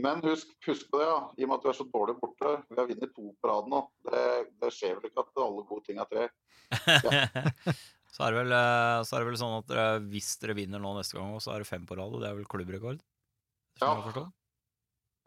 Men 0.00 0.22
husk, 0.24 0.46
husk 0.66 0.86
på 0.90 0.98
det, 0.98 1.08
ja. 1.10 1.18
i 1.36 1.44
og 1.44 1.50
med 1.50 1.56
at 1.58 1.64
du 1.64 1.68
er 1.68 1.76
så 1.76 1.84
dårlig 1.94 2.14
borte. 2.20 2.52
Vi 2.70 2.78
har 2.78 2.86
vunnet 2.88 3.12
to 3.16 3.34
på 3.36 3.50
rad 3.50 3.68
nå. 3.68 3.80
Det, 4.08 4.22
det 4.62 4.70
skjer 4.72 4.94
vel 4.96 5.10
ikke 5.10 5.20
at 5.26 5.42
alle 5.44 5.66
gode 5.68 5.84
ting 5.84 6.00
er 6.00 6.08
tre. 6.08 6.24
så, 8.12 8.24
er 8.26 8.34
det 8.34 8.40
vel, 8.42 8.52
eh, 8.56 8.98
så 9.08 9.16
er 9.16 9.22
det 9.22 9.28
vel 9.30 9.38
sånn 9.40 9.56
at 9.58 9.70
dere, 9.70 9.86
hvis 10.12 10.34
dere 10.42 10.56
vinner 10.58 10.82
nå 10.82 10.92
neste 10.98 11.16
gang, 11.18 11.32
så 11.40 11.54
er 11.54 11.62
det 11.64 11.70
fem 11.70 11.86
på 11.88 11.96
rad, 11.98 12.12
og 12.12 12.20
det 12.22 12.28
er 12.30 12.36
vel 12.38 12.48
klubbrekord? 12.50 13.00
Ja. 13.80 13.92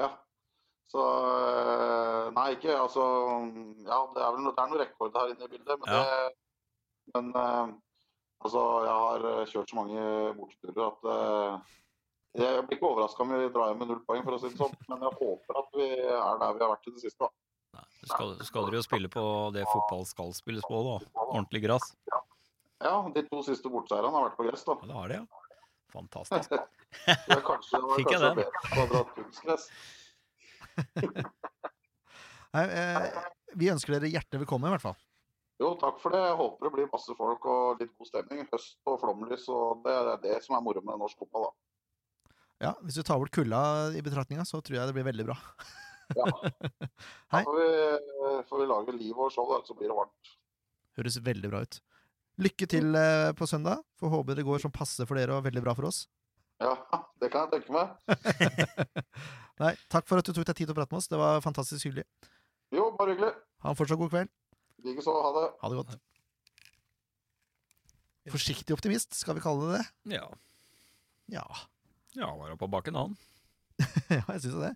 Ja. 0.01 0.09
Så 0.91 1.01
øh, 1.01 2.27
Nei, 2.35 2.49
ikke 2.55 2.75
altså 2.77 3.01
Ja, 3.87 3.97
det 4.13 4.21
er 4.21 4.35
vel 4.35 4.43
noe, 4.45 4.53
det 4.53 4.61
er 4.61 4.69
noe 4.69 4.81
rekord 4.83 5.17
her 5.17 5.31
inne 5.33 5.47
i 5.47 5.51
bildet, 5.55 5.79
men 5.81 5.89
Ja. 5.89 6.03
det 6.03 7.15
Men 7.15 7.31
øh, 7.37 7.73
altså, 8.45 8.61
jeg 8.85 8.93
har 9.01 9.49
kjørt 9.49 9.71
så 9.73 9.79
mange 9.79 10.05
bortturer 10.37 10.85
at 10.91 11.65
jeg 12.35 12.63
blir 12.67 12.75
ikke 12.75 12.89
overraska 12.89 13.23
om 13.23 13.29
vi 13.31 13.47
drar 13.55 13.69
hjem 13.71 13.77
med 13.79 13.87
null 13.93 14.01
poeng, 14.03 14.23
for 14.25 14.35
å 14.35 14.39
si 14.41 14.49
det 14.51 14.57
sånn. 14.59 14.73
Men 14.91 15.03
jeg 15.05 15.17
håper 15.21 15.59
at 15.61 15.69
vi 15.79 15.85
er 16.03 16.39
der 16.41 16.55
vi 16.57 16.63
har 16.65 16.71
vært 16.73 16.89
i 16.89 16.93
det 16.97 17.03
siste. 17.05 17.23
da. 17.23 17.29
Nei, 17.77 17.85
skal, 18.11 18.33
skal 18.47 18.67
dere 18.67 18.79
jo 18.81 18.85
spille 18.85 19.11
på 19.11 19.23
det 19.55 19.63
fotball 19.71 20.03
skal 20.09 20.33
spilles 20.35 20.65
på, 20.67 20.81
da. 20.83 20.97
Ordentlig 21.29 21.61
gress. 21.63 21.93
Ja, 22.11 22.19
de 23.15 23.23
to 23.29 23.41
siste 23.45 23.71
borteseirene 23.71 24.13
har 24.15 24.27
vært 24.29 24.37
på 24.39 24.45
gress, 24.47 24.63
da. 24.67 24.75
Ja, 24.81 24.87
det 24.89 24.97
har 24.99 25.07
de, 25.13 25.19
ja. 25.21 25.25
Fantastisk. 25.95 26.49
Det 27.05 27.35
er 27.35 27.41
kanskje, 27.43 27.75
det 27.75 27.87
var 27.89 27.97
Fikk 27.99 28.09
kanskje 28.11 28.27
den? 28.27 28.37
bedre 28.39 28.59
hadde. 28.79 29.57
Nei, 32.55 32.63
eh, 32.71 33.17
vi 33.59 33.69
ønsker 33.73 33.95
dere 33.97 34.11
hjertelig 34.11 34.41
velkommen, 34.45 34.69
i 34.69 34.73
hvert 34.75 34.85
fall. 34.85 34.97
Jo, 35.59 35.73
takk 35.79 35.99
for 36.03 36.15
det. 36.15 36.21
Jeg 36.23 36.37
håper 36.39 36.67
det 36.67 36.71
blir 36.75 36.89
masse 36.91 37.15
folk 37.15 37.47
og 37.51 37.79
litt 37.83 37.91
god 37.95 38.09
stemning. 38.09 38.43
Høst 38.51 38.79
og 38.91 38.97
flomlys, 39.03 39.45
og 39.51 39.83
det 39.85 39.95
er 39.95 40.11
det 40.23 40.37
som 40.43 40.57
er 40.57 40.63
moro 40.65 40.83
med 40.83 40.99
norsk 41.03 41.19
fotball, 41.23 41.47
da. 41.47 41.53
Ja, 42.65 42.71
Hvis 42.83 42.95
du 42.99 43.03
tar 43.03 43.19
bort 43.19 43.33
kulda 43.35 43.61
i 43.95 44.03
betraktninga, 44.03 44.45
så 44.47 44.61
tror 44.63 44.79
jeg 44.79 44.87
det 44.89 44.95
blir 44.95 45.07
veldig 45.09 45.27
bra. 45.31 45.37
Ja. 46.15 46.25
Da 47.33 47.41
får 47.43 47.55
vi, 47.57 47.69
får 48.47 48.59
vi 48.61 48.65
lage 48.69 48.93
liv 48.95 49.17
og 49.19 49.31
show, 49.33 49.47
da, 49.51 49.57
så 49.67 49.75
blir 49.75 49.89
det 49.91 49.97
varmt. 49.97 50.35
Høres 50.99 51.17
veldig 51.25 51.49
bra 51.51 51.63
ut. 51.65 51.79
Lykke 52.41 52.67
til 52.67 52.95
eh, 52.99 53.31
på 53.37 53.47
søndag. 53.47 53.83
Får 54.01 54.11
håpe 54.11 54.35
det 54.35 54.45
går 54.47 54.63
som 54.63 54.73
passe 54.75 55.05
for 55.07 55.19
dere 55.19 55.37
og 55.37 55.45
veldig 55.45 55.63
bra 55.63 55.75
for 55.77 55.87
oss. 55.89 56.05
Ja, 56.63 56.73
det 57.21 57.29
kan 57.33 57.45
jeg 57.45 57.61
tenke 57.61 57.75
meg. 57.75 57.93
Nei, 59.63 59.71
Takk 59.91 60.07
for 60.09 60.19
at 60.19 60.27
du 60.27 60.33
tok 60.35 60.47
deg 60.49 60.57
tid 60.57 60.67
til 60.67 60.75
å 60.75 60.77
prate 60.77 60.91
med 60.91 60.99
oss. 60.99 61.11
Det 61.11 61.19
var 61.19 61.43
fantastisk 61.45 61.87
hyggelig. 61.87 62.03
Jo, 62.75 62.89
bare 62.99 63.15
hyggelig. 63.15 63.31
Ha 63.63 63.71
en 63.71 63.79
fortsatt 63.79 64.01
god 64.01 64.11
kveld. 64.11 64.33
Likeså. 64.85 65.15
Ha 65.15 65.31
det. 65.37 65.45
Ha 65.61 65.71
det 65.71 65.79
godt. 65.79 65.95
Forsiktig 68.33 68.73
optimist, 68.73 69.13
skal 69.13 69.37
vi 69.37 69.43
kalle 69.43 69.69
det 69.69 69.77
det? 69.77 70.17
Ja. 70.17 70.25
Ja, 71.29 71.45
ja, 72.17 72.29
var 72.37 72.53
oppe 72.55 72.65
på 72.65 72.71
bakken, 72.73 72.97
han. 72.97 73.13
ja 74.09 74.23
jeg 74.33 74.41
syns 74.47 74.57
det. 74.63 74.71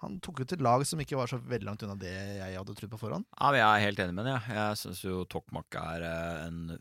Han 0.00 0.16
tok 0.24 0.40
ut 0.40 0.52
et 0.56 0.62
lag 0.64 0.82
som 0.88 1.00
ikke 1.02 1.18
var 1.18 1.28
så 1.28 1.36
veldig 1.36 1.66
langt 1.68 1.82
unna 1.84 1.96
det 2.00 2.12
jeg 2.14 2.56
hadde 2.56 2.74
trodd 2.78 2.92
på 2.94 3.00
forhånd. 3.02 3.26
Ja, 3.36 3.50
men 3.52 3.60
Jeg 3.60 3.68
er 3.68 3.84
helt 3.84 4.00
enig 4.00 4.16
med 4.16 4.30
ham. 4.30 4.38
Jeg, 4.48 4.56
jeg 4.56 4.78
syns 4.80 5.02
jo 5.04 5.24
Tokmak 5.28 5.76
er 5.76 6.06
eh, 6.08 6.46
en 6.46 6.78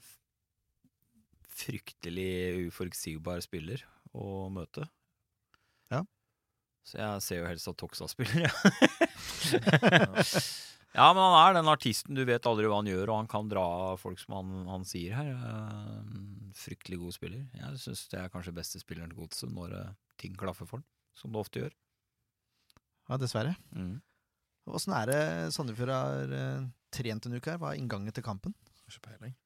fryktelig 1.60 2.70
uforutsigbar 2.70 3.42
spiller 3.44 3.84
å 4.16 4.48
møte. 4.54 4.88
Ja. 5.92 6.06
Så 6.88 7.02
jeg 7.02 7.26
ser 7.26 7.42
jo 7.42 7.50
helst 7.50 7.68
at 7.70 7.78
Toksa 7.82 8.08
spiller, 8.10 8.48
ja. 8.48 8.54
ja, 10.96 11.08
men 11.12 11.20
han 11.20 11.38
er 11.42 11.58
den 11.60 11.72
artisten, 11.72 12.16
du 12.16 12.24
vet 12.28 12.48
aldri 12.50 12.70
hva 12.72 12.80
han 12.80 12.90
gjør, 12.90 13.12
og 13.12 13.20
han 13.20 13.30
kan 13.36 13.52
dra 13.52 13.66
folk 14.00 14.22
som 14.24 14.38
han, 14.40 14.56
han 14.70 14.88
sier 14.88 15.20
her. 15.20 15.34
Eh, 15.36 16.00
Fryktelig 16.60 16.98
god 17.04 17.14
spiller. 17.20 17.44
Jeg 17.60 17.84
syns 17.84 18.08
det 18.12 18.24
er 18.24 18.32
kanskje 18.34 18.56
beste 18.56 18.80
spilleren 18.82 19.12
til 19.12 19.20
godset 19.26 19.52
når 19.54 19.76
eh, 19.84 19.94
ting 20.24 20.40
klaffer 20.40 20.68
for 20.70 20.80
han, 20.80 20.88
som 21.20 21.36
det 21.36 21.44
ofte 21.44 21.66
gjør. 21.66 21.76
Ja, 23.10 23.18
dessverre. 23.18 23.56
Mm. 23.74 23.98
Åssen 24.70 24.94
er 24.94 25.10
det 25.10 25.22
Sandefjord 25.56 25.92
har 25.94 26.34
eh, 26.38 26.66
trent 26.94 27.26
en 27.26 27.38
uke 27.38 27.54
her? 27.54 27.60
Hva 27.62 27.74
er 27.74 27.82
inngangen 27.82 28.14
til 28.14 28.26
kampen? 28.26 28.54
Har 28.84 28.94
ikke 28.94 29.08
peiling. 29.10 29.38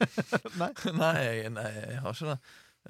Nei. 0.60 0.70
nei, 0.96 1.48
nei, 1.52 1.70
jeg 1.76 2.00
har 2.04 2.16
ikke 2.16 2.30
det. 2.32 2.38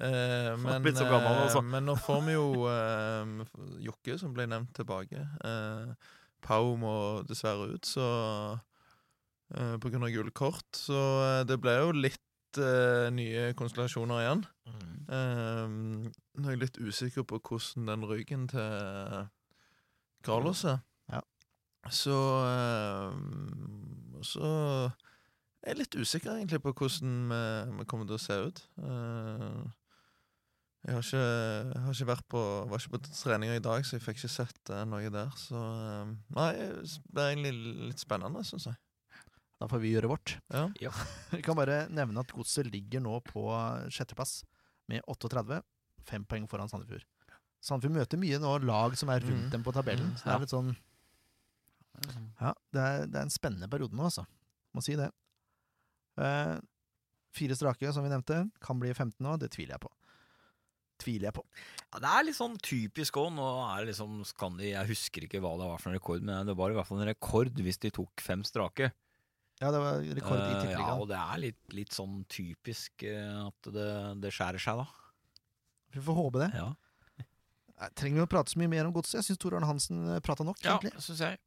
Eh, 0.01 0.51
men, 0.57 0.81
blitt 0.81 0.97
så 0.97 1.05
gammel, 1.05 1.35
eh, 1.35 1.43
altså. 1.45 1.61
men 1.61 1.85
nå 1.85 1.93
får 2.01 2.21
vi 2.25 2.33
jo 2.33 2.47
eh, 2.65 3.33
Jokke, 3.85 4.17
som 4.17 4.33
ble 4.33 4.47
nevnt, 4.49 4.71
tilbake. 4.79 5.21
Eh, 5.45 6.13
Pau 6.43 6.73
må 6.79 6.95
dessverre 7.27 7.75
ut, 7.75 7.87
så 7.87 8.07
eh, 9.53 9.75
På 9.79 9.91
grunn 9.91 10.07
av 10.07 10.15
gule 10.15 10.33
kort. 10.35 10.71
Så 10.77 10.97
eh, 11.27 11.43
det 11.49 11.59
ble 11.61 11.77
jo 11.77 11.93
litt 11.95 12.59
eh, 12.63 13.11
nye 13.13 13.51
konstellasjoner 13.59 14.23
igjen. 14.23 14.43
Eh, 15.13 15.77
nå 16.39 16.47
er 16.47 16.55
jeg 16.55 16.63
litt 16.65 16.81
usikker 16.81 17.27
på 17.29 17.43
hvordan 17.43 17.91
den 17.91 18.07
ryggen 18.09 18.49
til 18.49 19.29
Carlos 20.23 20.63
ja. 20.67 20.77
Ja. 21.11 21.21
Så 21.91 22.17
eh, 22.47 23.15
Så 24.23 24.49
jeg 25.63 25.71
er 25.71 25.79
litt 25.79 25.95
usikker 25.95 26.35
egentlig 26.35 26.59
på 26.63 26.73
hvordan 26.75 27.31
vi, 27.79 27.85
kommer 27.87 28.07
til 28.07 28.17
å 28.17 28.21
se 28.21 28.35
ut. 28.49 28.59
Eh, 28.83 29.61
jeg 30.83 30.97
har 30.97 31.05
ikke, 31.05 31.19
jeg 31.23 31.83
har 31.85 31.93
ikke 31.93 32.07
vært 32.09 32.25
på 32.33 32.39
Var 32.67 32.81
ikke 32.81 32.97
på 32.97 32.99
treninga 33.07 33.55
i 33.55 33.61
dag, 33.63 33.85
så 33.87 33.95
jeg 33.95 34.03
fikk 34.03 34.19
ikke 34.19 34.31
sett 34.33 34.71
eh, 34.75 34.83
noe 34.89 35.11
der. 35.13 35.31
Så 35.39 35.59
Nei, 36.35 36.49
det 36.83 37.23
er 37.23 37.29
egentlig 37.31 37.53
litt 37.93 38.03
spennende, 38.03 38.43
syns 38.47 38.67
jeg. 38.71 38.79
Da 39.61 39.69
får 39.71 39.79
vi 39.79 39.93
gjøre 39.93 40.11
vårt. 40.11 40.35
Ja. 40.51 40.91
Vi 41.31 41.39
kan 41.45 41.55
bare 41.55 41.85
nevne 41.87 42.19
at 42.19 42.33
Godset 42.35 42.67
ligger 42.67 42.99
nå 42.99 43.21
på 43.23 43.45
sjetteplass 43.87 44.41
med 44.91 45.05
38. 45.07 45.61
Fem 46.09 46.25
poeng 46.27 46.49
foran 46.51 46.67
Sandefjord. 46.67 47.07
Sandefjord 47.63 47.95
møter 47.95 48.19
mye 48.19 48.39
nå 48.43 48.57
lag 48.67 48.95
som 48.99 49.11
er 49.13 49.23
rundt 49.23 49.47
mm. 49.47 49.51
dem 49.53 49.63
på 49.63 49.73
tabellen. 49.75 50.11
Så 50.19 50.27
det 50.27 50.35
er 50.35 50.43
litt 50.43 50.53
sånn 50.53 50.73
Ja, 52.41 52.51
det 52.75 52.83
er, 52.83 53.05
det 53.07 53.19
er 53.19 53.23
en 53.23 53.33
spennende 53.33 53.69
periode 53.71 53.95
nå, 53.95 54.09
altså. 54.09 54.25
Må 54.75 54.83
si 54.83 54.97
det. 54.99 55.07
Eh, 56.19 56.55
fire 57.37 57.57
strake, 57.57 57.91
som 57.93 58.03
vi 58.03 58.11
nevnte. 58.11 58.43
Kan 58.63 58.81
bli 58.81 58.91
15 58.91 59.15
nå. 59.23 59.37
Det 59.39 59.51
tviler 59.53 59.77
jeg 59.77 59.85
på. 59.85 59.91
Tviler 61.03 61.29
jeg 61.29 61.37
på. 61.37 61.45
Ja, 61.93 62.01
det 62.03 62.11
er 62.11 62.27
litt 62.27 62.39
sånn 62.39 62.57
typisk 62.63 63.21
òg. 63.21 63.31
Nå 63.37 63.47
er 63.67 63.83
det 63.83 63.93
liksom 63.93 64.19
Skandi 64.27 64.73
Jeg 64.73 64.91
husker 64.91 65.27
ikke 65.27 65.41
hva 65.43 65.55
det 65.61 65.69
var 65.69 65.81
for 65.81 65.91
en 65.91 65.97
rekord, 65.97 66.25
men 66.25 66.49
det 66.49 66.57
var 66.59 66.73
i 66.73 66.77
hvert 66.77 66.89
fall 66.89 67.01
en 67.01 67.09
rekord 67.13 67.63
hvis 67.63 67.81
de 67.85 67.93
tok 67.95 68.23
fem 68.23 68.43
strake. 68.47 68.91
Ja, 69.61 69.69
det 69.71 69.79
var 69.79 70.01
rekord 70.01 70.41
i 70.41 70.53
Eh, 70.63 70.71
ja, 70.73 70.93
og 70.97 71.07
det 71.07 71.19
er 71.19 71.39
litt, 71.39 71.61
litt 71.71 71.95
sånn 71.95 72.23
typisk 72.31 73.05
eh, 73.07 73.39
at 73.45 73.71
det, 73.71 73.89
det 74.23 74.33
skjærer 74.33 74.59
seg, 74.59 74.81
da. 74.81 75.41
Vi 75.93 76.01
får 76.03 76.17
håpe 76.17 76.41
det. 76.41 76.49
Ja, 76.57 76.71
Nei, 77.81 77.89
Trenger 77.97 78.21
vi 78.21 78.25
å 78.25 78.29
prate 78.29 78.53
så 78.53 78.59
mye 78.61 78.69
mer 78.71 78.85
om 78.87 78.93
godset? 78.95 79.17
Jeg 79.21 79.27
syns 79.31 79.41
Tor 79.41 79.55
Arne 79.57 79.67
Hansen 79.69 80.03
prata 80.25 80.45
nok, 80.47 80.59
ja 80.63 80.75
egentlig. 80.77 80.93
Synes 81.03 81.23
jeg. 81.25 81.41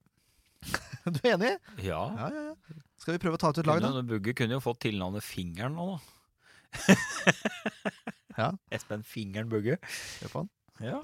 Du 1.07 1.21
er 1.23 1.37
enig? 1.37 1.53
Ja. 1.85 2.01
Ja, 2.19 2.29
ja, 2.35 2.45
ja. 2.51 2.83
Skal 2.99 3.15
vi 3.15 3.21
prøve 3.23 3.39
å 3.39 3.41
ta 3.41 3.53
ut 3.53 3.61
et 3.63 3.69
lag, 3.69 3.79
da? 3.85 3.93
Bugge 4.03 4.33
kunne 4.35 4.57
jo 4.57 4.63
fått 4.65 4.81
tilnavnet 4.89 5.23
Fingeren 5.23 5.77
nå, 5.79 5.87
da. 5.95 6.97
Ja. 8.37 8.51
Espen 8.75 9.05
Fingeren 9.07 9.49
Bugge. 9.49 9.79
Hør 10.21 10.33
på 10.33 10.43
han. 10.43 10.51
Ja. 10.85 10.99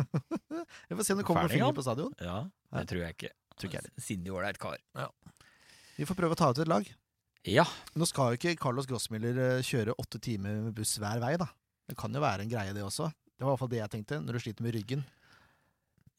Vi 0.91 0.97
får 0.99 1.07
se 1.07 1.15
om 1.15 1.21
det 1.23 1.25
kommer 1.25 1.47
noen 1.47 1.55
Ferdig, 1.55 1.77
på 1.79 1.85
stadion. 1.87 2.13
ja, 2.21 2.43
det 2.77 2.83
tror 2.91 3.05
jeg 3.07 3.15
ikke. 3.17 3.31
Tror 3.57 3.71
ikke 3.71 3.81
jeg 3.81 4.05
Sindig 4.05 4.35
ålreit 4.35 4.59
kar. 4.61 4.83
Vi 5.97 6.05
får 6.09 6.19
prøve 6.19 6.37
å 6.37 6.41
ta 6.43 6.51
ut 6.53 6.61
et 6.61 6.69
lag. 6.69 6.91
Ja. 7.49 7.65
Nå 7.99 8.05
skal 8.09 8.35
jo 8.35 8.41
ikke 8.41 8.53
Carlos 8.61 8.87
Grossmiller 8.91 9.39
eh, 9.47 9.65
kjøre 9.67 9.97
åtte 9.99 10.21
timer 10.23 10.61
med 10.67 10.77
buss 10.77 10.93
hver 11.01 11.23
vei, 11.25 11.33
da. 11.41 11.49
Det 11.89 11.97
kan 11.99 12.13
jo 12.15 12.21
være 12.23 12.45
en 12.45 12.53
greie, 12.53 12.75
det 12.77 12.85
også. 12.85 13.09
Det 13.43 13.47
var 13.49 13.57
i 13.57 13.57
hvert 13.57 13.63
fall 13.65 13.71
det 13.73 13.79
jeg 13.81 13.91
tenkte, 13.91 14.17
når 14.23 14.37
du 14.37 14.41
sliter 14.45 14.63
med 14.63 14.75
ryggen. 14.77 15.01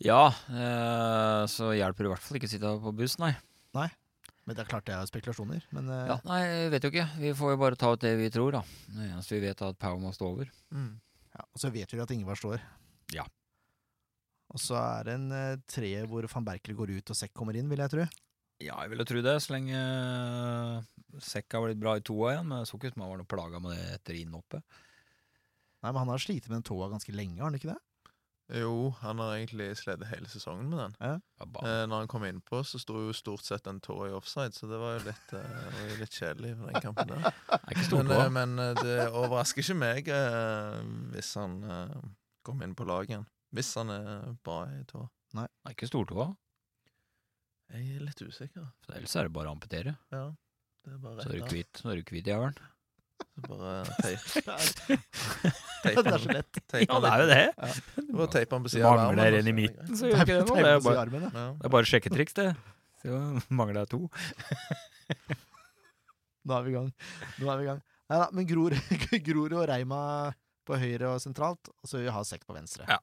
Ja, 0.03 0.25
eh, 0.27 1.43
så 1.47 1.69
hjelper 1.71 2.03
det 2.03 2.09
i 2.09 2.11
hvert 2.11 2.25
fall 2.25 2.35
ikke 2.35 2.49
å 2.49 2.51
sitte 2.51 2.71
på 2.83 2.91
buss, 2.99 3.15
nei. 3.21 3.29
Nei, 3.77 3.85
Men 4.43 4.57
det 4.57 4.65
er 4.65 4.67
klart 4.73 4.89
det 4.89 4.97
er 4.97 5.07
spekulasjoner. 5.07 5.63
Men 5.71 5.87
eh, 5.87 6.09
Ja, 6.09 6.17
nei, 6.27 6.41
jeg 6.43 6.73
vet 6.73 6.83
jo 6.83 6.91
ikke. 6.91 7.07
Vi 7.21 7.31
får 7.39 7.53
jo 7.53 7.61
bare 7.61 7.79
ta 7.79 7.93
ut 7.95 8.03
det 8.03 8.11
vi 8.19 8.27
tror, 8.27 8.57
da. 8.57 8.61
Det 8.91 9.07
eneste 9.07 9.37
vi 9.37 9.41
vet, 9.45 9.63
er 9.63 9.71
at 9.71 9.79
Pau 9.79 9.95
må 10.03 10.11
stå 10.11 10.33
over. 10.33 10.51
Mm. 10.75 10.91
ja, 11.31 11.47
Og 11.47 11.63
så 11.63 11.71
vet 11.71 11.95
vi 11.95 12.03
at 12.03 12.11
Ingvar 12.17 12.43
står. 12.43 12.59
Ja. 13.15 13.23
Og 14.51 14.59
så 14.59 14.75
er 14.83 15.07
det 15.07 15.15
en 15.21 15.27
eh, 15.39 15.63
treer 15.63 16.11
hvor 16.11 16.27
van 16.35 16.51
Berkel 16.51 16.75
går 16.75 16.91
ut 16.97 17.15
og 17.15 17.23
Sekk 17.23 17.31
kommer 17.39 17.55
inn, 17.55 17.71
vil 17.71 17.87
jeg 17.87 17.95
tro. 17.95 18.09
Ja, 18.59 18.81
jeg 18.83 18.97
ville 18.97 19.07
tro 19.07 19.23
det, 19.23 19.39
så 19.39 19.55
lenge 19.55 19.79
uh, 19.79 20.83
Sekk 21.23 21.55
har 21.55 21.69
blitt 21.69 21.79
bra 21.79 21.95
i 21.95 22.03
toa 22.03 22.35
igjen. 22.35 22.51
Men 22.51 22.65
det 22.65 22.67
så 22.67 22.75
ikke 22.75 22.91
ut 22.91 22.99
som 22.99 23.07
han 23.07 23.15
var 23.15 23.23
noe 23.23 23.31
plaga 23.31 23.63
med 23.63 23.79
det 23.79 24.01
etter 24.01 24.19
innhoppet. 24.19 24.83
Nei, 25.83 25.91
men 25.91 25.99
han 26.05 26.13
har 26.13 26.21
slitt 26.23 26.47
med 26.47 26.61
den 26.61 26.67
tåa 26.69 26.87
ganske 26.91 27.11
lenge, 27.15 27.41
har 27.41 27.49
han 27.51 27.57
ikke 27.59 27.73
det? 27.73 27.79
Jo, 28.51 28.89
han 28.99 29.19
har 29.23 29.37
egentlig 29.37 29.69
slitt 29.79 30.03
hele 30.09 30.27
sesongen 30.29 30.67
med 30.69 30.79
den. 30.79 30.95
Ja, 30.99 31.13
Eh, 31.63 31.85
når 31.87 32.03
han 32.03 32.07
kom 32.11 32.23
innpå, 32.27 32.59
så 32.67 32.79
sto 32.79 32.95
jo 33.07 33.13
stort 33.15 33.43
sett 33.43 33.67
en 33.67 33.79
tå 33.83 33.95
i 34.07 34.13
offside, 34.15 34.55
så 34.55 34.67
det 34.67 34.79
var 34.79 34.97
jo 34.97 35.05
litt, 35.07 35.33
eh, 35.35 35.55
var 35.75 35.89
jo 35.89 35.97
litt 35.99 36.15
kjedelig 36.17 36.51
for 36.57 36.71
den 36.71 36.83
kampen 36.83 37.11
der. 37.11 37.27
Er 37.53 37.75
ikke 37.75 37.99
Men, 38.03 38.11
eh, 38.11 38.29
men 38.35 38.59
eh, 38.59 38.73
det 38.79 38.97
overrasker 39.11 39.63
ikke 39.63 39.77
meg 39.79 40.07
eh, 40.11 40.79
hvis 41.15 41.33
han 41.39 41.57
eh, 41.63 41.97
kommer 42.43 42.67
inn 42.67 42.75
på 42.75 42.87
laget 42.87 43.13
igjen. 43.15 43.27
Hvis 43.53 43.73
han 43.79 43.91
er 43.93 44.35
bra 44.43 44.63
i 44.71 44.83
tå. 44.89 45.03
Nei. 45.37 45.47
er 45.65 45.75
ikke 45.75 45.89
stortåa. 45.89 46.29
Jeg 47.73 47.95
er 47.97 48.05
litt 48.05 48.21
usikker. 48.21 48.67
For 48.85 48.97
ellers 48.97 49.15
er 49.17 49.27
det 49.29 49.35
bare 49.35 49.51
å 49.51 49.55
amputere. 49.57 49.95
Ja, 50.13 50.25
det 50.85 50.95
er 50.95 51.03
bare 51.03 51.23
Så 51.23 51.31
du 51.31 51.39
rett 51.41 51.79
så 51.79 51.91
er 51.93 52.01
du 52.01 52.07
kvitt 52.07 52.27
jævelen. 52.29 52.59
Så 53.33 53.47
Bare 53.47 53.83
teip, 54.01 54.19
det 55.83 56.13
er 56.13 56.21
så 56.23 56.35
lett. 56.37 56.59
Ja, 56.83 56.99
det 57.03 57.11
er 57.11 57.23
jo 57.23 57.27
det. 57.29 58.27
Teipe 58.33 58.55
han 58.55 58.65
på 58.65 58.71
Du 58.71 58.77
av 58.81 58.99
mangler 58.99 59.25
armen, 59.27 59.39
en 59.39 59.49
i 59.49 59.53
og 59.53 59.57
midten, 59.57 59.95
så 59.99 60.09
gjør 60.09 60.23
ikke 60.23 60.37
det 60.37 60.45
noe. 60.47 60.57
Det 60.59 60.73
er 60.73 60.83
bare, 60.85 61.01
armen, 61.03 61.25
ja. 61.27 61.47
det 61.59 61.67
er 61.69 61.73
bare 61.75 61.89
sjekketriks, 61.89 62.37
det. 62.39 62.49
Så 63.03 63.19
mangler 63.51 63.83
jeg 63.83 63.91
to. 63.93 64.01
Nå 66.47 66.55
er 66.57 66.65
vi 66.65 66.73
i 66.73 66.75
gang. 66.77 66.89
Nå 67.39 67.51
er 67.51 67.59
vi 67.59 67.65
i 67.65 67.69
gang. 67.71 67.81
Nei 68.11 68.19
da, 68.19 68.27
men 68.35 68.47
Gror, 68.47 68.75
Gror 69.27 69.57
og 69.59 69.65
Reima 69.71 70.01
på 70.67 70.79
høyre 70.79 71.13
og 71.15 71.23
sentralt, 71.23 71.71
og 71.71 71.89
så 71.89 71.99
vil 71.99 72.07
vi 72.07 72.15
ha 72.15 72.23
Sekk 72.27 72.45
på 72.47 72.55
venstre. 72.55 72.87
Ja. 72.89 72.99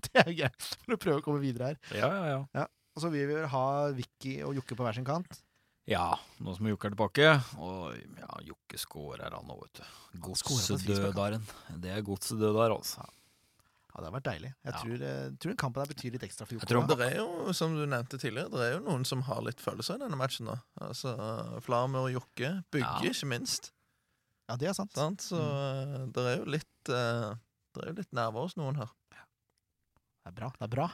Det 0.06 0.22
er 0.22 0.32
greit, 0.32 0.66
for 0.80 0.96
å 0.96 1.00
prøve 1.00 1.20
å 1.20 1.24
komme 1.24 1.42
videre 1.42 1.72
her. 1.72 1.80
Ja, 1.92 2.08
ja, 2.08 2.42
ja. 2.56 2.66
Og 2.96 3.04
så 3.04 3.10
vil 3.12 3.28
vi 3.28 3.42
ha 3.52 3.66
Vicky 3.94 4.38
og 4.46 4.56
Jokke 4.58 4.76
på 4.78 4.86
hver 4.86 4.96
sin 4.96 5.06
kant. 5.06 5.42
Ja, 5.90 6.14
nå 6.38 6.52
som 6.54 6.68
Jokke 6.70 6.86
er 6.86 6.92
tilbake, 6.94 7.30
og 7.58 7.96
ja, 7.98 8.28
Jokke 8.46 8.78
scorer 8.78 9.34
han 9.34 9.48
nå, 9.48 9.56
vet 9.64 9.80
du. 9.80 10.20
Godsedødaren. 10.22 11.42
Det 11.82 11.90
er 11.96 12.04
godsedødar, 12.06 12.70
altså. 12.76 13.02
Ja, 13.90 13.96
det 13.98 14.06
har 14.06 14.14
vært 14.14 14.28
deilig. 14.28 14.50
Jeg 14.62 14.70
Ja. 14.72 14.78
tror, 14.84 15.02
eh, 15.02 15.30
tror 15.42 15.50
den 15.50 15.56
kampen 15.56 15.82
der 15.82 15.90
betyr 15.92 16.12
litt 16.14 16.22
ekstra 16.22 16.46
for 16.46 16.54
Jeg 16.54 16.60
Jokke. 16.62 16.86
tror. 16.86 16.96
Det 16.96 17.08
er 17.12 17.16
jo, 17.16 17.52
som 17.52 17.74
du 17.74 17.82
nevnte 17.86 18.20
tidligere, 18.22 18.50
det 18.54 18.60
er 18.68 18.72
jo 18.78 18.84
noen 18.86 19.04
som 19.04 19.22
har 19.22 19.42
litt 19.42 19.58
følelser 19.58 19.96
i 19.96 19.98
denne 20.04 20.16
matchen. 20.16 20.46
da 20.46 20.60
Altså 20.80 21.60
Flamer 21.60 22.06
og 22.06 22.12
Jokke. 22.14 22.64
Bygge, 22.70 22.86
Ja. 23.02 23.10
ikke 23.10 23.26
minst. 23.26 23.72
Ja, 24.48 24.54
det 24.56 24.68
er 24.68 24.74
sant. 24.74 24.92
Sant? 24.94 25.18
Så 25.18 25.38
mm. 25.38 26.12
det 26.12 26.22
er 26.22 26.38
jo 26.38 26.44
litt 26.44 26.88
eh, 26.88 27.34
er 27.82 27.86
jo 27.86 27.92
litt 27.98 28.12
nerver 28.12 28.42
hos 28.46 28.54
noen 28.56 28.76
her. 28.76 28.90
Det 29.10 29.18
er 30.26 30.32
bra. 30.38 30.50
det 30.50 30.62
er 30.62 30.68
bra. 30.68 30.88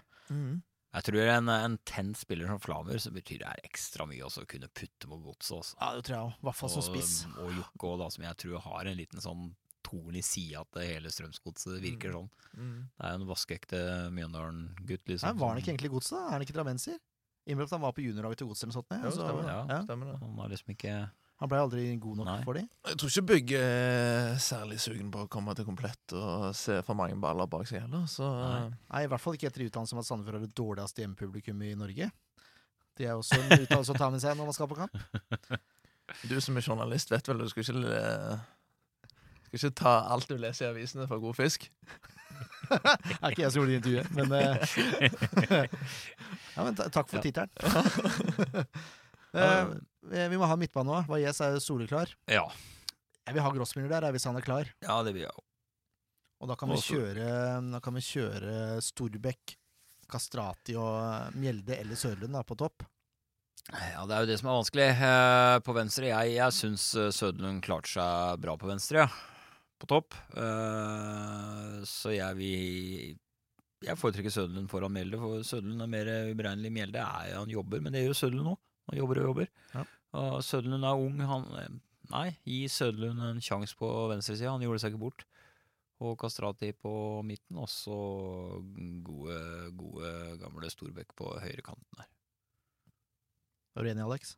Jeg 0.95 1.05
tror 1.11 1.29
en, 1.29 1.51
en 1.53 1.77
tent 1.85 2.17
spiller 2.17 2.49
som 2.49 2.61
Flamer, 2.63 2.99
så 3.03 3.11
betyr 3.13 3.43
det 3.43 3.51
her 3.51 3.67
ekstra 3.69 4.07
mye 4.09 4.25
også 4.25 4.47
å 4.47 4.49
kunne 4.49 4.71
putte 4.73 5.11
mot 5.11 5.21
godset. 5.21 5.59
også. 5.59 5.77
Ja, 5.81 5.91
det 5.97 6.07
tror 6.07 6.17
jeg 6.17 6.29
òg. 6.29 6.37
I 6.39 6.49
hvert 6.49 6.59
fall 6.61 6.73
som 6.73 6.87
spiss. 6.87 7.15
Og, 7.35 7.41
og 7.45 7.59
Jokke 7.61 7.91
òg, 7.91 7.97
da, 8.01 8.09
som 8.15 8.25
jeg 8.25 8.41
tror 8.45 8.63
har 8.69 8.91
en 8.91 9.01
liten 9.03 9.25
sånn 9.25 9.51
torn 9.87 10.17
i 10.19 10.23
sida 10.25 10.65
til 10.75 10.89
hele 10.89 11.13
Strømsgodset. 11.13 11.77
virker 11.77 11.85
virker 11.85 12.17
sånn. 12.17 12.31
Mm. 12.57 12.79
Det 12.89 13.05
er 13.05 13.13
jo 13.13 13.21
en 13.21 13.29
vaskeekte 13.29 13.83
Mjøndalen-gutt, 14.17 15.05
liksom. 15.13 15.29
Nei, 15.29 15.43
var 15.43 15.53
han 15.53 15.61
ikke 15.61 15.75
egentlig 15.75 15.93
godset? 15.93 16.19
Er 16.23 16.35
han 16.35 16.47
ikke 16.47 16.57
drammenser? 16.57 16.99
Innrømt 17.47 17.77
han 17.77 17.85
var 17.85 17.95
på 17.95 18.03
juniorlaget 18.03 18.43
til 18.43 18.49
godset 18.51 18.67
eller 18.67 18.75
noe 18.75 18.81
sånt. 18.81 18.97
Ja, 18.97 19.13
stemmer 19.15 19.45
det. 19.45 19.53
ja. 19.53 19.61
ja. 19.71 19.79
Stemmer 19.85 20.11
det. 20.11 20.17
Han 20.25 20.41
har 20.43 20.51
liksom 20.51 20.73
ikke 20.75 20.95
Han 21.43 21.51
ble 21.53 21.59
aldri 21.61 21.83
god 22.01 22.17
nok 22.17 22.27
Nei. 22.31 22.37
for 22.47 22.57
dem? 22.57 22.69
Jeg 22.89 22.97
tror 22.97 23.11
ikke 23.13 23.25
Bygge 23.29 23.59
er 23.61 24.39
særlig 24.41 24.79
sugen 24.81 25.11
på 25.13 25.25
å 25.27 25.29
komme 25.29 25.53
til 25.59 25.67
komplett 25.69 26.15
og 26.17 26.55
se 26.57 26.79
for 26.87 26.97
mange 26.97 27.19
baller 27.21 27.45
bak 27.53 27.67
seg 27.69 27.83
heller. 27.85 28.07
Så 28.09 28.25
Nei. 28.25 28.71
Nei, 28.89 29.03
I 29.05 29.11
hvert 29.13 29.21
fall 29.21 29.37
ikke 29.37 29.51
etter 29.51 29.67
utdannelse 29.67 29.93
om 29.93 30.01
at 30.01 30.09
Sandefjord 30.09 30.39
har 30.39 30.47
det 30.47 30.57
dårligste 30.57 31.05
hjemmepublikum 31.05 31.61
i 31.69 31.75
Norge. 31.77 32.09
Det 32.97 33.05
er 33.11 33.13
også 33.19 33.37
en 33.43 33.53
utdannelse 33.67 33.93
å 33.93 33.99
ta 34.01 34.09
med 34.15 34.23
seg 34.25 34.33
når 34.39 34.49
man 34.49 34.57
skal 34.57 34.71
på 34.71 34.79
kamp. 34.81 34.97
du 36.25 36.37
som 36.41 36.57
er 36.57 36.65
journalist, 36.65 37.13
vet 37.13 37.29
vel 37.29 37.45
du 37.45 37.49
skal 37.53 37.67
ikke 37.67 37.81
le- 37.85 38.41
skal 39.47 39.59
ikke 39.61 39.75
ta 39.83 39.93
alt 40.17 40.29
du 40.33 40.39
leser 40.41 40.71
i 40.71 40.73
avisene 40.73 41.05
for 41.11 41.21
god 41.21 41.37
fisk. 41.37 41.69
Det 42.67 42.81
er 43.21 43.31
ikke 43.35 43.45
jeg 43.45 43.53
som 43.53 43.61
gjorde 43.61 43.73
det 43.75 43.81
intervjuet, 43.83 44.09
men 44.17 44.33
eh, 44.41 45.67
Ja, 46.57 46.65
men 46.65 46.73
takk 46.81 47.13
for 47.13 47.21
tittelen. 47.21 47.53
Eh, 49.37 49.67
vi 50.11 50.39
må 50.41 50.47
ha 50.49 50.57
midtbane 50.61 50.93
òg. 51.01 51.11
Valles 51.11 51.41
er 51.45 51.59
soleklar. 51.63 52.13
Ja. 52.31 52.45
Jeg 53.27 53.35
vil 53.35 53.43
ha 53.43 53.53
Grossmiller 53.55 53.91
der, 53.91 54.13
hvis 54.15 54.27
han 54.29 54.37
er 54.39 54.45
klar. 54.47 54.69
ja, 54.85 54.97
det 55.03 55.15
vil 55.17 55.25
jeg 55.27 55.33
òg. 55.35 55.43
Og 56.45 56.51
da 56.51 56.57
kan 56.61 56.69
vi 56.69 56.77
kjøre, 56.85 57.29
da 57.73 57.79
kan 57.81 57.95
vi 57.97 58.03
kjøre 58.05 58.57
Storbekk, 58.85 59.55
Kastrati 60.13 60.75
og 60.77 61.33
Mjelde 61.41 61.79
eller 61.81 61.97
Sørlund 61.99 62.37
da, 62.37 62.43
på 62.47 62.55
topp. 62.61 62.85
Ja, 63.73 64.05
det 64.07 64.15
er 64.15 64.21
jo 64.23 64.29
det 64.29 64.37
som 64.39 64.51
er 64.53 64.59
vanskelig. 64.61 64.85
Eh, 65.09 65.55
på 65.67 65.75
venstre, 65.75 66.11
jeg, 66.13 66.35
jeg 66.37 66.55
syns 66.55 66.85
Sødlund 67.17 67.65
klarte 67.67 67.91
seg 67.97 68.43
bra 68.45 68.55
på 68.61 68.69
venstre, 68.69 69.07
ja. 69.07 69.09
På 69.81 69.89
topp. 69.91 70.15
Eh, 70.39 71.81
så 71.89 72.13
jeg 72.15 72.37
vil 72.39 73.17
Jeg 73.85 73.99
foretrekker 74.01 74.33
Sødlund 74.33 74.71
foran 74.71 74.95
Mjelde, 74.95 75.19
for 75.21 75.43
Sødlund 75.45 75.83
er 75.83 75.91
mer 75.91 76.13
uberegnelig. 76.31 76.71
Mjelde 76.73 77.03
er 77.03 77.35
han 77.41 77.51
jobber, 77.51 77.83
men 77.83 77.93
det 77.97 78.05
gjør 78.05 78.13
jo 78.15 78.21
Søderlund 78.21 78.53
òg. 78.55 78.61
Han 78.93 79.01
jobber 79.01 79.21
og 79.25 79.29
jobber. 79.33 79.51
Ja. 79.75 79.83
Og 80.15 80.39
Søderlund 80.45 80.85
er 80.87 80.95
ung. 81.03 81.19
Han 81.27 81.47
eh, 81.61 81.73
Nei, 82.13 82.29
gi 82.47 82.69
Søderlund 82.71 83.19
en 83.27 83.41
sjanse 83.43 83.75
på 83.77 83.89
venstresida. 84.13 84.53
Han 84.55 84.63
gjorde 84.63 84.79
seg 84.85 84.93
ikke 84.95 85.03
bort. 85.03 85.25
Og 86.05 86.13
Kastrati 86.21 86.71
på 86.77 86.91
midten, 87.25 87.57
og 87.57 87.71
så 87.73 87.97
gode, 89.07 89.39
gode 89.81 90.11
gamle 90.43 90.69
Storbekk 90.71 91.15
på 91.17 91.31
høyrekanten 91.41 92.03
her. 92.03 92.11
Er 93.77 93.83
du 93.87 93.91
enig, 93.91 94.05
Alex? 94.05 94.35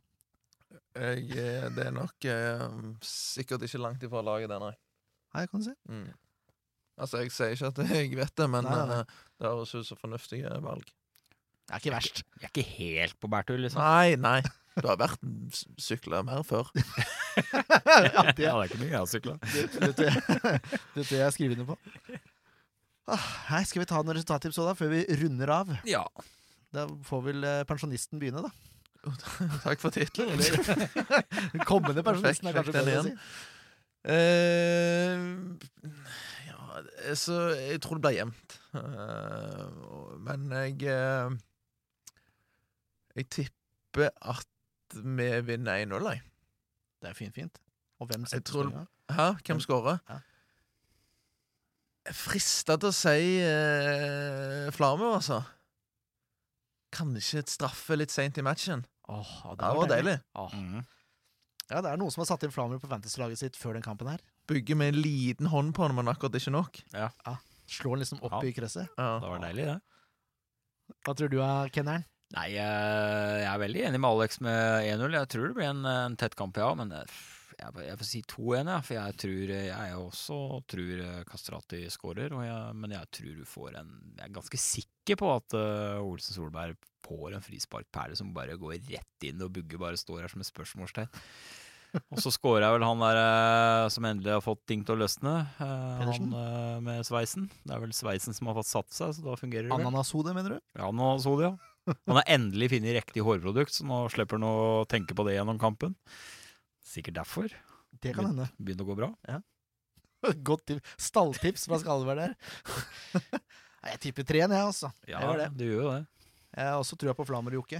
Jeg, 0.94 1.24
eh, 1.34 1.66
det 1.74 1.84
er 1.88 1.94
nok 1.96 2.24
eh, 2.28 2.62
sikkert 3.06 3.64
ikke 3.66 3.80
langt 3.82 4.02
ifra 4.06 4.22
laget, 4.22 4.50
det, 4.52 4.58
nei. 4.62 4.72
Nei, 5.34 5.44
kan 5.50 5.60
du 5.62 5.66
si. 5.68 5.74
Mm. 5.90 6.08
Altså, 6.98 7.20
jeg 7.22 7.34
sier 7.34 7.54
ikke 7.56 7.70
at 7.72 7.82
jeg 7.94 8.16
vet 8.18 8.34
det, 8.38 8.48
men 8.50 8.66
Nei, 8.66 8.76
nei, 8.78 8.86
nei. 8.90 9.02
eh, 9.02 9.20
det 9.42 9.50
høres 9.52 9.74
ut 9.78 9.86
som 9.90 10.00
fornuftige 10.00 10.54
valg. 10.64 10.86
Det 11.68 11.74
er 11.76 11.82
ikke 11.82 11.94
verst. 11.94 12.22
Jeg 12.40 12.48
er 12.48 12.52
ikke 12.54 12.68
helt 12.78 13.18
på 13.20 13.30
bærtur, 13.34 13.58
liksom. 13.60 13.82
Nei, 13.82 14.14
nei. 14.18 14.38
Du 14.78 14.88
har 14.88 14.98
vært 15.00 15.22
sykla 15.80 16.22
mer 16.26 16.44
før. 16.46 16.70
ja, 16.76 16.82
det, 17.42 18.08
Ja, 18.12 18.24
det 18.32 18.48
er 18.48 18.64
ikke 18.64 18.80
mye 18.80 18.90
jeg 18.90 18.98
har 18.98 19.10
sykla. 19.10 19.36
det, 19.52 19.66
det, 19.98 20.08
det, 20.98 21.06
jeg 21.10 21.36
skriver 21.36 21.58
under 21.58 21.72
på. 21.74 21.78
Ah, 23.08 23.28
nei, 23.54 23.62
skal 23.64 23.82
vi 23.82 23.88
ta 23.88 24.02
noen 24.02 24.18
resultattips 24.18 24.58
da, 24.60 24.74
før 24.76 24.92
vi 24.92 25.04
runder 25.22 25.52
av? 25.54 25.70
Ja. 25.88 26.04
Da 26.76 26.84
får 27.08 27.22
vel 27.30 27.46
eh, 27.48 27.62
pensjonisten 27.68 28.20
begynne, 28.20 28.44
da. 28.44 28.52
Takk 29.64 29.80
for 29.80 29.94
tittelen. 29.94 30.40
Den 30.42 31.64
kommende 31.68 32.04
pensjonisten 32.04 32.50
er 32.50 32.58
kanskje 32.58 32.74
den 32.76 32.90
bedre 32.90 33.00
å 33.00 33.06
si. 33.06 33.14
Eh, 34.08 35.18
ja, 36.48 36.58
så 37.18 37.38
jeg 37.56 37.80
tror 37.84 37.98
det 37.98 38.04
blir 38.04 38.18
jevnt. 38.18 38.58
Uh, 38.76 40.18
men 40.20 40.44
jeg 40.52 40.74
uh, 40.92 41.32
Jeg 43.16 43.24
tipper 43.32 44.12
at 44.20 44.44
vi 44.94 45.28
vinner 45.46 45.84
1-0, 45.84 46.08
jeg. 46.12 46.22
Det 47.02 47.10
er 47.10 47.14
fint, 47.18 47.34
fint. 47.34 47.60
Og 48.00 48.06
hvem 48.10 48.20
Jeg 48.26 48.28
setter 48.28 48.52
tror-? 48.52 48.86
Hæ? 49.10 49.28
Hvem 49.46 49.60
skårer? 49.60 49.98
Jeg 50.08 50.22
er 52.14 52.16
frista 52.16 52.76
til 52.80 52.88
å 52.88 52.96
si 52.96 53.40
eh, 53.44 54.68
Flamur, 54.72 55.18
altså. 55.18 55.42
Kanskje 56.94 57.42
et 57.42 57.50
straffe 57.52 57.96
litt 57.98 58.12
seint 58.14 58.38
i 58.40 58.44
matchen. 58.44 58.84
Åh, 59.08 59.32
ja, 59.44 59.54
Det 59.60 59.72
var 59.76 59.90
deilig. 59.92 60.14
Åh. 60.40 60.54
Mm. 60.56 60.86
Ja, 61.68 61.82
det 61.84 61.90
er 61.90 61.98
noen 62.00 62.12
som 62.12 62.22
har 62.22 62.30
satt 62.30 62.44
inn 62.46 62.52
Flamur 62.54 62.80
på 62.80 62.88
fantasy-laget 62.88 63.40
sitt 63.42 63.56
før 63.60 63.76
den 63.76 63.84
kampen 63.84 64.08
her. 64.08 64.22
Bygger 64.48 64.78
med 64.80 64.94
en 64.94 65.02
liten 65.04 65.50
hånd 65.52 65.74
på 65.76 65.84
den, 65.88 65.98
men 65.98 66.08
akkurat 66.08 66.38
ikke 66.38 66.54
nok. 66.54 66.80
Slår 67.68 67.98
den 67.98 68.04
liksom 68.06 68.22
opp 68.24 68.38
Ja. 68.38 68.40
i 68.48 68.54
kresset. 68.56 68.88
Ja. 68.96 69.18
Det 69.20 69.28
var 69.28 69.42
deilig, 69.44 69.66
det. 69.68 69.80
Hva 71.04 71.12
tror 71.14 71.28
du 71.28 71.36
Kenneren? 71.76 72.04
Nei, 72.36 72.46
jeg, 72.52 73.42
er 73.48 73.60
veldig 73.62 73.82
enig 73.88 74.00
med 74.04 74.10
Alex 74.10 74.40
med 74.44 74.84
1-0. 74.84 75.16
Jeg 75.16 75.30
tror 75.32 75.46
det 75.48 75.56
blir 75.56 75.70
en, 75.70 75.84
en 75.88 76.16
tett 76.20 76.36
kamp, 76.36 76.58
ja. 76.60 76.68
Men 76.76 76.92
eh, 76.92 77.14
jeg, 77.56 77.72
jeg 77.86 78.00
får 78.00 78.08
si 78.10 78.20
2-1, 78.34 78.68
ja, 78.68 78.80
for 78.84 78.98
jeg 78.98 79.16
tror 79.22 79.54
Jeg 79.54 80.02
også 80.02 80.40
tror 80.68 81.04
eh, 81.06 81.22
Kastrati 81.30 81.80
skårer. 81.92 82.36
Og 82.36 82.76
men 82.76 82.92
jeg 82.98 83.12
tror 83.16 83.38
du 83.38 83.46
får 83.48 83.80
en 83.80 83.94
Jeg 84.18 84.26
er 84.26 84.36
ganske 84.36 84.60
sikker 84.60 85.20
på 85.22 85.32
at 85.38 85.56
uh, 85.56 86.04
Olsen 86.04 86.36
Solberg 86.36 86.76
får 87.08 87.38
en 87.38 87.44
frisparkperle 87.44 88.18
som 88.18 88.34
bare 88.36 88.58
går 88.60 88.76
rett 88.90 89.24
inn, 89.24 89.40
og 89.40 89.54
Bugge 89.54 89.80
bare 89.80 89.96
står 89.96 90.26
her 90.26 90.32
som 90.34 90.44
et 90.44 90.50
spørsmålstegn. 90.50 91.08
Og 92.12 92.20
så 92.20 92.32
scorer 92.34 92.66
jeg 92.66 92.76
vel 92.76 92.84
han 92.84 93.00
der 93.02 93.18
eh, 93.22 93.86
som 93.92 94.06
endelig 94.08 94.34
har 94.34 94.44
fått 94.44 94.60
ting 94.68 94.82
til 94.84 94.96
å 94.96 95.02
løsne. 95.02 95.34
eh, 95.56 96.02
han 96.10 96.34
eh, 96.42 96.76
med 96.84 97.06
sveisen. 97.08 97.48
Det 97.64 97.74
er 97.74 97.82
vel 97.84 97.94
sveisen 97.96 98.36
som 98.36 98.50
har 98.50 98.58
fått 98.58 98.70
satt 98.70 98.92
seg, 98.94 99.14
så 99.16 99.24
da 99.24 99.38
fungerer 99.40 99.70
det. 99.70 99.78
Ananashode, 99.78 100.34
mener 100.36 100.58
du? 100.58 100.60
Ja, 100.76 100.90
nå 100.92 101.14
ja. 101.40 101.54
Han 101.88 102.18
har 102.18 102.26
endelig 102.34 102.70
funnet 102.74 102.96
riktig 102.98 103.24
hårprodukt, 103.24 103.72
så 103.74 103.86
nå 103.88 104.00
slipper 104.12 104.38
han 104.38 104.46
å 104.48 104.84
tenke 104.90 105.16
på 105.16 105.24
det 105.28 105.36
gjennom 105.38 105.60
kampen. 105.60 105.94
Sikkert 106.84 107.18
derfor. 107.20 107.52
Det 108.02 108.14
kan 108.16 108.30
hende. 108.30 108.48
Begynner 108.60 108.86
å 108.86 108.90
gå 108.90 108.96
bra. 108.98 109.10
Godt 110.48 110.66
tips. 110.70 110.94
Stalltips 111.08 111.66
fra 111.70 111.78
Skalvær 111.82 112.18
der. 112.20 112.36
Jeg 113.88 114.00
tipper 114.02 114.26
treen, 114.26 114.50
jeg, 114.50 114.58
altså. 114.58 114.88
Jeg 115.06 115.22
gjør 115.22 115.38
det. 115.38 115.44
du 115.54 115.62
gjør 115.64 115.84
jo 115.84 115.90
det. 115.92 116.30
Jeg 116.58 116.66
har 116.66 116.80
også 116.80 116.96
trua 116.98 117.12
på 117.14 117.24
Flamur 117.28 117.54
Jokke. 117.54 117.78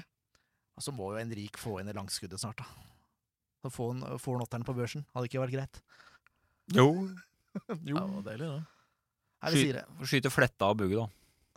Og 0.79 0.85
så 0.85 0.93
må 0.95 1.09
jo 1.11 1.19
Henrik 1.19 1.59
få 1.59 1.81
inn 1.81 1.91
det 1.91 1.97
langskuddet 1.99 2.39
snart, 2.39 2.63
da. 2.63 2.87
Så 3.65 3.73
får 3.75 3.89
han, 3.91 4.05
får 4.23 4.37
han 4.37 4.45
åtteren 4.45 4.67
på 4.69 4.77
børsen. 4.79 5.03
Hadde 5.11 5.27
ikke 5.27 5.43
vært 5.43 5.57
greit. 5.57 5.81
Jo. 6.77 6.93
Ja, 7.59 7.75
det 7.83 7.95
var 7.97 8.23
deilig, 8.23 8.49
det. 8.55 8.67
Skyte 10.07 10.31
fletta 10.31 10.69
av 10.71 10.77
Bugge, 10.79 11.01
da. 11.01 11.09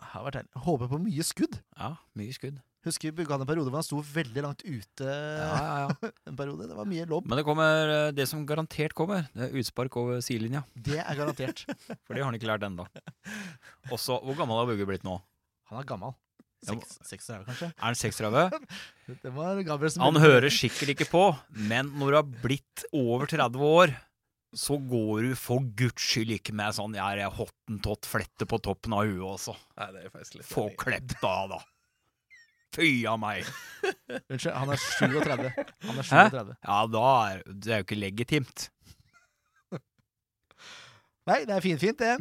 Har 0.02 0.26
vært 0.26 0.40
deilig. 0.40 0.62
Håper 0.66 0.90
på 0.92 1.00
mye 1.04 1.26
skudd. 1.26 1.58
Ja, 1.78 1.94
mye 2.18 2.36
skudd. 2.36 2.60
Husker 2.82 3.14
vi 3.14 3.26
hadde 3.30 3.44
en 3.46 3.50
periode 3.50 3.70
hvor 3.70 3.78
han 3.78 3.86
sto 3.86 4.00
veldig 4.02 4.42
langt 4.42 4.64
ute. 4.66 5.06
Ja, 5.06 5.50
ja, 5.54 5.76
ja. 5.86 6.10
En 6.32 6.38
periode. 6.40 6.66
Det 6.72 6.78
var 6.80 6.90
mye 6.90 7.06
lobb. 7.10 7.28
Men 7.30 7.38
det 7.38 7.46
kommer 7.46 7.92
eh, 7.94 8.08
det 8.18 8.26
som 8.32 8.42
garantert 8.50 8.96
kommer. 8.98 9.28
Det 9.38 9.48
er 9.52 9.62
utspark 9.62 9.98
over 10.02 10.24
sidelinja. 10.26 10.64
Det 10.74 10.98
er 10.98 11.20
garantert. 11.20 11.62
For 12.08 12.18
det 12.18 12.24
har 12.24 12.32
han 12.32 12.40
ikke 12.40 12.50
lært 12.50 12.66
ennå. 12.66 12.88
Også, 13.94 14.18
hvor 14.26 14.40
gammel 14.40 14.58
har 14.64 14.70
Bugge 14.72 14.90
blitt 14.90 15.06
nå? 15.06 15.20
Han 15.70 15.82
er 15.84 15.88
gammel. 15.94 16.18
Ja, 16.62 16.76
Seks, 16.76 16.98
seks 17.10 17.30
år, 17.34 17.46
kanskje. 17.48 17.72
Er 17.74 17.86
han 17.88 17.96
36? 17.98 18.66
Det 19.24 19.32
var 19.34 19.62
Gabriel 19.66 19.94
som 19.94 20.04
Han 20.06 20.20
hører 20.22 20.54
sikkert 20.54 20.92
ikke 20.94 21.08
på, 21.10 21.24
men 21.70 21.90
når 21.98 22.14
du 22.14 22.18
har 22.20 22.28
blitt 22.44 22.84
over 22.94 23.30
30 23.30 23.64
år, 23.66 23.94
så 24.58 24.76
går 24.78 25.30
du 25.30 25.36
for 25.40 25.64
guds 25.80 26.04
skyld 26.04 26.34
ikke 26.36 26.54
med 26.58 26.76
sånn 26.76 26.96
jeg 26.98 27.24
er 27.24 27.36
hottentott 27.36 28.08
flette 28.10 28.48
på 28.50 28.60
toppen 28.64 28.96
av 28.98 29.06
huet 29.08 29.24
også. 29.24 29.56
Nei, 29.80 29.88
det 29.96 30.04
er 30.04 30.12
faktisk 30.14 30.40
litt 30.40 30.50
Få 30.50 30.66
klept 30.80 31.24
av, 31.24 31.54
da. 31.54 31.62
Fy 32.76 32.90
a 33.08 33.18
meg. 33.20 33.48
Unnskyld, 34.32 34.54
han 34.56 34.72
er 34.72 34.80
37. 34.80 35.50
Han 35.88 35.98
er 36.04 36.08
37. 36.08 36.54
Ja, 36.68 36.78
da 36.92 37.08
er 37.32 37.42
det 37.48 37.74
er 37.74 37.82
jo 37.82 37.88
ikke 37.88 38.00
legitimt. 38.00 38.70
Nei, 41.30 41.44
det 41.46 41.54
er 41.54 41.64
finfint, 41.64 42.02
det. 42.02 42.16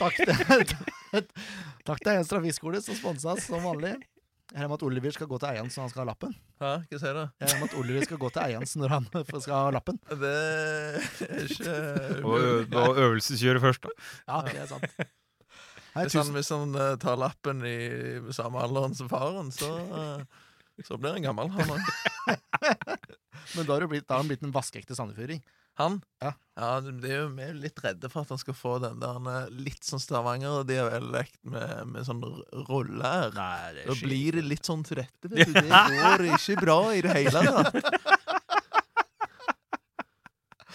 Takk 0.00 0.16
til 0.18 0.32
Takk 1.86 2.00
til 2.02 2.10
Eians 2.12 2.30
Trafikkskole, 2.30 2.80
som 2.82 2.96
sponsa 2.98 3.36
oss 3.36 3.46
som 3.48 3.62
vanlig. 3.64 3.94
Jeg 4.50 4.58
regner 4.58 4.70
med 4.72 4.80
at 4.80 4.82
Oliver 4.82 5.12
skal 5.14 5.28
gå 5.30 5.38
til 5.38 5.48
Eians 5.52 5.76
når 5.76 5.84
han 5.84 5.90
skal 5.92 6.00
ha 6.02 6.06
lappen. 6.08 6.32
Hæ, 6.58 6.70
hva 6.90 6.98
sier 6.98 7.14
du? 7.14 7.20
Jeg 7.38 7.46
regner 7.46 7.60
med 7.60 7.68
at 7.70 7.76
Oliver 7.78 8.06
skal 8.08 8.18
gå 8.18 8.30
til 8.34 8.42
Eians 8.42 8.72
når 8.80 8.94
han 8.96 9.04
skal 9.44 9.54
ha 9.54 9.68
lappen. 9.76 10.00
Det 10.10 10.32
er 10.34 11.44
ikke 11.46 11.74
Og, 12.26 12.98
øvelseskjøre 13.04 13.62
først, 13.62 13.86
da. 13.86 13.94
Ja, 14.26 14.40
det 14.48 14.56
er 14.58 14.66
sant. 14.72 14.88
Hei, 15.94 16.02
Hvis 16.06 16.14
han, 16.18 16.32
hvis 16.34 16.50
han 16.54 16.74
eh, 16.78 16.96
tar 17.02 17.16
lappen 17.18 17.62
i 17.66 17.76
samme 18.34 18.60
alderen 18.62 18.92
som 18.98 19.08
faren, 19.10 19.48
så, 19.54 19.70
eh, 20.00 20.82
så 20.86 20.98
blir 20.98 21.14
han 21.16 21.24
gammel, 21.30 21.50
han 21.54 21.72
òg. 21.74 21.88
men 23.54 23.66
da 23.66 23.74
har, 23.74 23.86
blitt, 23.90 24.06
da 24.06 24.16
har 24.18 24.22
han 24.24 24.30
blitt 24.30 24.44
en 24.46 24.54
vaskeekte 24.54 24.98
sandefjøring. 24.98 25.42
Han? 25.78 26.00
Ja. 26.20 26.32
ja 26.58 26.70
de 26.84 27.08
er 27.08 27.22
jo 27.22 27.52
litt 27.56 27.78
redde 27.84 28.10
for 28.12 28.24
at 28.26 28.32
han 28.34 28.40
skal 28.42 28.56
få 28.58 28.74
den 28.82 28.98
der 29.00 29.28
eh, 29.32 29.46
litt 29.64 29.86
sånn 29.86 30.02
Stavanger-dialekt 30.02 31.38
med, 31.48 31.86
med 31.94 32.04
sånn 32.08 32.20
r- 32.26 32.64
roller. 32.68 33.30
Nei, 33.36 33.72
det 33.78 33.86
Da 33.88 33.96
blir 34.02 34.36
det 34.40 34.44
litt 34.48 34.68
sånn 34.68 34.82
til 34.84 35.00
rette, 35.00 35.30
vet 35.30 35.46
du. 35.48 35.54
Det 35.56 35.68
går 35.70 36.26
ikke 36.34 36.58
bra 36.60 36.78
i 36.96 37.00
det 37.06 37.16
hele 37.16 37.44
tatt. 37.46 37.80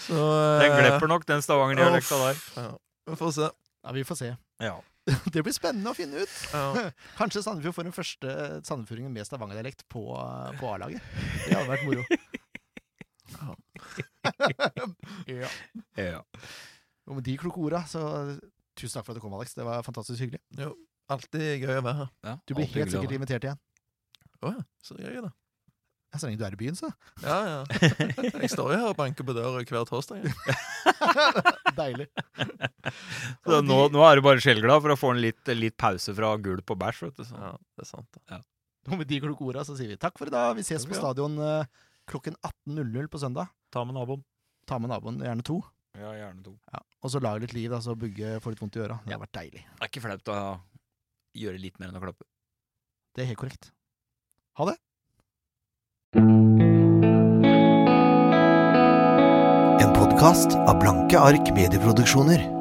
Så 0.05 0.17
Den 0.61 0.71
eh, 0.71 0.79
glepper 0.81 1.09
nok, 1.09 1.23
den 1.25 1.41
Stavanger-dialekta 1.41 2.17
der. 2.21 2.41
Ja. 2.59 2.67
Vi 3.09 3.15
får 3.19 3.31
se. 3.37 3.47
Ja, 3.85 3.93
vi 3.95 4.03
får 4.05 4.15
se. 4.19 4.35
Ja. 4.63 4.75
Det 5.33 5.41
blir 5.45 5.53
spennende 5.53 5.91
å 5.91 5.97
finne 5.97 6.23
ut. 6.25 6.35
Ja. 6.53 6.89
Kanskje 7.17 7.43
Sandefjord 7.45 7.75
får 7.77 7.85
den 7.87 7.93
første 7.95 8.35
sandefjordingen 8.65 9.13
med 9.13 9.27
Stavanger-dialekt 9.27 9.85
på, 9.91 10.03
på 10.59 10.71
A-laget. 10.73 11.01
Det 11.45 11.53
hadde 11.53 11.69
vært 11.69 11.85
moro. 11.89 12.05
Ja. 13.45 13.53
Ja. 15.99 16.19
Og 17.05 17.19
med 17.19 17.25
de 17.27 17.35
kloke 17.37 17.61
orda, 17.61 17.83
så 17.89 18.01
tusen 18.75 18.97
takk 18.97 19.05
for 19.07 19.13
at 19.13 19.19
du 19.19 19.23
kom, 19.23 19.35
Alex. 19.37 19.53
Det 19.57 19.65
var 19.67 19.85
fantastisk 19.85 20.23
hyggelig. 20.25 20.41
Alltid 21.13 21.61
gøy 21.61 21.75
å 21.77 21.83
være 21.85 21.97
her. 22.01 22.09
Ja, 22.25 22.33
Du 22.49 22.55
blir 22.57 22.69
helt 22.73 22.93
sikkert 22.93 23.13
invitert 23.17 23.45
igjen. 23.45 23.59
Å 24.41 24.55
ja, 24.55 24.61
så 24.83 24.97
gøy, 24.97 25.19
da. 25.21 25.29
Ja, 26.13 26.19
Så 26.21 26.29
lenge 26.29 26.39
du 26.39 26.45
er 26.47 26.55
i 26.55 26.59
byen, 26.59 26.77
så. 26.79 26.89
Ja, 27.21 27.37
ja. 27.45 27.59
Jeg 28.41 28.49
står 28.53 28.71
jo 28.73 28.79
her 28.79 28.89
og 28.93 28.97
banker 28.97 29.27
på 29.27 29.35
døra 29.35 29.61
hver 29.61 29.85
torsdag. 29.89 30.25
Deilig. 31.79 32.07
Så 33.45 33.59
nå, 33.65 33.77
nå 33.93 34.03
er 34.07 34.17
du 34.17 34.23
bare 34.25 34.41
skjellglad 34.43 34.81
for 34.85 34.93
å 34.95 34.99
få 34.99 35.11
en 35.13 35.21
litt, 35.21 35.43
litt 35.53 35.75
pause 35.81 36.13
fra 36.15 36.33
gulp 36.41 36.71
og 36.73 36.79
bæsj. 36.81 37.03
vet 37.09 37.19
du. 37.21 37.25
Så. 37.27 37.35
Ja, 37.37 37.51
det 37.75 37.85
er 37.85 37.89
sant. 37.91 38.09
det. 38.29 38.41
Og 38.85 38.99
med 39.01 39.09
de 39.09 39.17
kloke 39.23 39.45
orda 39.49 39.63
så 39.65 39.73
sier 39.77 39.89
vi 39.91 39.97
takk 40.01 40.17
for 40.19 40.29
i 40.29 40.33
dag. 40.33 40.53
Vi 40.57 40.65
ses 40.65 40.85
på 40.87 40.97
stadion 40.97 41.37
eh, 41.41 41.65
klokken 42.09 42.35
18.00 42.41 43.07
på 43.11 43.21
søndag. 43.21 43.51
Ta 43.73 43.83
med 43.85 43.97
naboen. 43.97 44.23
Ta 44.69 44.79
med 44.81 44.89
naboen, 44.89 45.19
gjerne 45.21 45.45
to. 45.45 45.59
Ja, 45.95 46.11
gjerne 46.17 46.43
to. 46.43 46.55
Ja. 46.73 46.81
Og 47.05 47.11
så 47.13 47.21
lag 47.23 47.39
litt 47.41 47.53
liv, 47.55 47.69
da, 47.71 47.79
så 47.83 47.95
Bugge 47.95 48.39
får 48.43 48.55
litt 48.55 48.63
vondt 48.63 48.79
i 48.79 48.83
øra. 48.83 48.99
Det 49.05 49.13
har 49.15 49.21
vært 49.21 49.37
deilig. 49.37 49.61
Det 49.67 49.85
er 49.85 49.91
ikke 49.91 50.03
flaut 50.07 50.33
å 50.33 50.39
gjøre 51.35 51.61
litt 51.61 51.79
mer 51.79 51.91
enn 51.91 51.99
å 51.99 52.03
klappe. 52.03 52.27
Det 53.15 53.23
er 53.23 53.31
helt 53.31 53.39
korrekt. 53.39 53.71
Ha 54.59 54.71
det. 54.71 54.75
En 59.85 59.95
podkast 59.95 60.57
av 60.57 60.79
Blanke 60.81 61.19
ark 61.19 61.51
medieproduksjoner. 61.55 62.54